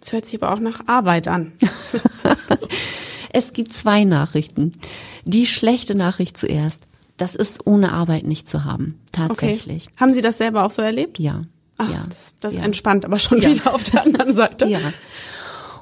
Das 0.00 0.12
hört 0.12 0.26
sich 0.26 0.42
aber 0.42 0.52
auch 0.52 0.60
nach 0.60 0.86
Arbeit 0.86 1.28
an. 1.28 1.52
Es 3.36 3.52
gibt 3.52 3.74
zwei 3.74 4.04
Nachrichten. 4.04 4.72
Die 5.26 5.44
schlechte 5.44 5.94
Nachricht 5.94 6.38
zuerst. 6.38 6.84
Das 7.18 7.34
ist 7.34 7.66
ohne 7.66 7.92
Arbeit 7.92 8.26
nicht 8.26 8.48
zu 8.48 8.64
haben. 8.64 8.98
Tatsächlich. 9.12 9.88
Okay. 9.88 9.96
Haben 9.98 10.14
Sie 10.14 10.22
das 10.22 10.38
selber 10.38 10.64
auch 10.64 10.70
so 10.70 10.80
erlebt? 10.80 11.18
Ja. 11.18 11.44
Ach, 11.76 11.90
ja. 11.90 12.06
Das, 12.08 12.34
das 12.40 12.54
ja. 12.54 12.62
entspannt 12.62 13.04
aber 13.04 13.18
schon 13.18 13.42
ja. 13.42 13.50
wieder 13.50 13.74
auf 13.74 13.84
der 13.84 14.04
anderen 14.04 14.34
Seite. 14.34 14.64
Ja. 14.70 14.80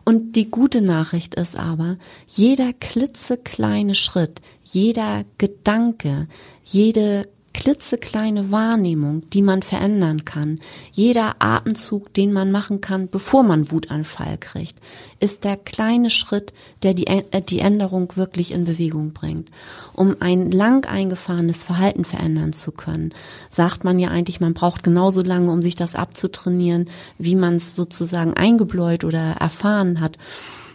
Und 0.05 0.35
die 0.35 0.51
gute 0.51 0.83
Nachricht 0.83 1.37
ist 1.37 1.57
aber, 1.57 1.97
jeder 2.27 2.73
klitzekleine 2.73 3.95
Schritt, 3.95 4.43
jeder 4.65 5.25
Gedanke, 5.39 6.27
jede 6.65 7.29
klitzekleine 7.55 8.51
Wahrnehmung, 8.51 9.23
die 9.31 9.41
man 9.41 9.63
verändern 9.63 10.25
kann, 10.25 10.59
jeder 10.93 11.37
Atemzug, 11.39 12.13
den 12.13 12.33
man 12.33 12.51
machen 12.51 12.81
kann, 12.81 13.09
bevor 13.09 13.45
man 13.45 13.71
Wutanfall 13.71 14.37
kriegt, 14.39 14.77
ist 15.21 15.45
der 15.45 15.57
kleine 15.57 16.11
Schritt, 16.11 16.53
der 16.83 16.93
die, 16.93 17.07
äh, 17.07 17.41
die 17.41 17.61
Änderung 17.61 18.13
wirklich 18.17 18.51
in 18.53 18.65
Bewegung 18.65 19.13
bringt. 19.13 19.51
Um 19.95 20.17
ein 20.21 20.51
lang 20.51 20.85
eingefahrenes 20.85 21.63
Verhalten 21.63 22.05
verändern 22.05 22.53
zu 22.53 22.73
können, 22.73 23.15
sagt 23.49 23.85
man 23.85 23.99
ja 23.99 24.11
eigentlich, 24.11 24.41
man 24.41 24.53
braucht 24.53 24.83
genauso 24.83 25.23
lange, 25.23 25.51
um 25.53 25.63
sich 25.63 25.77
das 25.77 25.95
abzutrainieren, 25.95 26.91
wie 27.19 27.37
man 27.37 27.55
es 27.55 27.75
sozusagen 27.75 28.35
eingebläut 28.35 29.05
oder 29.05 29.37
erfahren 29.39 30.01
hat. 30.01 30.19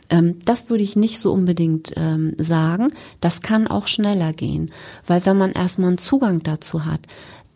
Ähm, 0.10 0.38
das 0.46 0.70
würde 0.70 0.84
ich 0.84 0.96
nicht 0.96 1.20
so 1.20 1.32
unbedingt 1.32 1.94
ähm, 1.96 2.36
sagen. 2.38 2.88
Das 3.22 3.42
kann 3.42 3.68
auch 3.68 3.88
schneller 3.88 4.34
gehen, 4.34 4.72
weil 5.08 5.26
wenn 5.26 5.38
man 5.38 5.52
erstmal 5.52 5.90
einen 5.90 5.98
Zugang 5.98 6.44
dazu 6.44 6.86
hat, 6.86 7.02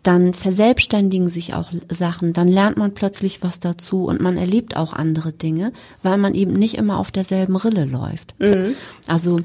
dann 0.04 0.34
verselbstständigen 0.34 1.30
sich 1.30 1.54
auch 1.54 1.72
Sachen, 1.90 2.34
dann 2.34 2.48
lernt 2.48 2.78
man 2.78 2.94
plötzlich 2.94 3.42
was 3.42 3.60
dazu 3.60 4.06
und 4.06 4.22
man 4.22 4.38
erlebt 4.38 4.76
auch 4.76 4.94
andere 4.94 5.32
Dinge, 5.32 5.72
weil 6.04 6.18
man 6.18 6.34
eben 6.34 6.54
nicht 6.54 6.76
immer 6.78 7.00
auf 7.00 7.12
derselben 7.12 7.56
Rille 7.56 7.86
läuft. 7.86 8.36
Mhm. 8.40 8.76
Also 9.08 9.40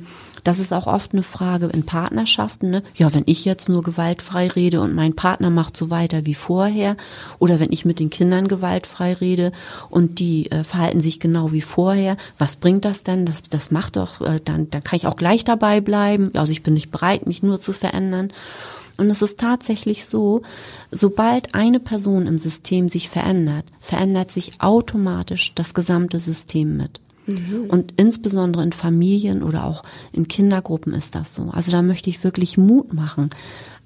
das 0.44 0.58
ist 0.58 0.72
auch 0.72 0.86
oft 0.86 1.12
eine 1.12 1.22
Frage 1.22 1.66
in 1.66 1.84
Partnerschaften. 1.84 2.70
Ne? 2.70 2.82
Ja, 2.94 3.12
wenn 3.12 3.24
ich 3.26 3.44
jetzt 3.44 3.68
nur 3.68 3.82
gewaltfrei 3.82 4.48
rede 4.48 4.80
und 4.80 4.94
mein 4.94 5.14
Partner 5.14 5.50
macht 5.50 5.76
so 5.76 5.90
weiter 5.90 6.26
wie 6.26 6.34
vorher, 6.34 6.96
oder 7.38 7.60
wenn 7.60 7.72
ich 7.72 7.84
mit 7.84 7.98
den 7.98 8.10
Kindern 8.10 8.48
gewaltfrei 8.48 9.14
rede 9.14 9.52
und 9.90 10.18
die 10.18 10.50
äh, 10.50 10.64
verhalten 10.64 11.00
sich 11.00 11.20
genau 11.20 11.52
wie 11.52 11.60
vorher, 11.60 12.16
was 12.38 12.56
bringt 12.56 12.84
das 12.84 13.02
denn? 13.02 13.26
Das, 13.26 13.42
das 13.42 13.70
macht 13.70 13.96
doch, 13.96 14.20
äh, 14.20 14.40
dann, 14.44 14.70
dann 14.70 14.82
kann 14.82 14.96
ich 14.96 15.06
auch 15.06 15.16
gleich 15.16 15.44
dabei 15.44 15.80
bleiben. 15.80 16.30
Also 16.34 16.52
ich 16.52 16.62
bin 16.62 16.74
nicht 16.74 16.90
bereit, 16.90 17.26
mich 17.26 17.42
nur 17.42 17.60
zu 17.60 17.72
verändern. 17.72 18.32
Und 18.98 19.10
es 19.10 19.22
ist 19.22 19.38
tatsächlich 19.38 20.04
so, 20.06 20.42
sobald 20.90 21.54
eine 21.54 21.80
Person 21.80 22.26
im 22.26 22.36
System 22.36 22.88
sich 22.88 23.08
verändert, 23.08 23.64
verändert 23.80 24.30
sich 24.30 24.60
automatisch 24.60 25.54
das 25.54 25.72
gesamte 25.72 26.18
System 26.20 26.76
mit. 26.76 27.00
Mhm. 27.26 27.66
Und 27.68 27.94
insbesondere 27.96 28.62
in 28.64 28.72
Familien 28.72 29.42
oder 29.42 29.64
auch 29.64 29.84
in 30.12 30.26
Kindergruppen 30.26 30.94
ist 30.94 31.14
das 31.14 31.34
so. 31.34 31.50
Also 31.52 31.70
da 31.70 31.82
möchte 31.82 32.10
ich 32.10 32.24
wirklich 32.24 32.58
Mut 32.58 32.92
machen. 32.92 33.30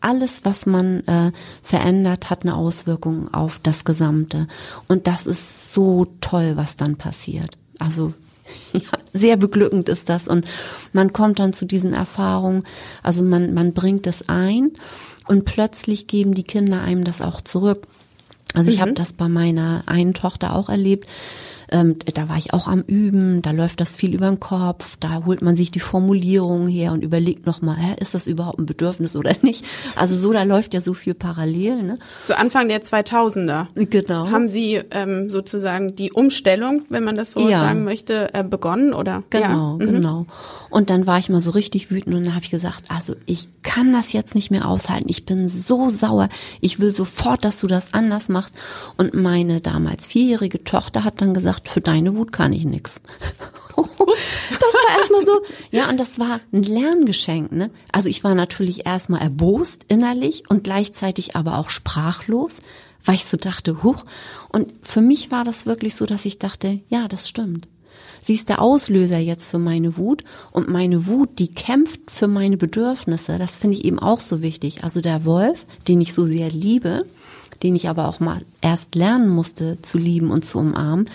Alles, 0.00 0.44
was 0.44 0.66
man 0.66 1.06
äh, 1.06 1.30
verändert, 1.62 2.30
hat 2.30 2.42
eine 2.42 2.56
Auswirkung 2.56 3.32
auf 3.34 3.60
das 3.62 3.84
Gesamte. 3.84 4.48
Und 4.88 5.06
das 5.06 5.26
ist 5.26 5.72
so 5.72 6.06
toll, 6.20 6.52
was 6.56 6.76
dann 6.76 6.96
passiert. 6.96 7.58
Also 7.78 8.14
ja, 8.72 8.80
sehr 9.12 9.36
beglückend 9.36 9.88
ist 9.88 10.08
das 10.08 10.28
und 10.28 10.48
man 10.92 11.12
kommt 11.12 11.38
dann 11.38 11.52
zu 11.52 11.64
diesen 11.66 11.92
Erfahrungen, 11.92 12.64
also 13.02 13.22
man, 13.22 13.54
man 13.54 13.72
bringt 13.72 14.06
es 14.06 14.28
ein 14.28 14.72
und 15.26 15.44
plötzlich 15.44 16.06
geben 16.06 16.34
die 16.34 16.42
Kinder 16.42 16.80
einem 16.80 17.04
das 17.04 17.20
auch 17.20 17.40
zurück. 17.40 17.86
Also 18.54 18.70
ich 18.70 18.78
mhm. 18.78 18.82
habe 18.82 18.92
das 18.92 19.12
bei 19.12 19.28
meiner 19.28 19.84
einen 19.86 20.14
Tochter 20.14 20.54
auch 20.54 20.68
erlebt. 20.68 21.08
Ähm, 21.72 21.96
da 22.14 22.28
war 22.28 22.36
ich 22.36 22.52
auch 22.52 22.68
am 22.68 22.82
Üben, 22.82 23.42
da 23.42 23.50
läuft 23.50 23.80
das 23.80 23.96
viel 23.96 24.14
über 24.14 24.26
den 24.26 24.40
Kopf, 24.40 24.96
da 25.00 25.24
holt 25.24 25.42
man 25.42 25.56
sich 25.56 25.70
die 25.70 25.80
Formulierungen 25.80 26.68
her 26.68 26.92
und 26.92 27.02
überlegt 27.02 27.46
nochmal, 27.46 27.76
hä, 27.76 27.96
ist 27.98 28.14
das 28.14 28.26
überhaupt 28.26 28.58
ein 28.58 28.66
Bedürfnis 28.66 29.16
oder 29.16 29.34
nicht? 29.42 29.64
Also 29.96 30.14
so, 30.14 30.32
da 30.32 30.42
läuft 30.42 30.74
ja 30.74 30.80
so 30.80 30.94
viel 30.94 31.14
parallel. 31.14 31.82
Ne? 31.82 31.98
Zu 32.24 32.38
Anfang 32.38 32.68
der 32.68 32.82
2000er 32.82 33.66
genau. 33.74 34.30
haben 34.30 34.48
Sie 34.48 34.80
ähm, 34.90 35.30
sozusagen 35.30 35.96
die 35.96 36.12
Umstellung, 36.12 36.82
wenn 36.90 37.04
man 37.04 37.16
das 37.16 37.32
so 37.32 37.48
ja. 37.48 37.60
sagen 37.60 37.84
möchte, 37.84 38.34
äh, 38.34 38.44
begonnen 38.44 38.92
oder? 38.92 39.22
Genau, 39.30 39.78
ja. 39.80 39.86
genau. 39.86 40.20
Mhm. 40.20 40.26
Und 40.72 40.88
dann 40.88 41.06
war 41.06 41.18
ich 41.18 41.28
mal 41.28 41.42
so 41.42 41.50
richtig 41.50 41.90
wütend 41.90 42.16
und 42.16 42.24
dann 42.24 42.34
habe 42.34 42.44
ich 42.44 42.50
gesagt, 42.50 42.84
also 42.88 43.14
ich 43.26 43.48
kann 43.62 43.92
das 43.92 44.14
jetzt 44.14 44.34
nicht 44.34 44.50
mehr 44.50 44.66
aushalten. 44.66 45.06
Ich 45.08 45.26
bin 45.26 45.46
so 45.46 45.90
sauer. 45.90 46.30
Ich 46.62 46.80
will 46.80 46.92
sofort, 46.92 47.44
dass 47.44 47.60
du 47.60 47.66
das 47.66 47.92
anders 47.92 48.30
machst. 48.30 48.54
Und 48.96 49.12
meine 49.12 49.60
damals 49.60 50.06
vierjährige 50.06 50.64
Tochter 50.64 51.04
hat 51.04 51.20
dann 51.20 51.34
gesagt, 51.34 51.61
für 51.68 51.80
deine 51.80 52.14
Wut 52.14 52.32
kann 52.32 52.52
ich 52.52 52.64
nix. 52.64 53.00
das 53.76 53.76
war 53.76 54.98
erstmal 54.98 55.24
so, 55.24 55.40
ja, 55.70 55.88
und 55.88 55.98
das 55.98 56.18
war 56.18 56.40
ein 56.52 56.62
Lerngeschenk, 56.62 57.52
ne? 57.52 57.70
Also 57.90 58.08
ich 58.08 58.24
war 58.24 58.34
natürlich 58.34 58.86
erstmal 58.86 59.22
erbost 59.22 59.84
innerlich 59.88 60.44
und 60.48 60.64
gleichzeitig 60.64 61.36
aber 61.36 61.58
auch 61.58 61.70
sprachlos, 61.70 62.60
weil 63.04 63.16
ich 63.16 63.24
so 63.24 63.36
dachte, 63.36 63.82
huch. 63.82 64.04
Und 64.50 64.72
für 64.82 65.00
mich 65.00 65.30
war 65.30 65.44
das 65.44 65.66
wirklich 65.66 65.94
so, 65.94 66.06
dass 66.06 66.24
ich 66.24 66.38
dachte, 66.38 66.80
ja, 66.88 67.08
das 67.08 67.28
stimmt. 67.28 67.68
Sie 68.24 68.34
ist 68.34 68.48
der 68.48 68.62
Auslöser 68.62 69.18
jetzt 69.18 69.48
für 69.48 69.58
meine 69.58 69.96
Wut 69.96 70.22
und 70.52 70.68
meine 70.68 71.06
Wut, 71.08 71.40
die 71.40 71.52
kämpft 71.52 72.08
für 72.08 72.28
meine 72.28 72.56
Bedürfnisse. 72.56 73.36
Das 73.38 73.56
finde 73.56 73.76
ich 73.76 73.84
eben 73.84 73.98
auch 73.98 74.20
so 74.20 74.42
wichtig. 74.42 74.84
Also 74.84 75.00
der 75.00 75.24
Wolf, 75.24 75.66
den 75.88 76.00
ich 76.00 76.14
so 76.14 76.24
sehr 76.24 76.48
liebe, 76.48 77.04
den 77.64 77.74
ich 77.74 77.88
aber 77.88 78.08
auch 78.08 78.20
mal 78.20 78.42
erst 78.60 78.94
lernen 78.94 79.28
musste 79.28 79.78
zu 79.82 79.98
lieben 79.98 80.30
und 80.30 80.44
zu 80.44 80.58
umarmen, 80.58 81.10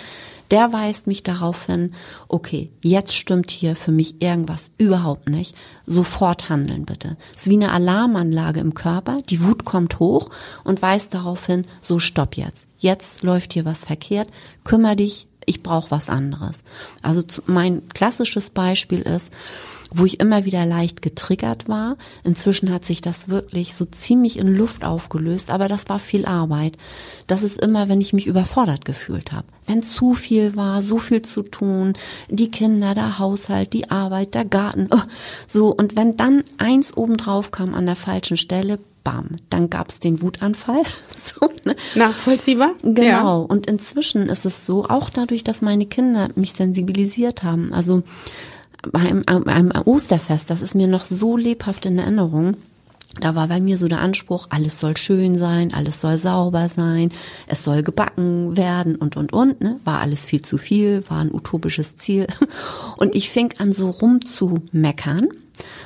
der 0.52 0.74
weist 0.74 1.08
mich 1.08 1.24
darauf 1.24 1.66
hin, 1.66 1.94
okay, 2.28 2.72
jetzt 2.82 3.16
stimmt 3.16 3.52
hier 3.52 3.76
für 3.76 3.92
mich 3.92 4.22
irgendwas 4.22 4.72
überhaupt 4.78 5.30
nicht. 5.30 5.56
Sofort 5.86 6.50
handeln 6.50 6.86
bitte. 6.86 7.18
Es 7.36 7.42
ist 7.42 7.50
wie 7.50 7.56
eine 7.56 7.72
Alarmanlage 7.72 8.60
im 8.60 8.74
Körper. 8.74 9.20
Die 9.30 9.44
Wut 9.44 9.66
kommt 9.66 10.00
hoch 10.00 10.30
und 10.64 10.82
weist 10.82 11.14
darauf 11.14 11.46
hin, 11.46 11.66
so 11.82 12.00
stopp 12.00 12.36
jetzt. 12.36 12.68
Jetzt 12.78 13.24
läuft 13.24 13.54
hier 13.54 13.66
was 13.66 13.86
verkehrt. 13.86 14.30
Kümmer 14.64 14.96
dich, 14.96 15.28
ich 15.46 15.64
brauche 15.64 15.92
was 15.92 16.10
anderes. 16.10 16.60
Also 17.02 17.24
mein 17.48 17.88
klassisches 17.90 18.50
Beispiel 18.50 19.00
ist, 19.00 19.32
wo 19.94 20.06
ich 20.06 20.20
immer 20.20 20.46
wieder 20.46 20.66
leicht 20.66 21.02
getriggert 21.02 21.68
war. 21.68 21.98
Inzwischen 22.24 22.72
hat 22.72 22.84
sich 22.86 23.02
das 23.02 23.30
wirklich 23.30 23.74
so 23.74 23.86
ziemlich 23.86 24.38
in 24.38 24.56
Luft 24.56 24.84
aufgelöst, 24.84 25.52
aber 25.52 25.68
das 25.68 25.90
war 25.90 26.00
viel 26.00 26.26
Arbeit. 26.26 26.78
Das 27.28 27.44
ist 27.44 27.62
immer, 27.62 27.90
wenn 27.90 28.02
ich 28.02 28.14
mich 28.14 28.28
überfordert 28.28 28.86
gefühlt 28.86 29.32
habe. 29.32 29.48
Wenn 29.66 29.82
zu 29.82 30.14
viel 30.14 30.56
war, 30.56 30.82
so 30.82 30.98
viel 30.98 31.22
zu 31.22 31.44
tun, 31.44 31.94
die 32.30 32.52
Kinder, 32.52 32.94
der 32.94 33.20
Haushalt, 33.20 33.74
die 33.74 33.92
Arbeit, 33.92 34.34
der 34.34 34.46
Garten, 34.46 34.88
oh, 34.92 35.02
so. 35.46 35.74
Und 35.74 35.96
wenn 35.96 36.18
dann 36.18 36.44
eins 36.58 36.96
obendrauf 36.96 37.52
kam 37.52 37.74
an 37.74 37.86
der 37.86 37.96
falschen 37.96 38.38
Stelle, 38.38 38.80
bam, 39.04 39.38
dann 39.50 39.70
gab's 39.70 40.02
den 40.02 40.22
Wutanfall. 40.22 40.84
so, 41.16 41.50
ne? 41.66 41.76
Nachvollziehbar. 41.96 42.72
Genau. 42.82 43.02
Ja. 43.04 43.34
Und 43.36 43.68
inzwischen 43.68 44.28
ist 44.28 44.46
es 44.46 44.66
so, 44.66 44.86
auch 44.86 45.10
dadurch, 45.10 45.46
dass 45.46 45.62
meine 45.62 45.86
Kinder 45.86 46.30
mich 46.36 46.54
sensibilisiert 46.54 47.44
haben. 47.44 47.74
Also 47.74 48.04
beim, 48.92 49.22
beim 49.22 49.72
Osterfest, 49.86 50.50
das 50.50 50.62
ist 50.62 50.76
mir 50.76 50.88
noch 50.88 51.06
so 51.06 51.38
lebhaft 51.38 51.86
in 51.86 51.98
Erinnerung. 51.98 52.58
Da 53.20 53.34
war 53.34 53.48
bei 53.48 53.60
mir 53.60 53.78
so 53.78 53.88
der 53.88 54.02
Anspruch, 54.02 54.48
alles 54.50 54.80
soll 54.80 54.96
schön 54.96 55.38
sein, 55.38 55.74
alles 55.74 56.02
soll 56.02 56.20
sauber 56.20 56.70
sein, 56.70 57.12
es 57.48 57.64
soll 57.64 57.82
gebacken 57.82 58.58
werden 58.58 58.96
und, 58.96 59.18
und, 59.18 59.34
und. 59.34 59.60
Ne? 59.60 59.80
War 59.84 60.02
alles 60.02 60.26
viel 60.26 60.42
zu 60.42 60.58
viel, 60.58 61.04
war 61.10 61.22
ein 61.22 61.34
utopisches 61.34 61.96
Ziel. 61.96 62.28
Und 62.98 63.16
ich 63.16 63.30
fing 63.30 63.54
an 63.60 63.74
so 63.74 63.90
rumzumeckern, 63.90 65.28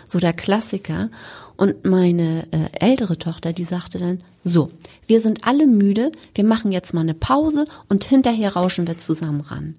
so 0.06 0.20
der 0.20 0.34
Klassiker. 0.34 1.10
Und 1.58 1.86
meine 1.86 2.48
äh, 2.52 2.70
ältere 2.80 3.18
Tochter, 3.18 3.54
die 3.54 3.66
sagte 3.66 4.00
dann, 4.00 4.20
so, 4.44 4.70
wir 5.08 5.22
sind 5.22 5.46
alle 5.46 5.68
müde, 5.68 6.12
wir 6.34 6.44
machen 6.44 6.72
jetzt 6.72 6.94
mal 6.94 7.02
eine 7.02 7.14
Pause 7.14 7.66
und 7.88 8.04
hinterher 8.04 8.56
rauschen 8.56 8.88
wir 8.88 8.98
zusammen 8.98 9.42
ran. 9.42 9.76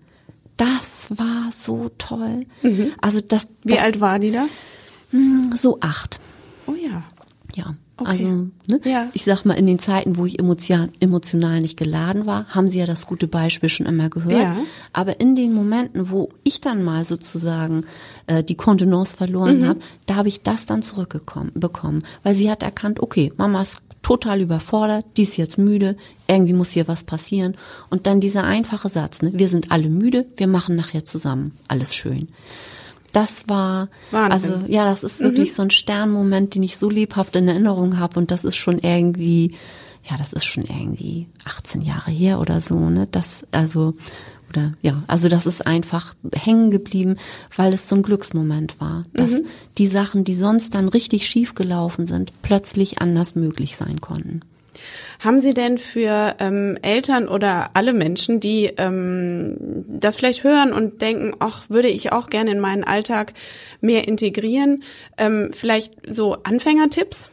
Das 0.57 1.09
war 1.11 1.51
so 1.57 1.91
toll. 1.99 2.47
Mhm. 2.63 2.93
Also 3.01 3.21
das, 3.21 3.47
das. 3.47 3.49
Wie 3.65 3.79
alt 3.79 4.01
war 4.01 4.19
die 4.19 4.31
da? 4.31 4.47
Hm, 5.11 5.51
so 5.55 5.79
acht. 5.81 6.21
Oh 6.67 6.75
ja. 6.75 7.03
Ja. 7.55 7.75
Okay. 7.99 8.11
Also, 8.11 8.27
ne? 8.27 8.81
ja. 8.85 9.09
ich 9.13 9.25
sag 9.25 9.45
mal, 9.45 9.55
in 9.55 9.67
den 9.67 9.79
Zeiten, 9.79 10.17
wo 10.17 10.25
ich 10.27 10.39
emotional, 10.39 10.89
emotional 10.99 11.61
nicht 11.61 11.77
geladen 11.77 12.27
war, 12.27 12.47
haben 12.49 12.67
sie 12.67 12.79
ja 12.79 12.87
das 12.87 13.07
gute 13.07 13.29
Beispiel 13.29 13.69
schon 13.69 13.87
immer 13.87 14.09
gehört. 14.09 14.43
Ja. 14.43 14.57
Aber 14.93 15.21
in 15.21 15.37
den 15.37 15.53
Momenten, 15.53 16.11
wo 16.11 16.31
ich 16.43 16.61
dann 16.61 16.83
mal 16.83 17.05
sozusagen 17.05 17.85
äh, 18.27 18.43
die 18.43 18.57
Kontenance 18.57 19.17
verloren 19.17 19.61
mhm. 19.61 19.67
habe, 19.67 19.81
da 20.07 20.17
habe 20.17 20.29
ich 20.29 20.43
das 20.43 20.67
dann 20.67 20.83
zurückbekommen, 20.83 21.53
bekommen, 21.55 22.03
weil 22.23 22.35
sie 22.35 22.51
hat 22.51 22.63
erkannt, 22.63 23.01
okay, 23.01 23.33
Mama 23.37 23.63
ist 23.63 23.83
total 24.03 24.41
überfordert, 24.41 25.05
die 25.17 25.23
ist 25.23 25.37
jetzt 25.37 25.59
müde, 25.59 25.97
irgendwie 26.27 26.53
muss 26.53 26.71
hier 26.71 26.89
was 26.89 27.05
passieren. 27.05 27.57
Und 27.89 28.07
dann 28.07 28.21
dieser 28.21 28.45
einfache 28.45 28.89
Satz, 28.89 29.23
ne, 29.23 29.31
wir 29.33 29.49
sind 29.49 29.71
alle 29.71 29.89
müde, 29.89 30.27
wir 30.37 30.49
machen 30.49 30.77
nachher 30.77 31.05
zusammen 31.05 31.53
alles 31.69 31.95
schön. 31.95 32.29
Das 33.13 33.49
war, 33.49 33.89
Wahnsinn. 34.11 34.53
also 34.55 34.67
ja, 34.67 34.85
das 34.85 35.05
ist 35.05 35.21
wirklich 35.21 35.51
mhm. 35.51 35.55
so 35.55 35.63
ein 35.63 35.71
Sternmoment, 35.71 36.55
den 36.55 36.63
ich 36.63 36.79
so 36.79 36.89
lebhaft 36.91 37.37
in 37.37 37.47
Erinnerung 37.47 37.99
habe 37.99 38.19
und 38.19 38.31
das 38.31 38.45
ist 38.45 38.57
schon 38.57 38.79
irgendwie, 38.79 39.55
ja, 40.11 40.17
das 40.17 40.33
ist 40.33 40.47
schon 40.47 40.65
irgendwie 40.65 41.29
18 41.45 41.83
Jahre 41.83 42.11
her 42.11 42.41
oder 42.41 42.61
so, 42.61 42.91
ne? 42.91 43.07
Das, 43.11 43.47
also, 43.53 43.95
oder 44.53 44.75
ja, 44.83 45.03
also 45.07 45.29
das 45.29 45.47
ist 45.47 45.67
einfach 45.67 46.15
hängen 46.35 46.71
geblieben, 46.71 47.17
weil 47.57 47.73
es 47.73 47.89
so 47.89 47.97
ein 47.97 48.03
Glücksmoment 48.03 48.81
war, 48.81 49.05
dass 49.15 49.33
mhm. 49.33 49.47
die 49.79 49.87
Sachen, 49.87 50.25
die 50.25 50.35
sonst 50.35 50.75
dann 50.75 50.89
richtig 50.89 51.27
schief 51.27 51.55
gelaufen 51.55 52.07
sind, 52.07 52.33
plötzlich 52.43 53.01
anders 53.01 53.35
möglich 53.35 53.77
sein 53.77 54.01
konnten. 54.01 54.43
Haben 55.21 55.41
Sie 55.41 55.55
denn 55.55 55.77
für 55.77 56.35
ähm, 56.39 56.79
Eltern 56.83 57.29
oder 57.29 57.71
alle 57.75 57.93
Menschen, 57.93 58.41
die 58.41 58.73
ähm, 58.79 59.85
das 59.87 60.17
vielleicht 60.17 60.45
hören 60.45 60.73
und 60.73 61.03
denken, 61.03 61.35
ach, 61.39 61.69
würde 61.69 61.89
ich 61.89 62.13
auch 62.13 62.31
gerne 62.31 62.51
in 62.51 62.61
meinen 62.61 62.85
Alltag 62.85 63.35
mehr 63.81 64.09
integrieren, 64.09 64.83
ähm, 65.19 65.51
vielleicht 65.53 65.95
so 66.09 66.39
Anfängertipps? 66.43 67.31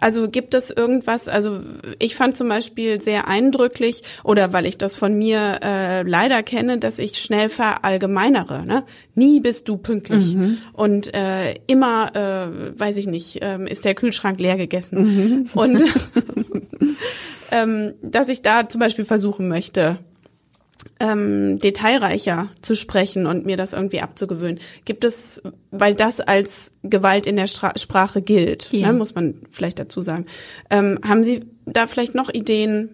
Also 0.00 0.28
gibt 0.28 0.54
es 0.54 0.70
irgendwas, 0.70 1.28
also 1.28 1.60
ich 1.98 2.16
fand 2.16 2.36
zum 2.36 2.48
Beispiel 2.48 3.00
sehr 3.00 3.28
eindrücklich, 3.28 4.02
oder 4.24 4.52
weil 4.52 4.66
ich 4.66 4.78
das 4.78 4.94
von 4.96 5.14
mir 5.14 5.60
äh, 5.62 6.02
leider 6.02 6.42
kenne, 6.42 6.78
dass 6.78 6.98
ich 6.98 7.18
schnell 7.18 7.48
verallgemeinere. 7.48 8.64
Ne? 8.66 8.84
Nie 9.14 9.40
bist 9.40 9.68
du 9.68 9.76
pünktlich. 9.76 10.34
Mhm. 10.34 10.58
Und 10.72 11.14
äh, 11.14 11.54
immer, 11.66 12.14
äh, 12.14 12.78
weiß 12.78 12.96
ich 12.98 13.06
nicht, 13.06 13.42
äh, 13.42 13.58
ist 13.64 13.84
der 13.84 13.94
Kühlschrank 13.94 14.38
leer 14.40 14.56
gegessen. 14.56 15.02
Mhm. 15.02 15.50
Und 15.54 15.82
ähm, 17.50 17.94
dass 18.02 18.28
ich 18.28 18.42
da 18.42 18.68
zum 18.68 18.80
Beispiel 18.80 19.04
versuchen 19.04 19.48
möchte, 19.48 19.98
ähm, 21.00 21.58
detailreicher 21.58 22.48
zu 22.62 22.74
sprechen 22.74 23.26
und 23.26 23.46
mir 23.46 23.56
das 23.56 23.72
irgendwie 23.72 24.00
abzugewöhnen. 24.00 24.60
Gibt 24.84 25.04
es, 25.04 25.42
weil 25.70 25.94
das 25.94 26.20
als 26.20 26.72
Gewalt 26.82 27.26
in 27.26 27.36
der 27.36 27.46
Stra 27.46 27.72
Sprache 27.76 28.22
gilt, 28.22 28.72
ja. 28.72 28.88
ne, 28.88 28.98
muss 28.98 29.14
man 29.14 29.42
vielleicht 29.50 29.78
dazu 29.78 30.00
sagen. 30.00 30.26
Ähm, 30.70 30.98
haben 31.06 31.24
Sie 31.24 31.44
da 31.64 31.86
vielleicht 31.86 32.14
noch 32.14 32.32
Ideen, 32.32 32.90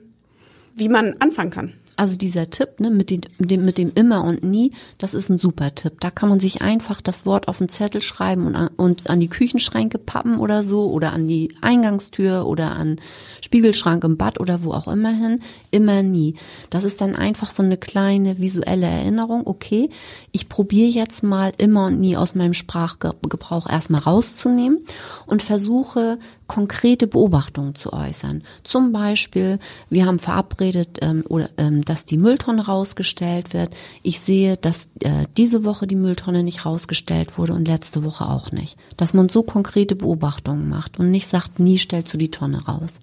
wie 0.74 0.88
man 0.88 1.16
anfangen 1.20 1.50
kann? 1.50 1.74
Also 1.96 2.16
dieser 2.16 2.48
Tipp 2.48 2.80
ne, 2.80 2.90
mit, 2.90 3.10
dem, 3.10 3.64
mit 3.64 3.78
dem 3.78 3.92
immer 3.94 4.24
und 4.24 4.42
nie, 4.42 4.72
das 4.98 5.14
ist 5.14 5.28
ein 5.28 5.38
super 5.38 5.74
Tipp. 5.74 6.00
Da 6.00 6.10
kann 6.10 6.28
man 6.28 6.40
sich 6.40 6.62
einfach 6.62 7.00
das 7.00 7.26
Wort 7.26 7.48
auf 7.48 7.58
den 7.58 7.68
Zettel 7.68 8.00
schreiben 8.00 8.46
und 8.46 8.56
an, 8.56 8.68
und 8.76 9.10
an 9.10 9.20
die 9.20 9.28
Küchenschränke 9.28 9.98
pappen 9.98 10.38
oder 10.38 10.62
so 10.62 10.90
oder 10.90 11.12
an 11.12 11.28
die 11.28 11.54
Eingangstür 11.60 12.46
oder 12.46 12.72
an 12.72 12.96
Spiegelschrank 13.42 14.04
im 14.04 14.16
Bad 14.16 14.40
oder 14.40 14.64
wo 14.64 14.72
auch 14.72 14.88
immer 14.88 15.12
hin. 15.12 15.40
Immer 15.70 16.02
nie. 16.02 16.34
Das 16.70 16.84
ist 16.84 17.00
dann 17.00 17.14
einfach 17.14 17.50
so 17.50 17.62
eine 17.62 17.76
kleine 17.76 18.38
visuelle 18.38 18.86
Erinnerung. 18.86 19.46
Okay, 19.46 19.90
ich 20.30 20.48
probiere 20.48 20.90
jetzt 20.90 21.22
mal 21.22 21.52
immer 21.58 21.86
und 21.86 22.00
nie 22.00 22.16
aus 22.16 22.34
meinem 22.34 22.54
Sprachgebrauch 22.54 23.68
erstmal 23.68 24.00
rauszunehmen 24.00 24.84
und 25.26 25.42
versuche 25.42 26.18
konkrete 26.52 27.06
Beobachtungen 27.06 27.74
zu 27.74 27.94
äußern. 27.94 28.42
Zum 28.62 28.92
Beispiel, 28.92 29.58
wir 29.88 30.04
haben 30.04 30.18
verabredet, 30.18 30.98
ähm, 31.00 31.24
oder, 31.26 31.48
ähm, 31.56 31.82
dass 31.82 32.04
die 32.04 32.18
Mülltonne 32.18 32.66
rausgestellt 32.66 33.54
wird. 33.54 33.74
Ich 34.02 34.20
sehe, 34.20 34.58
dass 34.58 34.90
äh, 35.00 35.24
diese 35.38 35.64
Woche 35.64 35.86
die 35.86 35.96
Mülltonne 35.96 36.42
nicht 36.42 36.66
rausgestellt 36.66 37.38
wurde 37.38 37.54
und 37.54 37.68
letzte 37.68 38.04
Woche 38.04 38.28
auch 38.28 38.52
nicht. 38.52 38.76
Dass 38.98 39.14
man 39.14 39.30
so 39.30 39.42
konkrete 39.42 39.96
Beobachtungen 39.96 40.68
macht 40.68 40.98
und 40.98 41.10
nicht 41.10 41.26
sagt, 41.26 41.58
nie 41.58 41.78
stellst 41.78 42.12
du 42.12 42.18
die 42.18 42.30
Tonne 42.30 42.62
raus. 42.66 42.96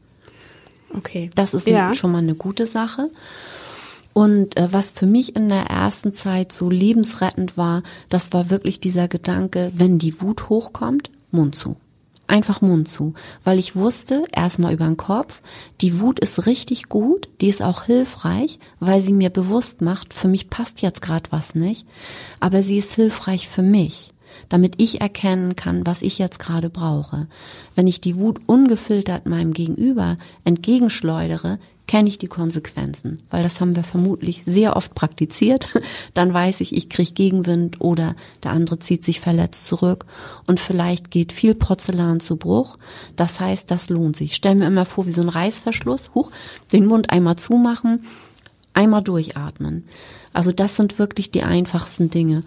Okay. 0.95 1.31
Das 1.33 1.55
ist 1.55 1.65
ja. 1.65 1.95
schon 1.95 2.11
mal 2.11 2.19
eine 2.19 2.35
gute 2.35 2.67
Sache. 2.67 3.09
Und 4.13 4.57
äh, 4.57 4.71
was 4.71 4.91
für 4.91 5.07
mich 5.07 5.35
in 5.35 5.49
der 5.49 5.63
ersten 5.63 6.13
Zeit 6.13 6.51
so 6.51 6.69
lebensrettend 6.69 7.57
war, 7.57 7.81
das 8.09 8.31
war 8.31 8.51
wirklich 8.51 8.79
dieser 8.79 9.07
Gedanke, 9.07 9.71
wenn 9.73 9.97
die 9.97 10.21
Wut 10.21 10.49
hochkommt, 10.49 11.09
Mund 11.31 11.55
zu 11.55 11.77
einfach 12.29 12.61
Mund 12.61 12.87
zu, 12.87 13.13
weil 13.43 13.59
ich 13.59 13.75
wusste, 13.75 14.25
erstmal 14.31 14.73
über 14.73 14.85
den 14.85 14.97
Kopf, 14.97 15.41
die 15.81 15.99
Wut 15.99 16.19
ist 16.19 16.45
richtig 16.45 16.89
gut, 16.89 17.29
die 17.41 17.49
ist 17.49 17.61
auch 17.61 17.83
hilfreich, 17.83 18.59
weil 18.79 19.01
sie 19.01 19.13
mir 19.13 19.29
bewusst 19.29 19.81
macht, 19.81 20.13
für 20.13 20.27
mich 20.27 20.49
passt 20.49 20.81
jetzt 20.81 21.01
gerade 21.01 21.31
was 21.31 21.55
nicht, 21.55 21.87
aber 22.39 22.63
sie 22.63 22.77
ist 22.77 22.95
hilfreich 22.95 23.47
für 23.47 23.63
mich 23.63 24.13
damit 24.47 24.75
ich 24.77 25.01
erkennen 25.01 25.55
kann, 25.55 25.85
was 25.85 26.01
ich 26.01 26.17
jetzt 26.17 26.39
gerade 26.39 26.69
brauche. 26.69 27.27
Wenn 27.75 27.87
ich 27.87 28.01
die 28.01 28.17
Wut 28.17 28.39
ungefiltert 28.45 29.25
meinem 29.25 29.53
Gegenüber 29.53 30.17
entgegenschleudere, 30.43 31.59
kenne 31.89 32.07
ich 32.07 32.19
die 32.19 32.27
Konsequenzen, 32.27 33.17
weil 33.31 33.41
das 33.41 33.59
haben 33.59 33.75
wir 33.75 33.83
vermutlich 33.83 34.43
sehr 34.45 34.75
oft 34.75 34.93
praktiziert. 34.93 35.73
Dann 36.13 36.31
weiß 36.31 36.61
ich, 36.61 36.75
ich 36.75 36.87
kriege 36.87 37.13
Gegenwind 37.13 37.81
oder 37.81 38.15
der 38.43 38.51
andere 38.51 38.77
zieht 38.77 39.03
sich 39.03 39.19
verletzt 39.19 39.65
zurück 39.65 40.05
und 40.45 40.59
vielleicht 40.59 41.09
geht 41.09 41.31
viel 41.31 41.55
Porzellan 41.55 42.19
zu 42.19 42.35
Bruch. 42.35 42.77
Das 43.15 43.39
heißt, 43.39 43.71
das 43.71 43.89
lohnt 43.89 44.17
sich. 44.17 44.29
Ich 44.29 44.35
stelle 44.35 44.57
mir 44.57 44.67
immer 44.67 44.85
vor, 44.85 45.07
wie 45.07 45.11
so 45.11 45.21
ein 45.21 45.29
Reißverschluss, 45.29 46.11
hoch, 46.13 46.29
den 46.71 46.85
Mund 46.85 47.09
einmal 47.09 47.37
zumachen, 47.37 48.05
einmal 48.75 49.01
durchatmen. 49.01 49.83
Also 50.31 50.51
das 50.51 50.75
sind 50.75 50.99
wirklich 50.99 51.31
die 51.31 51.41
einfachsten 51.41 52.11
Dinge. 52.11 52.41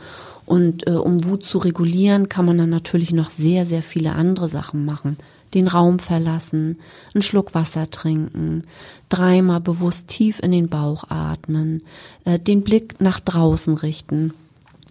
Und 0.47 0.87
äh, 0.87 0.93
um 0.93 1.25
Wut 1.25 1.43
zu 1.43 1.59
regulieren, 1.59 2.29
kann 2.29 2.45
man 2.45 2.59
dann 2.59 2.71
natürlich 2.71 3.11
noch 3.11 3.31
sehr, 3.31 3.67
sehr 3.67 3.83
viele 3.83 4.13
andere 4.13 4.49
Sachen 4.49 4.85
machen 4.85 5.17
den 5.55 5.69
Raum 5.69 5.99
verlassen, 5.99 6.79
einen 7.15 7.23
Schluck 7.23 7.55
Wasser 7.55 7.91
trinken, 7.91 8.65
dreimal 9.09 9.61
bewusst 9.61 10.09
tief 10.09 10.41
in 10.41 10.53
den 10.53 10.69
Bauch 10.69 11.05
atmen, 11.09 11.83
äh, 12.25 12.39
den 12.39 12.63
Blick 12.63 13.01
nach 13.01 13.21
draußen 13.21 13.75
richten, 13.75 14.33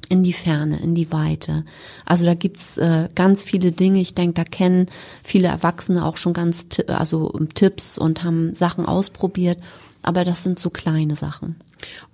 in 0.09 0.23
die 0.23 0.33
Ferne, 0.33 0.79
in 0.81 0.93
die 0.93 1.11
Weite. 1.11 1.63
Also 2.05 2.25
da 2.25 2.33
gibt's 2.33 2.77
äh, 2.77 3.07
ganz 3.15 3.43
viele 3.43 3.71
Dinge. 3.71 4.01
Ich 4.01 4.13
denke, 4.13 4.33
da 4.33 4.43
kennen 4.43 4.87
viele 5.23 5.47
Erwachsene 5.47 6.05
auch 6.05 6.17
schon 6.17 6.33
ganz 6.33 6.67
also 6.87 7.29
Tipps 7.53 7.97
und 7.97 8.23
haben 8.23 8.53
Sachen 8.53 8.85
ausprobiert. 8.85 9.57
Aber 10.03 10.25
das 10.25 10.43
sind 10.43 10.59
so 10.59 10.69
kleine 10.69 11.15
Sachen. 11.15 11.55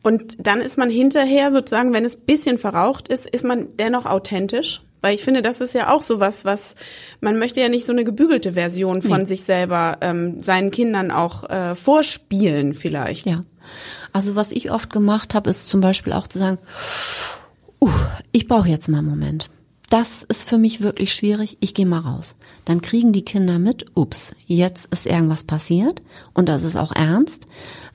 Und 0.04 0.38
dann 0.46 0.62
ist 0.62 0.78
man 0.78 0.90
hinterher 0.90 1.52
sozusagen, 1.52 1.94
wenn 1.94 2.06
es 2.06 2.18
bisschen 2.18 2.58
verraucht 2.58 3.08
ist, 3.08 3.28
ist 3.28 3.46
man 3.46 3.68
dennoch 3.78 4.06
authentisch? 4.06 4.82
Weil 5.08 5.16
ich 5.16 5.24
finde, 5.24 5.42
das 5.42 5.62
ist 5.62 5.74
ja 5.74 5.90
auch 5.90 6.02
sowas, 6.02 6.44
was 6.44 6.76
man 7.22 7.40
möchte 7.40 7.62
ja 7.62 7.70
nicht 7.70 7.86
so 7.86 7.94
eine 7.94 8.04
gebügelte 8.04 8.52
Version 8.56 9.02
von 9.02 9.20
nee. 9.22 9.26
sich 9.26 9.44
selber 9.44 10.00
ähm, 10.02 10.44
seinen 10.44 10.70
Kindern 10.70 11.12
auch 11.12 11.50
äh, 11.50 11.76
vorspielen 11.76 12.74
vielleicht. 12.74 13.26
Ja. 13.26 13.46
Also 14.12 14.36
was 14.36 14.52
ich 14.52 14.70
oft 14.70 14.92
gemacht 14.92 15.34
habe, 15.34 15.50
ist 15.50 15.70
zum 15.70 15.80
Beispiel 15.80 16.12
auch 16.12 16.28
zu 16.28 16.40
sagen, 16.40 16.58
uh, 17.80 17.90
ich 18.34 18.50
brauche 18.50 18.68
jetzt 18.68 18.90
mal 18.90 18.98
einen 18.98 19.08
Moment. 19.08 19.50
Das 19.90 20.24
ist 20.24 20.50
für 20.50 20.58
mich 20.58 20.82
wirklich 20.82 21.14
schwierig. 21.14 21.56
Ich 21.62 21.74
gehe 21.74 21.86
mal 21.86 22.00
raus. 22.00 22.36
Dann 22.66 22.82
kriegen 22.82 23.14
die 23.14 23.24
Kinder 23.24 23.60
mit, 23.60 23.86
ups, 23.94 24.34
jetzt 24.46 24.88
ist 24.92 25.06
irgendwas 25.06 25.46
passiert 25.46 26.02
und 26.34 26.50
das 26.50 26.66
ist 26.66 26.76
auch 26.76 26.94
ernst. 26.94 27.48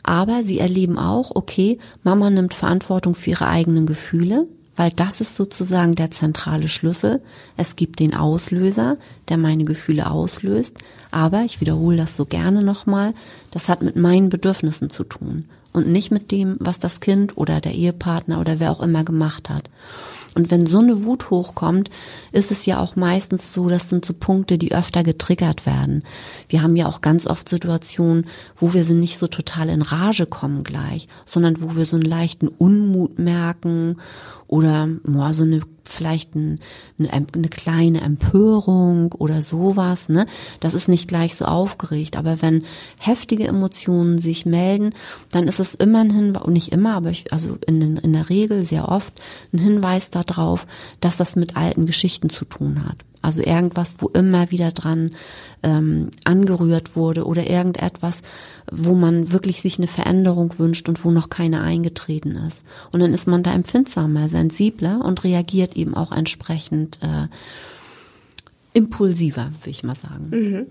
Aber 0.02 0.44
sie 0.44 0.60
erleben 0.60 0.98
auch, 0.98 1.32
okay, 1.34 1.76
Mama 2.04 2.30
nimmt 2.30 2.54
Verantwortung 2.54 3.14
für 3.14 3.28
ihre 3.28 3.48
eigenen 3.48 3.84
Gefühle 3.84 4.48
weil 4.76 4.90
das 4.90 5.20
ist 5.20 5.36
sozusagen 5.36 5.94
der 5.94 6.10
zentrale 6.10 6.68
Schlüssel. 6.68 7.20
Es 7.56 7.76
gibt 7.76 8.00
den 8.00 8.14
Auslöser, 8.14 8.96
der 9.28 9.36
meine 9.36 9.64
Gefühle 9.64 10.10
auslöst, 10.10 10.76
aber 11.10 11.42
ich 11.42 11.60
wiederhole 11.60 11.96
das 11.96 12.16
so 12.16 12.24
gerne 12.24 12.64
nochmal, 12.64 13.14
das 13.50 13.68
hat 13.68 13.82
mit 13.82 13.96
meinen 13.96 14.28
Bedürfnissen 14.28 14.90
zu 14.90 15.04
tun 15.04 15.44
und 15.72 15.88
nicht 15.88 16.10
mit 16.10 16.30
dem, 16.30 16.56
was 16.60 16.78
das 16.78 17.00
Kind 17.00 17.36
oder 17.36 17.60
der 17.60 17.72
Ehepartner 17.72 18.40
oder 18.40 18.60
wer 18.60 18.70
auch 18.70 18.80
immer 18.80 19.04
gemacht 19.04 19.50
hat. 19.50 19.68
Und 20.35 20.51
wenn 20.51 20.64
so 20.64 20.78
eine 20.78 21.05
Wut 21.05 21.30
hochkommt, 21.30 21.91
ist 22.33 22.51
es 22.51 22.64
ja 22.66 22.80
auch 22.80 22.97
meistens 22.97 23.53
so, 23.53 23.68
das 23.68 23.91
sind 23.91 24.05
so 24.05 24.14
Punkte, 24.14 24.59
die 24.59 24.74
öfter 24.74 25.03
getriggert 25.03 25.66
werden. 25.66 26.03
Wir 26.49 26.62
haben 26.62 26.76
ja 26.76 26.87
auch 26.87 27.01
ganz 27.01 27.26
oft 27.26 27.49
Situationen, 27.49 28.26
wo 28.57 28.72
wir 28.72 28.85
nicht 28.85 29.18
so 29.18 29.26
total 29.26 29.68
in 29.68 29.83
Rage 29.83 30.26
kommen 30.26 30.64
gleich, 30.64 31.09
sondern 31.26 31.61
wo 31.62 31.76
wir 31.76 31.85
so 31.85 31.97
einen 31.97 32.07
leichten 32.07 32.49
Unmut 32.49 33.18
merken 33.18 33.97
oder 34.47 34.89
boah, 35.05 35.33
so 35.33 35.43
eine 35.43 35.62
vielleicht 35.89 36.35
ein, 36.35 36.61
eine, 36.99 37.12
eine 37.12 37.49
kleine 37.49 38.01
Empörung 38.01 39.12
oder 39.12 39.43
sowas, 39.43 40.09
ne? 40.09 40.26
Das 40.61 40.74
ist 40.74 40.89
nicht 40.89 41.09
gleich 41.09 41.35
so 41.35 41.45
aufgeregt, 41.45 42.16
aber 42.16 42.43
wenn 42.43 42.64
heftige 43.01 43.47
Emotionen 43.47 44.18
sich 44.18 44.47
melden, 44.47 44.95
dann 45.30 45.49
ist 45.49 45.61
es 45.61 45.74
immer 45.74 46.01
ein 46.01 46.11
Hinweis, 46.11 46.47
nicht 46.47 46.72
immer, 46.72 46.95
aber 46.95 47.11
ich, 47.11 47.33
also 47.33 47.59
in, 47.66 47.97
in 47.97 48.12
der 48.12 48.28
Regel 48.28 48.62
sehr 48.62 48.89
oft 48.89 49.20
ein 49.53 49.59
Hinweis 49.59 50.11
darauf, 50.11 50.66
dass 51.01 51.16
das 51.16 51.37
mit 51.37 51.57
alten 51.57 51.87
Geschichten 51.87 52.28
zu 52.28 52.45
tun 52.45 52.85
hat. 52.85 53.05
Also 53.22 53.42
irgendwas, 53.42 53.96
wo 54.00 54.08
immer 54.08 54.50
wieder 54.50 54.72
dran 54.72 55.12
ähm, 55.62 56.10
angerührt 56.24 56.96
wurde 56.96 57.24
oder 57.24 57.48
irgendetwas, 57.48 58.20
wo 58.70 58.94
man 58.94 59.32
wirklich 59.32 59.62
sich 59.62 59.78
eine 59.78 59.86
Veränderung 59.86 60.58
wünscht 60.58 60.88
und 60.88 61.04
wo 61.04 61.10
noch 61.10 61.30
keine 61.30 61.60
eingetreten 61.62 62.36
ist. 62.48 62.62
Und 62.90 63.00
dann 63.00 63.14
ist 63.14 63.26
man 63.26 63.42
da 63.42 63.52
empfindsamer, 63.52 64.28
sensibler 64.28 65.04
und 65.04 65.24
reagiert 65.24 65.76
eben 65.76 65.94
auch 65.94 66.12
entsprechend 66.12 66.98
äh, 67.02 67.28
impulsiver, 68.74 69.50
würde 69.60 69.70
ich 69.70 69.82
mal 69.82 69.94
sagen. 69.94 70.28
Mhm. 70.30 70.66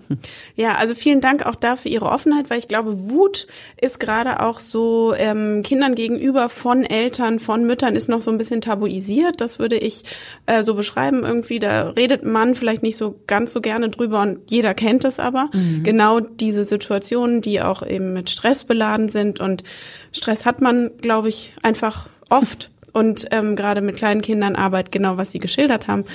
Ja, 0.55 0.75
also 0.75 0.95
vielen 0.95 1.21
Dank 1.21 1.45
auch 1.45 1.55
dafür 1.55 1.91
Ihre 1.91 2.07
Offenheit, 2.07 2.49
weil 2.49 2.57
ich 2.57 2.67
glaube, 2.67 3.09
Wut 3.09 3.47
ist 3.79 3.99
gerade 3.99 4.39
auch 4.39 4.59
so 4.59 5.13
ähm, 5.15 5.61
Kindern 5.61 5.93
gegenüber 5.93 6.49
von 6.49 6.83
Eltern, 6.83 7.37
von 7.37 7.65
Müttern 7.65 7.95
ist 7.95 8.09
noch 8.09 8.21
so 8.21 8.31
ein 8.31 8.39
bisschen 8.39 8.61
tabuisiert. 8.61 9.39
Das 9.39 9.59
würde 9.59 9.77
ich 9.77 10.03
äh, 10.47 10.63
so 10.63 10.73
beschreiben 10.73 11.23
irgendwie. 11.23 11.59
Da 11.59 11.89
redet 11.89 12.23
man 12.23 12.55
vielleicht 12.55 12.81
nicht 12.81 12.97
so 12.97 13.19
ganz 13.27 13.51
so 13.51 13.61
gerne 13.61 13.89
drüber 13.89 14.21
und 14.21 14.49
jeder 14.49 14.73
kennt 14.73 15.05
es 15.05 15.19
aber. 15.19 15.49
Mhm. 15.53 15.83
Genau 15.83 16.19
diese 16.19 16.63
Situationen, 16.63 17.41
die 17.41 17.61
auch 17.61 17.85
eben 17.85 18.13
mit 18.13 18.31
Stress 18.31 18.63
beladen 18.63 19.09
sind 19.09 19.39
und 19.39 19.63
Stress 20.11 20.45
hat 20.45 20.59
man, 20.59 20.91
glaube 21.01 21.29
ich, 21.29 21.53
einfach 21.61 22.09
oft 22.29 22.71
und 22.93 23.27
ähm, 23.31 23.55
gerade 23.55 23.81
mit 23.81 23.95
kleinen 23.95 24.21
Kindern 24.21 24.55
Arbeit, 24.55 24.91
genau 24.91 25.17
was 25.17 25.31
Sie 25.31 25.39
geschildert 25.39 25.87
haben. 25.87 26.05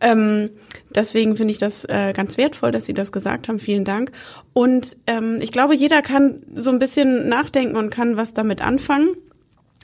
Ähm, 0.00 0.50
deswegen 0.94 1.36
finde 1.36 1.52
ich 1.52 1.58
das 1.58 1.84
äh, 1.84 2.12
ganz 2.14 2.36
wertvoll, 2.36 2.70
dass 2.70 2.86
Sie 2.86 2.94
das 2.94 3.12
gesagt 3.12 3.48
haben. 3.48 3.58
Vielen 3.58 3.84
Dank. 3.84 4.12
Und 4.52 4.96
ähm, 5.06 5.38
ich 5.40 5.52
glaube, 5.52 5.74
jeder 5.74 6.02
kann 6.02 6.42
so 6.54 6.70
ein 6.70 6.78
bisschen 6.78 7.28
nachdenken 7.28 7.76
und 7.76 7.90
kann 7.90 8.16
was 8.16 8.34
damit 8.34 8.62
anfangen 8.62 9.08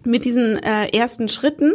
mit 0.04 0.24
diesen 0.24 0.56
äh, 0.56 0.86
ersten 0.96 1.28
Schritten. 1.28 1.74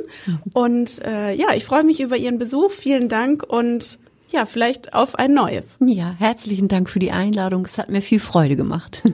Und 0.54 1.04
äh, 1.06 1.34
ja, 1.34 1.48
ich 1.56 1.66
freue 1.66 1.84
mich 1.84 2.00
über 2.00 2.18
Ihren 2.18 2.40
Besuch. 2.40 2.72
Vielen 2.72 3.08
Dank 3.08 3.44
und 3.44 4.00
ja, 4.30 4.46
vielleicht 4.46 4.94
auf 4.94 5.16
ein 5.16 5.34
neues. 5.34 5.78
Ja, 5.86 6.16
herzlichen 6.18 6.68
Dank 6.68 6.90
für 6.90 7.00
die 7.00 7.12
Einladung. 7.12 7.66
Es 7.66 7.78
hat 7.78 7.90
mir 7.90 8.02
viel 8.02 8.20
Freude 8.20 8.56
gemacht. 8.56 9.04